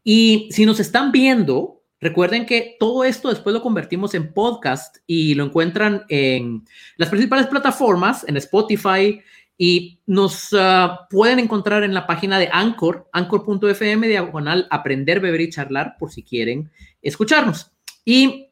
Y 0.04 0.50
si 0.50 0.66
nos 0.66 0.78
están 0.78 1.10
viendo, 1.10 1.79
recuerden 2.00 2.46
que 2.46 2.76
todo 2.78 3.04
esto 3.04 3.28
después 3.28 3.54
lo 3.54 3.62
convertimos 3.62 4.14
en 4.14 4.32
podcast 4.32 4.96
y 5.06 5.34
lo 5.34 5.44
encuentran 5.44 6.04
en 6.08 6.64
las 6.96 7.08
principales 7.08 7.46
plataformas, 7.46 8.24
en 8.28 8.36
Spotify, 8.36 9.20
y 9.62 10.00
nos 10.06 10.54
ah, 10.58 11.06
pueden 11.10 11.38
encontrar 11.38 11.82
en 11.82 11.92
la 11.92 12.06
página 12.06 12.38
de 12.38 12.48
Anchor, 12.50 13.10
anchor.fm, 13.12 14.08
diagonal, 14.08 14.66
aprender, 14.70 15.20
beber 15.20 15.42
y 15.42 15.50
charlar, 15.50 15.96
por 15.98 16.10
si 16.10 16.22
quieren 16.22 16.70
escucharnos. 17.02 17.70
Y 18.02 18.48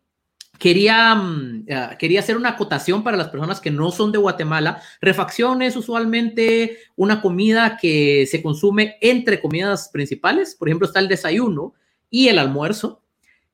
quería, 0.59 1.15
mm, 1.15 1.67
ah, 1.73 1.97
quería 1.99 2.21
hacer 2.21 2.37
una 2.37 2.51
acotación 2.51 3.03
para 3.03 3.17
las 3.17 3.29
personas 3.29 3.59
que 3.59 3.71
no 3.71 3.91
son 3.91 4.13
de 4.13 4.19
Guatemala. 4.19 4.83
Refacción 5.01 5.63
es 5.63 5.77
usualmente 5.77 6.77
una 6.95 7.23
comida 7.23 7.79
que 7.81 8.27
se 8.27 8.43
consume 8.43 8.99
entre 9.01 9.41
comidas 9.41 9.89
principales. 9.89 10.57
Por 10.57 10.69
ejemplo, 10.69 10.87
está 10.87 11.01
el 11.01 11.09
desayuno 11.09 11.73
y 12.11 12.29
el 12.29 12.39
almuerzo. 12.39 13.03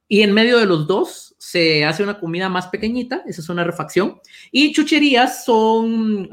Y 0.06 0.22
en 0.22 0.32
medio 0.32 0.58
de 0.58 0.66
los 0.66 0.86
dos 0.86 1.34
se 1.38 1.84
hace 1.84 2.02
una 2.02 2.20
comida 2.20 2.48
más 2.48 2.68
pequeñita, 2.68 3.22
esa 3.26 3.40
es 3.40 3.48
una 3.48 3.64
refacción. 3.64 4.20
Y 4.50 4.72
chucherías 4.72 5.44
son 5.44 6.28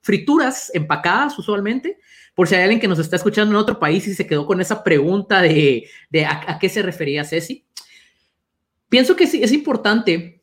frituras 0.00 0.70
empacadas 0.74 1.38
usualmente, 1.38 1.98
por 2.34 2.46
si 2.46 2.54
hay 2.54 2.62
alguien 2.62 2.80
que 2.80 2.88
nos 2.88 2.98
está 2.98 3.16
escuchando 3.16 3.52
en 3.52 3.60
otro 3.60 3.78
país 3.78 4.06
y 4.06 4.14
se 4.14 4.26
quedó 4.26 4.46
con 4.46 4.60
esa 4.60 4.84
pregunta 4.84 5.42
de, 5.42 5.88
a, 6.24 6.58
qué 6.60 6.68
se 6.68 6.82
refería 6.82 7.24
Ceci. 7.24 7.66
Pienso 8.88 9.16
que 9.16 9.26
sí, 9.26 9.42
es 9.42 9.52
importante 9.52 10.42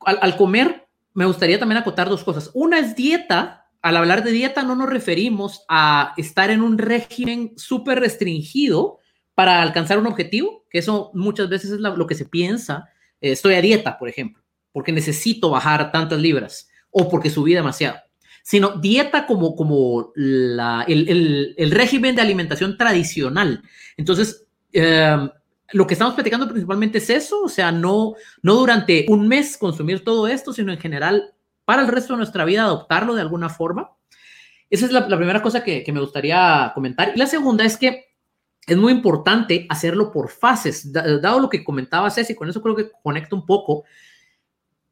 al, 0.00 0.36
comer 0.36 0.86
me 1.16 1.24
gustaría 1.24 1.58
también 1.58 1.78
acotar 1.78 2.10
dos 2.10 2.22
cosas. 2.22 2.50
Una 2.52 2.78
es 2.78 2.94
dieta. 2.94 3.70
Al 3.80 3.96
hablar 3.96 4.22
de 4.22 4.32
dieta 4.32 4.62
no 4.62 4.74
nos 4.74 4.90
referimos 4.90 5.64
a 5.66 6.12
estar 6.18 6.50
en 6.50 6.60
un 6.60 6.76
régimen 6.76 7.52
súper 7.56 8.00
restringido 8.00 8.98
para 9.36 9.60
alcanzar 9.60 9.98
un 9.98 10.06
objetivo, 10.06 10.64
que 10.70 10.78
eso 10.78 11.10
muchas 11.12 11.50
veces 11.50 11.70
es 11.70 11.78
lo 11.78 12.06
que 12.06 12.14
se 12.14 12.24
piensa. 12.24 12.88
Eh, 13.20 13.32
estoy 13.32 13.54
a 13.54 13.60
dieta, 13.60 13.98
por 13.98 14.08
ejemplo, 14.08 14.42
porque 14.72 14.92
necesito 14.92 15.50
bajar 15.50 15.92
tantas 15.92 16.18
libras 16.18 16.70
o 16.90 17.10
porque 17.10 17.28
subí 17.28 17.52
demasiado, 17.52 17.98
sino 18.42 18.78
dieta 18.78 19.26
como, 19.26 19.54
como 19.54 20.10
la, 20.14 20.86
el, 20.88 21.54
el, 21.58 21.70
régimen 21.70 22.16
de 22.16 22.22
alimentación 22.22 22.78
tradicional. 22.78 23.62
Entonces, 23.98 24.46
eh, 24.72 25.28
lo 25.72 25.86
que 25.86 25.92
estamos 25.92 26.14
platicando 26.14 26.48
principalmente 26.48 26.96
es 26.96 27.10
eso, 27.10 27.42
o 27.42 27.50
sea, 27.50 27.70
no, 27.70 28.14
no 28.40 28.54
durante 28.54 29.04
un 29.10 29.28
mes 29.28 29.58
consumir 29.58 30.02
todo 30.02 30.28
esto, 30.28 30.54
sino 30.54 30.72
en 30.72 30.78
general 30.78 31.34
para 31.66 31.82
el 31.82 31.88
resto 31.88 32.14
de 32.14 32.18
nuestra 32.18 32.46
vida 32.46 32.62
adoptarlo 32.62 33.14
de 33.14 33.20
alguna 33.20 33.50
forma. 33.50 33.90
Esa 34.70 34.86
es 34.86 34.92
la, 34.92 35.06
la 35.06 35.18
primera 35.18 35.42
cosa 35.42 35.62
que, 35.62 35.84
que, 35.84 35.92
me 35.92 36.00
gustaría 36.00 36.72
comentar. 36.74 37.12
Y 37.14 37.18
la 37.18 37.26
segunda 37.26 37.66
es 37.66 37.76
que 37.76 38.15
es 38.66 38.76
muy 38.76 38.92
importante 38.92 39.66
hacerlo 39.68 40.10
por 40.10 40.28
fases, 40.28 40.92
dado 40.92 41.38
lo 41.38 41.48
que 41.48 41.62
comentaba 41.62 42.10
Ceci, 42.10 42.34
con 42.34 42.48
eso 42.48 42.60
creo 42.60 42.74
que 42.74 42.90
conecta 43.02 43.36
un 43.36 43.46
poco. 43.46 43.84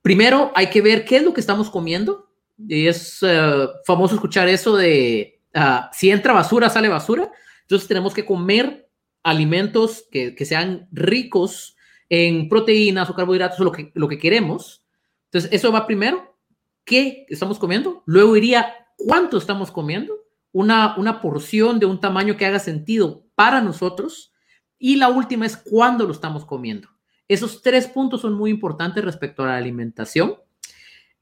Primero 0.00 0.52
hay 0.54 0.70
que 0.70 0.80
ver 0.80 1.04
qué 1.04 1.16
es 1.16 1.24
lo 1.24 1.34
que 1.34 1.40
estamos 1.40 1.70
comiendo. 1.70 2.30
Y 2.56 2.86
es 2.86 3.20
uh, 3.22 3.68
famoso 3.84 4.14
escuchar 4.14 4.48
eso 4.48 4.76
de 4.76 5.40
uh, 5.56 5.88
si 5.92 6.10
entra 6.10 6.32
basura, 6.32 6.70
sale 6.70 6.88
basura. 6.88 7.32
Entonces 7.62 7.88
tenemos 7.88 8.14
que 8.14 8.24
comer 8.24 8.88
alimentos 9.24 10.06
que, 10.10 10.36
que, 10.36 10.44
sean 10.44 10.86
ricos 10.92 11.76
en 12.08 12.48
proteínas 12.48 13.10
o 13.10 13.14
carbohidratos 13.14 13.58
o 13.58 13.64
lo 13.64 13.72
que, 13.72 13.90
lo 13.94 14.06
que 14.06 14.18
queremos. 14.18 14.84
Entonces 15.24 15.50
eso 15.52 15.72
va 15.72 15.86
primero. 15.86 16.36
¿Qué 16.84 17.26
estamos 17.28 17.58
comiendo? 17.58 18.04
Luego 18.06 18.36
iría 18.36 18.72
cuánto 18.96 19.38
estamos 19.38 19.72
comiendo. 19.72 20.14
Una, 20.52 20.94
una 20.96 21.20
porción 21.20 21.80
de 21.80 21.86
un 21.86 22.00
tamaño 22.00 22.36
que 22.36 22.46
haga 22.46 22.60
sentido 22.60 23.23
para 23.34 23.60
nosotros. 23.60 24.32
Y 24.78 24.96
la 24.96 25.08
última 25.08 25.46
es 25.46 25.56
cuándo 25.56 26.04
lo 26.06 26.12
estamos 26.12 26.44
comiendo. 26.44 26.88
Esos 27.28 27.62
tres 27.62 27.86
puntos 27.86 28.20
son 28.20 28.34
muy 28.34 28.50
importantes 28.50 29.04
respecto 29.04 29.42
a 29.42 29.46
la 29.46 29.56
alimentación. 29.56 30.36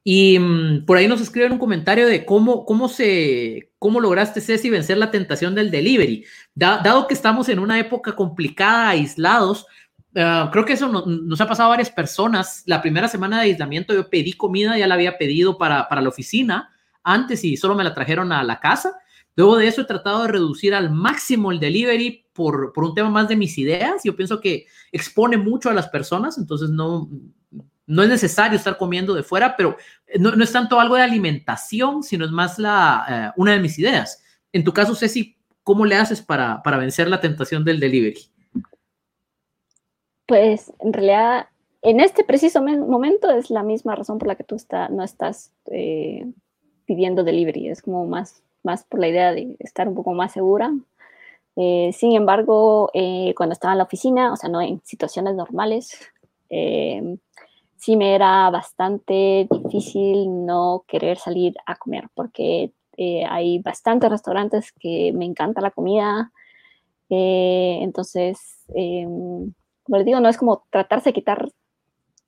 Y 0.03 0.37
um, 0.37 0.85
por 0.85 0.97
ahí 0.97 1.07
nos 1.07 1.21
escriben 1.21 1.53
un 1.53 1.59
comentario 1.59 2.05
de 2.07 2.25
cómo, 2.25 2.65
cómo, 2.65 2.89
se, 2.89 3.71
cómo 3.79 4.01
lograste, 4.01 4.41
Ceci, 4.41 4.69
vencer 4.69 4.97
la 4.97 5.11
tentación 5.11 5.55
del 5.55 5.71
delivery. 5.71 6.25
Da, 6.53 6.79
dado 6.83 7.07
que 7.07 7.13
estamos 7.13 7.47
en 7.47 7.59
una 7.59 7.79
época 7.79 8.13
complicada, 8.13 8.89
aislados, 8.89 9.65
uh, 10.15 10.51
creo 10.51 10.65
que 10.65 10.73
eso 10.73 10.89
no, 10.89 11.05
nos 11.05 11.39
ha 11.39 11.47
pasado 11.47 11.67
a 11.67 11.75
varias 11.75 11.89
personas. 11.89 12.63
La 12.65 12.81
primera 12.81 13.07
semana 13.07 13.37
de 13.37 13.43
aislamiento 13.43 13.93
yo 13.93 14.09
pedí 14.09 14.33
comida, 14.33 14.77
ya 14.77 14.87
la 14.87 14.95
había 14.95 15.17
pedido 15.17 15.57
para, 15.57 15.87
para 15.87 16.01
la 16.01 16.09
oficina 16.09 16.69
antes 17.01 17.43
y 17.45 17.55
solo 17.55 17.75
me 17.75 17.83
la 17.85 17.93
trajeron 17.93 18.33
a 18.33 18.43
la 18.43 18.59
casa. 18.59 18.99
Luego 19.35 19.57
de 19.57 19.67
eso 19.67 19.81
he 19.81 19.85
tratado 19.85 20.23
de 20.23 20.27
reducir 20.27 20.75
al 20.75 20.91
máximo 20.91 21.51
el 21.51 21.59
delivery 21.59 22.25
por, 22.33 22.71
por, 22.73 22.83
un 22.83 22.93
tema 22.93 23.09
más 23.09 23.27
de 23.27 23.35
mis 23.35 23.57
ideas. 23.57 24.01
Yo 24.03 24.15
pienso 24.15 24.39
que 24.39 24.67
expone 24.91 25.37
mucho 25.37 25.69
a 25.69 25.73
las 25.73 25.89
personas, 25.89 26.37
entonces 26.37 26.69
no, 26.69 27.09
no 27.85 28.03
es 28.03 28.09
necesario 28.09 28.57
estar 28.57 28.77
comiendo 28.77 29.13
de 29.13 29.23
fuera, 29.23 29.55
pero 29.57 29.75
no, 30.19 30.35
no 30.35 30.43
es 30.43 30.51
tanto 30.51 30.79
algo 30.79 30.95
de 30.95 31.01
alimentación, 31.01 32.03
sino 32.03 32.25
es 32.25 32.31
más 32.31 32.59
la, 32.59 33.05
eh, 33.09 33.33
una 33.37 33.53
de 33.53 33.59
mis 33.59 33.77
ideas. 33.79 34.23
En 34.51 34.63
tu 34.63 34.71
caso, 34.71 34.95
Ceci, 34.95 35.37
¿cómo 35.63 35.85
le 35.85 35.95
haces 35.95 36.21
para, 36.21 36.61
para 36.61 36.77
vencer 36.77 37.07
la 37.07 37.19
tentación 37.19 37.65
del 37.65 37.79
delivery? 37.79 38.19
Pues 40.25 40.71
en 40.79 40.93
realidad, 40.93 41.47
en 41.81 41.99
este 41.99 42.23
preciso 42.23 42.61
momento 42.61 43.29
es 43.31 43.49
la 43.49 43.63
misma 43.63 43.95
razón 43.95 44.19
por 44.19 44.27
la 44.27 44.35
que 44.35 44.43
tú 44.43 44.55
está, 44.55 44.87
no 44.89 45.03
estás 45.03 45.51
eh, 45.71 46.25
pidiendo 46.85 47.23
delivery. 47.23 47.69
Es 47.69 47.81
como 47.81 48.05
más 48.05 48.41
más 48.63 48.83
por 48.85 48.99
la 48.99 49.07
idea 49.07 49.33
de 49.33 49.55
estar 49.59 49.87
un 49.87 49.95
poco 49.95 50.13
más 50.13 50.31
segura. 50.31 50.73
Eh, 51.55 51.91
sin 51.93 52.13
embargo, 52.15 52.89
eh, 52.93 53.33
cuando 53.37 53.53
estaba 53.53 53.73
en 53.73 53.77
la 53.77 53.83
oficina, 53.83 54.33
o 54.33 54.35
sea, 54.35 54.49
no 54.49 54.61
en 54.61 54.81
situaciones 54.83 55.35
normales, 55.35 55.99
eh, 56.49 57.17
sí 57.77 57.97
me 57.97 58.15
era 58.15 58.49
bastante 58.49 59.47
difícil 59.49 60.45
no 60.45 60.83
querer 60.87 61.17
salir 61.17 61.55
a 61.65 61.75
comer, 61.75 62.09
porque 62.13 62.71
eh, 62.97 63.25
hay 63.29 63.59
bastantes 63.59 64.09
restaurantes 64.09 64.71
que 64.71 65.11
me 65.13 65.25
encanta 65.25 65.61
la 65.61 65.71
comida. 65.71 66.31
Eh, 67.09 67.79
entonces, 67.81 68.65
como 68.67 69.97
les 69.97 70.05
digo, 70.05 70.19
no 70.19 70.29
es 70.29 70.37
como 70.37 70.63
tratarse 70.69 71.09
de 71.09 71.13
quitar 71.13 71.49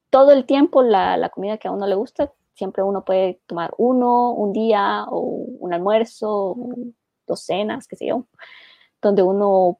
todo 0.09 0.31
el 0.31 0.45
tiempo 0.45 0.81
la, 0.81 1.17
la 1.17 1.29
comida 1.29 1.57
que 1.57 1.67
a 1.67 1.71
uno 1.71 1.88
le 1.88 1.95
gusta, 1.95 2.31
siempre 2.56 2.84
uno 2.84 3.03
puede 3.03 3.41
tomar 3.45 3.74
uno, 3.78 4.32
un 4.32 4.53
día 4.53 5.06
o 5.10 5.20
un 5.20 5.74
almuerzo, 5.74 6.56
dos 7.28 7.41
cenas, 7.41 7.88
qué 7.88 7.95
sé 7.95 8.08
yo, 8.08 8.26
donde 9.01 9.24
uno 9.24 9.80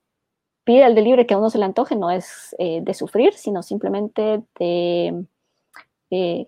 pide 0.64 0.86
el 0.86 0.96
delivery 0.96 1.26
que 1.26 1.34
a 1.34 1.38
uno 1.38 1.50
se 1.50 1.58
le 1.58 1.66
antoje, 1.66 1.96
no 1.96 2.12
es 2.12 2.56
eh, 2.60 2.82
de 2.82 2.94
sufrir, 2.94 3.34
sino 3.34 3.64
simplemente 3.64 4.44
de 4.60 5.26
eh, 6.10 6.48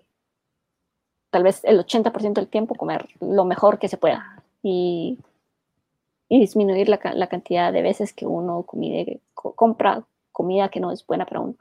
tal 1.30 1.42
vez 1.42 1.64
el 1.64 1.78
80% 1.78 2.34
del 2.34 2.48
tiempo 2.48 2.74
comer 2.74 3.08
lo 3.20 3.44
mejor 3.44 3.78
que 3.78 3.88
se 3.88 3.96
pueda 3.96 4.42
y, 4.62 5.18
y 6.28 6.40
disminuir 6.40 6.88
la, 6.88 7.00
la, 7.14 7.26
cantidad 7.28 7.72
de 7.72 7.82
veces 7.82 8.12
que 8.12 8.26
uno 8.26 8.64
comide, 8.64 9.20
compra 9.34 10.04
comida 10.38 10.68
que 10.68 10.80
no 10.80 10.92
es 10.92 11.04
buena 11.04 11.26
para 11.26 11.40
uno. 11.40 11.54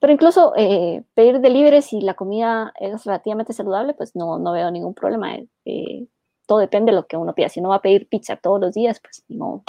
Pero 0.00 0.12
incluso 0.12 0.52
eh, 0.56 1.04
pedir 1.14 1.40
delivery 1.40 1.80
si 1.80 2.00
la 2.00 2.14
comida 2.14 2.72
es 2.80 3.04
relativamente 3.04 3.52
saludable, 3.52 3.94
pues 3.94 4.16
no, 4.16 4.38
no 4.38 4.52
veo 4.52 4.70
ningún 4.72 4.94
problema. 4.94 5.36
Eh, 5.64 6.06
todo 6.46 6.58
depende 6.58 6.90
de 6.90 6.96
lo 6.96 7.06
que 7.06 7.16
uno 7.16 7.34
pida. 7.34 7.48
Si 7.48 7.60
uno 7.60 7.70
va 7.70 7.76
a 7.76 7.82
pedir 7.82 8.08
pizza 8.08 8.36
todos 8.36 8.60
los 8.60 8.74
días, 8.74 9.00
pues 9.00 9.24
no, 9.28 9.62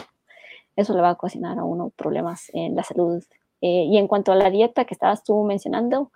eso 0.75 0.93
le 0.95 1.01
va 1.01 1.11
a 1.11 1.15
cocinar 1.15 1.59
a 1.59 1.63
uno 1.63 1.91
problemas 1.95 2.49
en 2.53 2.75
la 2.75 2.83
salud. 2.83 3.23
Eh, 3.61 3.85
y 3.91 3.97
en 3.97 4.07
cuanto 4.07 4.31
a 4.31 4.35
la 4.35 4.49
dieta 4.49 4.85
que 4.85 4.95
estabas 4.95 5.23
tú 5.23 5.43
mencionando, 5.43 6.11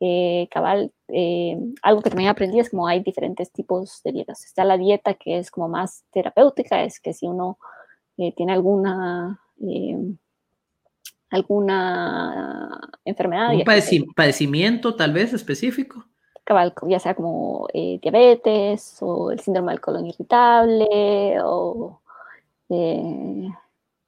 eh, 0.00 0.48
cabal, 0.52 0.92
eh, 1.08 1.58
algo 1.82 2.02
que 2.02 2.10
también 2.10 2.30
aprendí 2.30 2.60
es 2.60 2.70
como 2.70 2.86
hay 2.86 3.00
diferentes 3.00 3.50
tipos 3.52 4.00
de 4.04 4.12
dietas. 4.12 4.44
Está 4.44 4.64
la 4.64 4.76
dieta 4.76 5.14
que 5.14 5.38
es 5.38 5.50
como 5.50 5.68
más 5.68 6.04
terapéutica, 6.12 6.84
es 6.84 7.00
que 7.00 7.12
si 7.12 7.26
uno 7.26 7.58
eh, 8.16 8.32
tiene 8.34 8.52
alguna 8.52 9.40
alguna 11.30 12.80
enfermedad. 13.04 13.54
¿Un 13.54 13.64
padeci 13.64 14.04
padecimiento 14.14 14.94
tal 14.94 15.12
vez 15.12 15.32
específico? 15.32 16.04
Cabal, 16.44 16.72
ya 16.86 16.98
sea 16.98 17.14
como 17.14 17.68
eh, 17.74 17.98
diabetes 18.00 18.98
o 19.00 19.30
el 19.30 19.40
síndrome 19.40 19.72
del 19.72 19.80
colon 19.80 20.06
irritable 20.06 21.36
o 21.42 22.00
eh, 22.70 23.48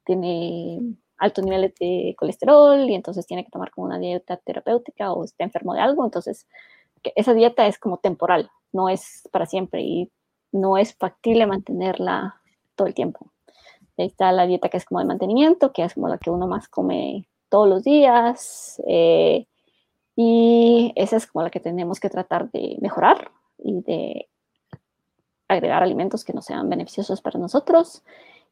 tiene 0.03 0.79
altos 1.17 1.45
niveles 1.45 1.75
de 1.79 2.15
colesterol 2.17 2.89
y 2.89 2.95
entonces 2.95 3.27
tiene 3.27 3.43
que 3.43 3.51
tomar 3.51 3.69
como 3.69 3.85
una 3.85 3.99
dieta 3.99 4.37
terapéutica 4.37 5.13
o 5.13 5.23
está 5.23 5.43
enfermo 5.43 5.75
de 5.75 5.81
algo, 5.81 6.03
entonces 6.03 6.47
esa 7.15 7.33
dieta 7.35 7.67
es 7.67 7.77
como 7.77 7.97
temporal, 7.97 8.49
no 8.71 8.89
es 8.89 9.27
para 9.31 9.45
siempre 9.45 9.81
y 9.81 10.11
no 10.51 10.77
es 10.77 10.95
factible 10.95 11.45
mantenerla 11.45 12.41
todo 12.75 12.87
el 12.87 12.93
tiempo. 12.93 13.31
Está 13.97 14.31
la 14.31 14.47
dieta 14.47 14.69
que 14.69 14.77
es 14.77 14.85
como 14.85 14.99
de 14.99 15.05
mantenimiento, 15.05 15.71
que 15.73 15.83
es 15.83 15.93
como 15.93 16.07
la 16.07 16.17
que 16.17 16.29
uno 16.29 16.47
más 16.47 16.67
come 16.67 17.27
todos 17.49 17.67
los 17.67 17.83
días. 17.83 18.81
Eh, 18.87 19.47
y 20.15 20.93
esa 20.95 21.17
es 21.17 21.27
como 21.27 21.43
la 21.43 21.49
que 21.49 21.59
tenemos 21.59 21.99
que 21.99 22.09
tratar 22.09 22.49
de 22.51 22.77
mejorar 22.81 23.31
y 23.57 23.81
de 23.81 24.29
agregar 25.47 25.83
alimentos 25.83 26.23
que 26.23 26.33
no 26.33 26.41
sean 26.41 26.69
beneficiosos 26.69 27.21
para 27.21 27.39
nosotros. 27.39 28.03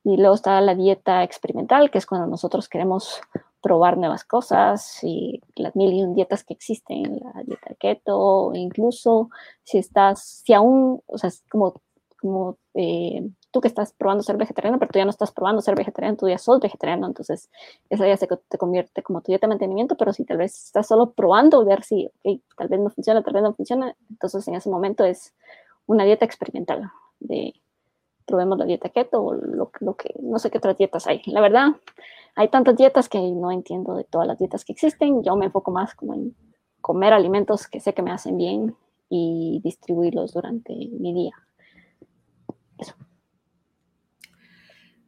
Y 0.03 0.17
luego 0.17 0.35
está 0.35 0.59
la 0.61 0.75
dieta 0.75 1.23
experimental, 1.23 1.91
que 1.91 1.97
es 1.97 2.05
cuando 2.05 2.27
nosotros 2.27 2.69
queremos 2.69 3.21
probar 3.61 3.97
nuevas 3.97 4.23
cosas 4.23 5.03
y 5.03 5.41
las 5.55 5.75
mil 5.75 5.91
y 5.93 6.01
un 6.01 6.15
dietas 6.15 6.43
que 6.43 6.53
existen, 6.53 7.19
la 7.21 7.43
dieta 7.43 7.75
keto, 7.77 8.51
incluso 8.53 9.29
si 9.63 9.77
estás, 9.77 10.41
si 10.45 10.53
aún, 10.53 11.01
o 11.05 11.17
sea, 11.17 11.29
como, 11.49 11.81
como 12.19 12.57
eh, 12.73 13.27
tú 13.51 13.61
que 13.61 13.67
estás 13.67 13.93
probando 13.93 14.23
ser 14.23 14.37
vegetariano, 14.37 14.79
pero 14.79 14.91
tú 14.91 14.99
ya 14.99 15.05
no 15.05 15.11
estás 15.11 15.31
probando 15.31 15.61
ser 15.61 15.75
vegetariano, 15.75 16.17
tú 16.17 16.27
ya 16.27 16.37
sos 16.37 16.59
vegetariano, 16.59 17.07
entonces 17.07 17.49
esa 17.89 18.07
ya 18.07 18.17
se 18.17 18.27
te 18.27 18.57
convierte 18.57 19.01
como 19.03 19.21
tu 19.21 19.31
dieta 19.31 19.47
de 19.47 19.49
mantenimiento, 19.49 19.95
pero 19.97 20.13
si 20.13 20.25
tal 20.25 20.37
vez 20.37 20.65
estás 20.65 20.87
solo 20.87 21.11
probando, 21.11 21.63
ver 21.65 21.83
si 21.83 22.09
okay, 22.19 22.43
tal 22.57 22.67
vez 22.67 22.79
no 22.79 22.89
funciona, 22.89 23.23
tal 23.23 23.33
vez 23.33 23.43
no 23.43 23.53
funciona, 23.53 23.95
entonces 24.09 24.47
en 24.47 24.55
ese 24.55 24.69
momento 24.69 25.03
es 25.03 25.33
una 25.85 26.03
dieta 26.03 26.25
experimental 26.25 26.91
de 27.19 27.53
probemos 28.25 28.59
la 28.59 28.65
dieta 28.65 28.89
keto 28.89 29.23
o 29.23 29.33
lo, 29.33 29.71
lo 29.79 29.95
que, 29.95 30.13
no 30.21 30.37
sé 30.37 30.51
qué 30.51 30.59
otras 30.59 30.77
dietas 30.77 31.07
hay. 31.07 31.21
La 31.25 31.41
verdad, 31.41 31.69
hay 32.35 32.47
tantas 32.49 32.77
dietas 32.77 33.09
que 33.09 33.19
no 33.19 33.51
entiendo 33.51 33.95
de 33.95 34.03
todas 34.03 34.27
las 34.27 34.37
dietas 34.37 34.63
que 34.63 34.73
existen, 34.73 35.23
yo 35.23 35.35
me 35.35 35.45
enfoco 35.45 35.71
más 35.71 35.95
como 35.95 36.13
en 36.13 36.35
comer 36.79 37.13
alimentos 37.13 37.67
que 37.67 37.79
sé 37.79 37.93
que 37.93 38.03
me 38.03 38.11
hacen 38.11 38.37
bien 38.37 38.75
y 39.09 39.59
distribuirlos 39.63 40.33
durante 40.33 40.73
mi 40.73 41.13
día. 41.13 41.33
Eso. 42.79 42.93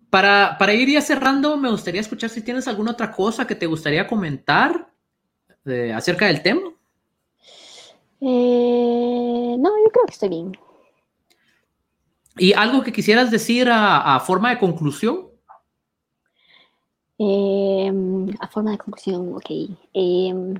Para, 0.09 0.57
para, 0.59 0.73
ir 0.73 0.89
ya 0.89 1.01
cerrando, 1.01 1.55
me 1.55 1.71
gustaría 1.71 2.01
escuchar 2.01 2.29
si 2.29 2.41
tienes 2.41 2.67
alguna 2.67 2.91
otra 2.91 3.11
cosa 3.11 3.47
que 3.47 3.55
te 3.55 3.65
gustaría 3.65 4.07
comentar 4.07 4.91
eh, 5.65 5.93
acerca 5.93 6.27
del 6.27 6.41
tema. 6.41 6.73
Eh, 8.19 9.55
no, 9.57 9.69
yo 9.69 9.91
creo 9.91 10.05
que 10.05 10.11
estoy 10.11 10.29
bien. 10.29 10.51
¿Y 12.37 12.53
algo 12.53 12.83
que 12.83 12.91
quisieras 12.91 13.31
decir 13.31 13.67
a, 13.71 14.19
forma 14.19 14.49
de 14.49 14.59
conclusión? 14.59 15.27
Em, 17.17 18.29
a 18.39 18.47
forma 18.47 18.71
de 18.71 18.77
conclusión, 18.77 19.33
ok. 19.35 19.49
Em, 19.93 20.55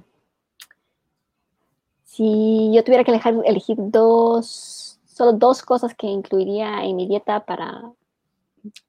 si 2.03 2.71
yo 2.73 2.83
tuviera 2.83 3.03
que 3.03 3.11
elegir, 3.11 3.35
elegir 3.45 3.77
dos, 3.79 4.80
solo 5.21 5.33
dos 5.33 5.61
cosas 5.61 5.93
que 5.93 6.07
incluiría 6.07 6.83
en 6.83 6.95
mi 6.95 7.07
dieta 7.07 7.45
para, 7.45 7.91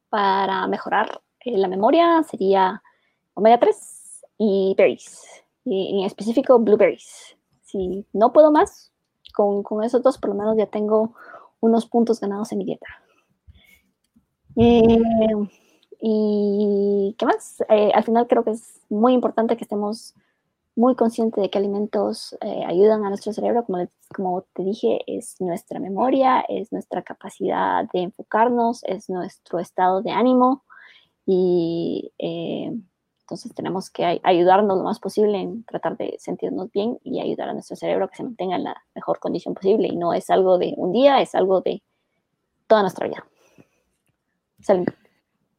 para 0.08 0.66
mejorar 0.66 1.20
eh, 1.44 1.58
la 1.58 1.68
memoria, 1.68 2.22
sería 2.22 2.82
omega 3.34 3.60
3 3.60 4.24
y 4.38 4.74
berries, 4.78 5.44
y 5.66 6.00
en 6.00 6.06
específico 6.06 6.58
blueberries. 6.58 7.36
Si 7.64 8.06
no 8.14 8.32
puedo 8.32 8.50
más, 8.50 8.92
con, 9.34 9.62
con 9.62 9.84
esos 9.84 10.02
dos 10.02 10.16
por 10.16 10.30
lo 10.30 10.36
menos 10.36 10.56
ya 10.56 10.64
tengo 10.64 11.12
unos 11.60 11.84
puntos 11.84 12.18
ganados 12.18 12.50
en 12.52 12.58
mi 12.58 12.64
dieta. 12.64 12.86
Eh, 14.56 15.02
y 16.00 17.14
qué 17.18 17.26
más, 17.26 17.60
eh, 17.68 17.92
al 17.94 18.04
final 18.04 18.26
creo 18.26 18.42
que 18.42 18.52
es 18.52 18.80
muy 18.88 19.12
importante 19.12 19.58
que 19.58 19.64
estemos 19.64 20.14
muy 20.74 20.94
conscientes 20.94 21.42
de 21.42 21.50
qué 21.50 21.58
alimentos 21.58 22.36
eh, 22.40 22.64
ayudan 22.66 23.04
a 23.04 23.08
nuestro 23.08 23.32
cerebro. 23.32 23.64
Como, 23.64 23.86
como 24.14 24.42
te 24.54 24.64
dije, 24.64 25.00
es 25.06 25.40
nuestra 25.40 25.80
memoria, 25.80 26.44
es 26.48 26.72
nuestra 26.72 27.02
capacidad 27.02 27.84
de 27.92 28.02
enfocarnos, 28.02 28.82
es 28.84 29.10
nuestro 29.10 29.58
estado 29.58 30.02
de 30.02 30.10
ánimo 30.10 30.64
y 31.24 32.12
entonces 33.32 33.54
tenemos 33.54 33.88
que 33.88 34.20
ayudarnos 34.22 34.76
lo 34.76 34.84
más 34.84 34.98
posible 34.98 35.40
en 35.40 35.64
tratar 35.64 35.96
de 35.96 36.16
sentirnos 36.18 36.70
bien 36.70 36.98
y 37.02 37.18
ayudar 37.18 37.48
a 37.48 37.54
nuestro 37.54 37.76
cerebro 37.76 38.04
a 38.04 38.08
que 38.08 38.16
se 38.16 38.24
mantenga 38.24 38.56
en 38.56 38.64
la 38.64 38.76
mejor 38.94 39.20
condición 39.20 39.54
posible. 39.54 39.88
Y 39.88 39.96
no 39.96 40.12
es 40.12 40.28
algo 40.28 40.58
de 40.58 40.74
un 40.76 40.92
día, 40.92 41.18
es 41.22 41.34
algo 41.34 41.62
de 41.62 41.82
toda 42.66 42.82
nuestra 42.82 43.08
vida. 43.08 43.24
el, 44.68 44.84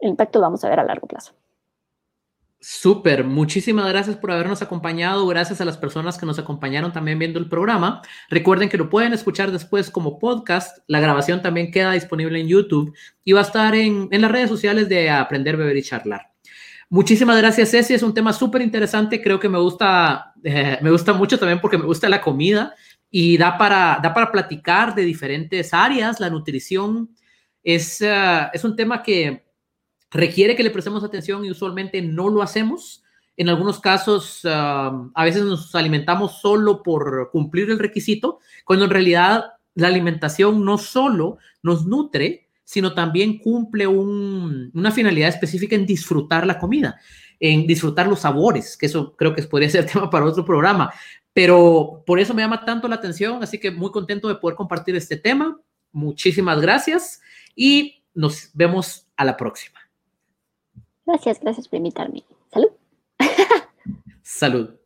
impacto 0.01 0.37
lo 0.37 0.43
vamos 0.43 0.63
a 0.63 0.69
ver 0.69 0.81
a 0.81 0.83
largo 0.83 1.07
plazo. 1.07 1.33
Súper, 2.65 3.25
muchísimas 3.25 3.89
gracias 3.89 4.15
por 4.15 4.31
habernos 4.31 4.61
acompañado, 4.61 5.27
gracias 5.27 5.59
a 5.59 5.65
las 5.65 5.75
personas 5.75 6.17
que 6.17 6.25
nos 6.25 6.39
acompañaron 6.39 6.93
también 6.93 7.19
viendo 7.19 7.37
el 7.37 7.49
programa. 7.49 8.01
Recuerden 8.29 8.69
que 8.69 8.77
lo 8.77 8.89
pueden 8.89 9.11
escuchar 9.11 9.51
después 9.51 9.91
como 9.91 10.17
podcast, 10.17 10.77
la 10.87 11.01
grabación 11.01 11.41
también 11.41 11.71
queda 11.71 11.91
disponible 11.91 12.39
en 12.39 12.47
YouTube 12.47 12.95
y 13.25 13.33
va 13.33 13.41
a 13.41 13.43
estar 13.43 13.75
en, 13.75 14.07
en 14.11 14.21
las 14.21 14.31
redes 14.31 14.47
sociales 14.49 14.87
de 14.87 15.09
Aprender, 15.09 15.57
Beber 15.57 15.75
y 15.75 15.83
Charlar. 15.83 16.31
Muchísimas 16.87 17.37
gracias, 17.37 17.71
Ceci. 17.71 17.95
Es 17.95 18.01
un 18.01 18.13
tema 18.13 18.31
súper 18.31 18.61
interesante. 18.61 19.21
Creo 19.21 19.41
que 19.41 19.49
me 19.49 19.59
gusta, 19.59 20.33
eh, 20.41 20.77
me 20.81 20.89
gusta 20.89 21.11
mucho 21.11 21.37
también 21.37 21.59
porque 21.59 21.77
me 21.77 21.85
gusta 21.85 22.07
la 22.07 22.21
comida 22.21 22.73
y 23.09 23.35
da 23.35 23.57
para, 23.57 23.99
da 24.01 24.13
para 24.13 24.31
platicar 24.31 24.95
de 24.95 25.03
diferentes 25.03 25.73
áreas. 25.73 26.21
La 26.21 26.29
nutrición 26.29 27.09
es, 27.61 27.99
eh, 27.99 28.47
es 28.53 28.63
un 28.63 28.77
tema 28.77 29.03
que 29.03 29.43
requiere 30.13 30.55
que 30.55 30.63
le 30.63 30.69
prestemos 30.69 31.03
atención 31.03 31.43
y 31.43 31.51
usualmente 31.51 32.01
no 32.01 32.29
lo 32.29 32.41
hacemos. 32.41 33.03
En 33.35 33.49
algunos 33.49 33.79
casos, 33.79 34.41
eh, 34.45 34.49
a 34.49 35.23
veces 35.23 35.43
nos 35.43 35.73
alimentamos 35.75 36.39
solo 36.39 36.83
por 36.83 37.29
cumplir 37.31 37.69
el 37.71 37.79
requisito, 37.79 38.39
cuando 38.63 38.85
en 38.85 38.91
realidad 38.91 39.53
la 39.75 39.87
alimentación 39.87 40.63
no 40.63 40.77
solo 40.77 41.37
nos 41.63 41.85
nutre, 41.85 42.47
sino 42.63 42.93
también 42.93 43.39
cumple 43.39 43.87
una 43.87 44.91
finalidad 44.91 45.29
específica 45.29 45.75
en 45.75 45.85
disfrutar 45.85 46.45
la 46.45 46.59
comida, 46.59 46.99
en 47.39 47.67
disfrutar 47.67 48.07
los 48.07 48.21
sabores, 48.21 48.77
que 48.77 48.85
eso 48.85 49.15
creo 49.15 49.35
que 49.35 49.43
podría 49.43 49.69
ser 49.69 49.85
tema 49.91 50.09
para 50.09 50.25
otro 50.25 50.45
programa. 50.45 50.93
Pero 51.33 52.03
por 52.05 52.19
eso 52.19 52.33
me 52.33 52.43
llama 52.43 52.63
tanto 52.63 52.87
la 52.87 52.95
atención, 52.95 53.41
así 53.41 53.59
que 53.59 53.71
muy 53.71 53.91
contento 53.91 54.27
de 54.27 54.35
poder 54.35 54.55
compartir 54.55 54.95
este 54.95 55.17
tema. 55.17 55.59
Muchísimas 55.91 56.61
gracias 56.61 57.21
y 57.55 58.03
nos 58.13 58.51
vemos 58.53 59.07
a 59.17 59.25
la 59.25 59.35
próxima. 59.35 59.82
Gracias, 61.05 61.39
gracias 61.39 61.67
por 61.67 61.77
invitarme. 61.77 62.23
Salud. 62.51 62.71
Salud. 64.21 64.82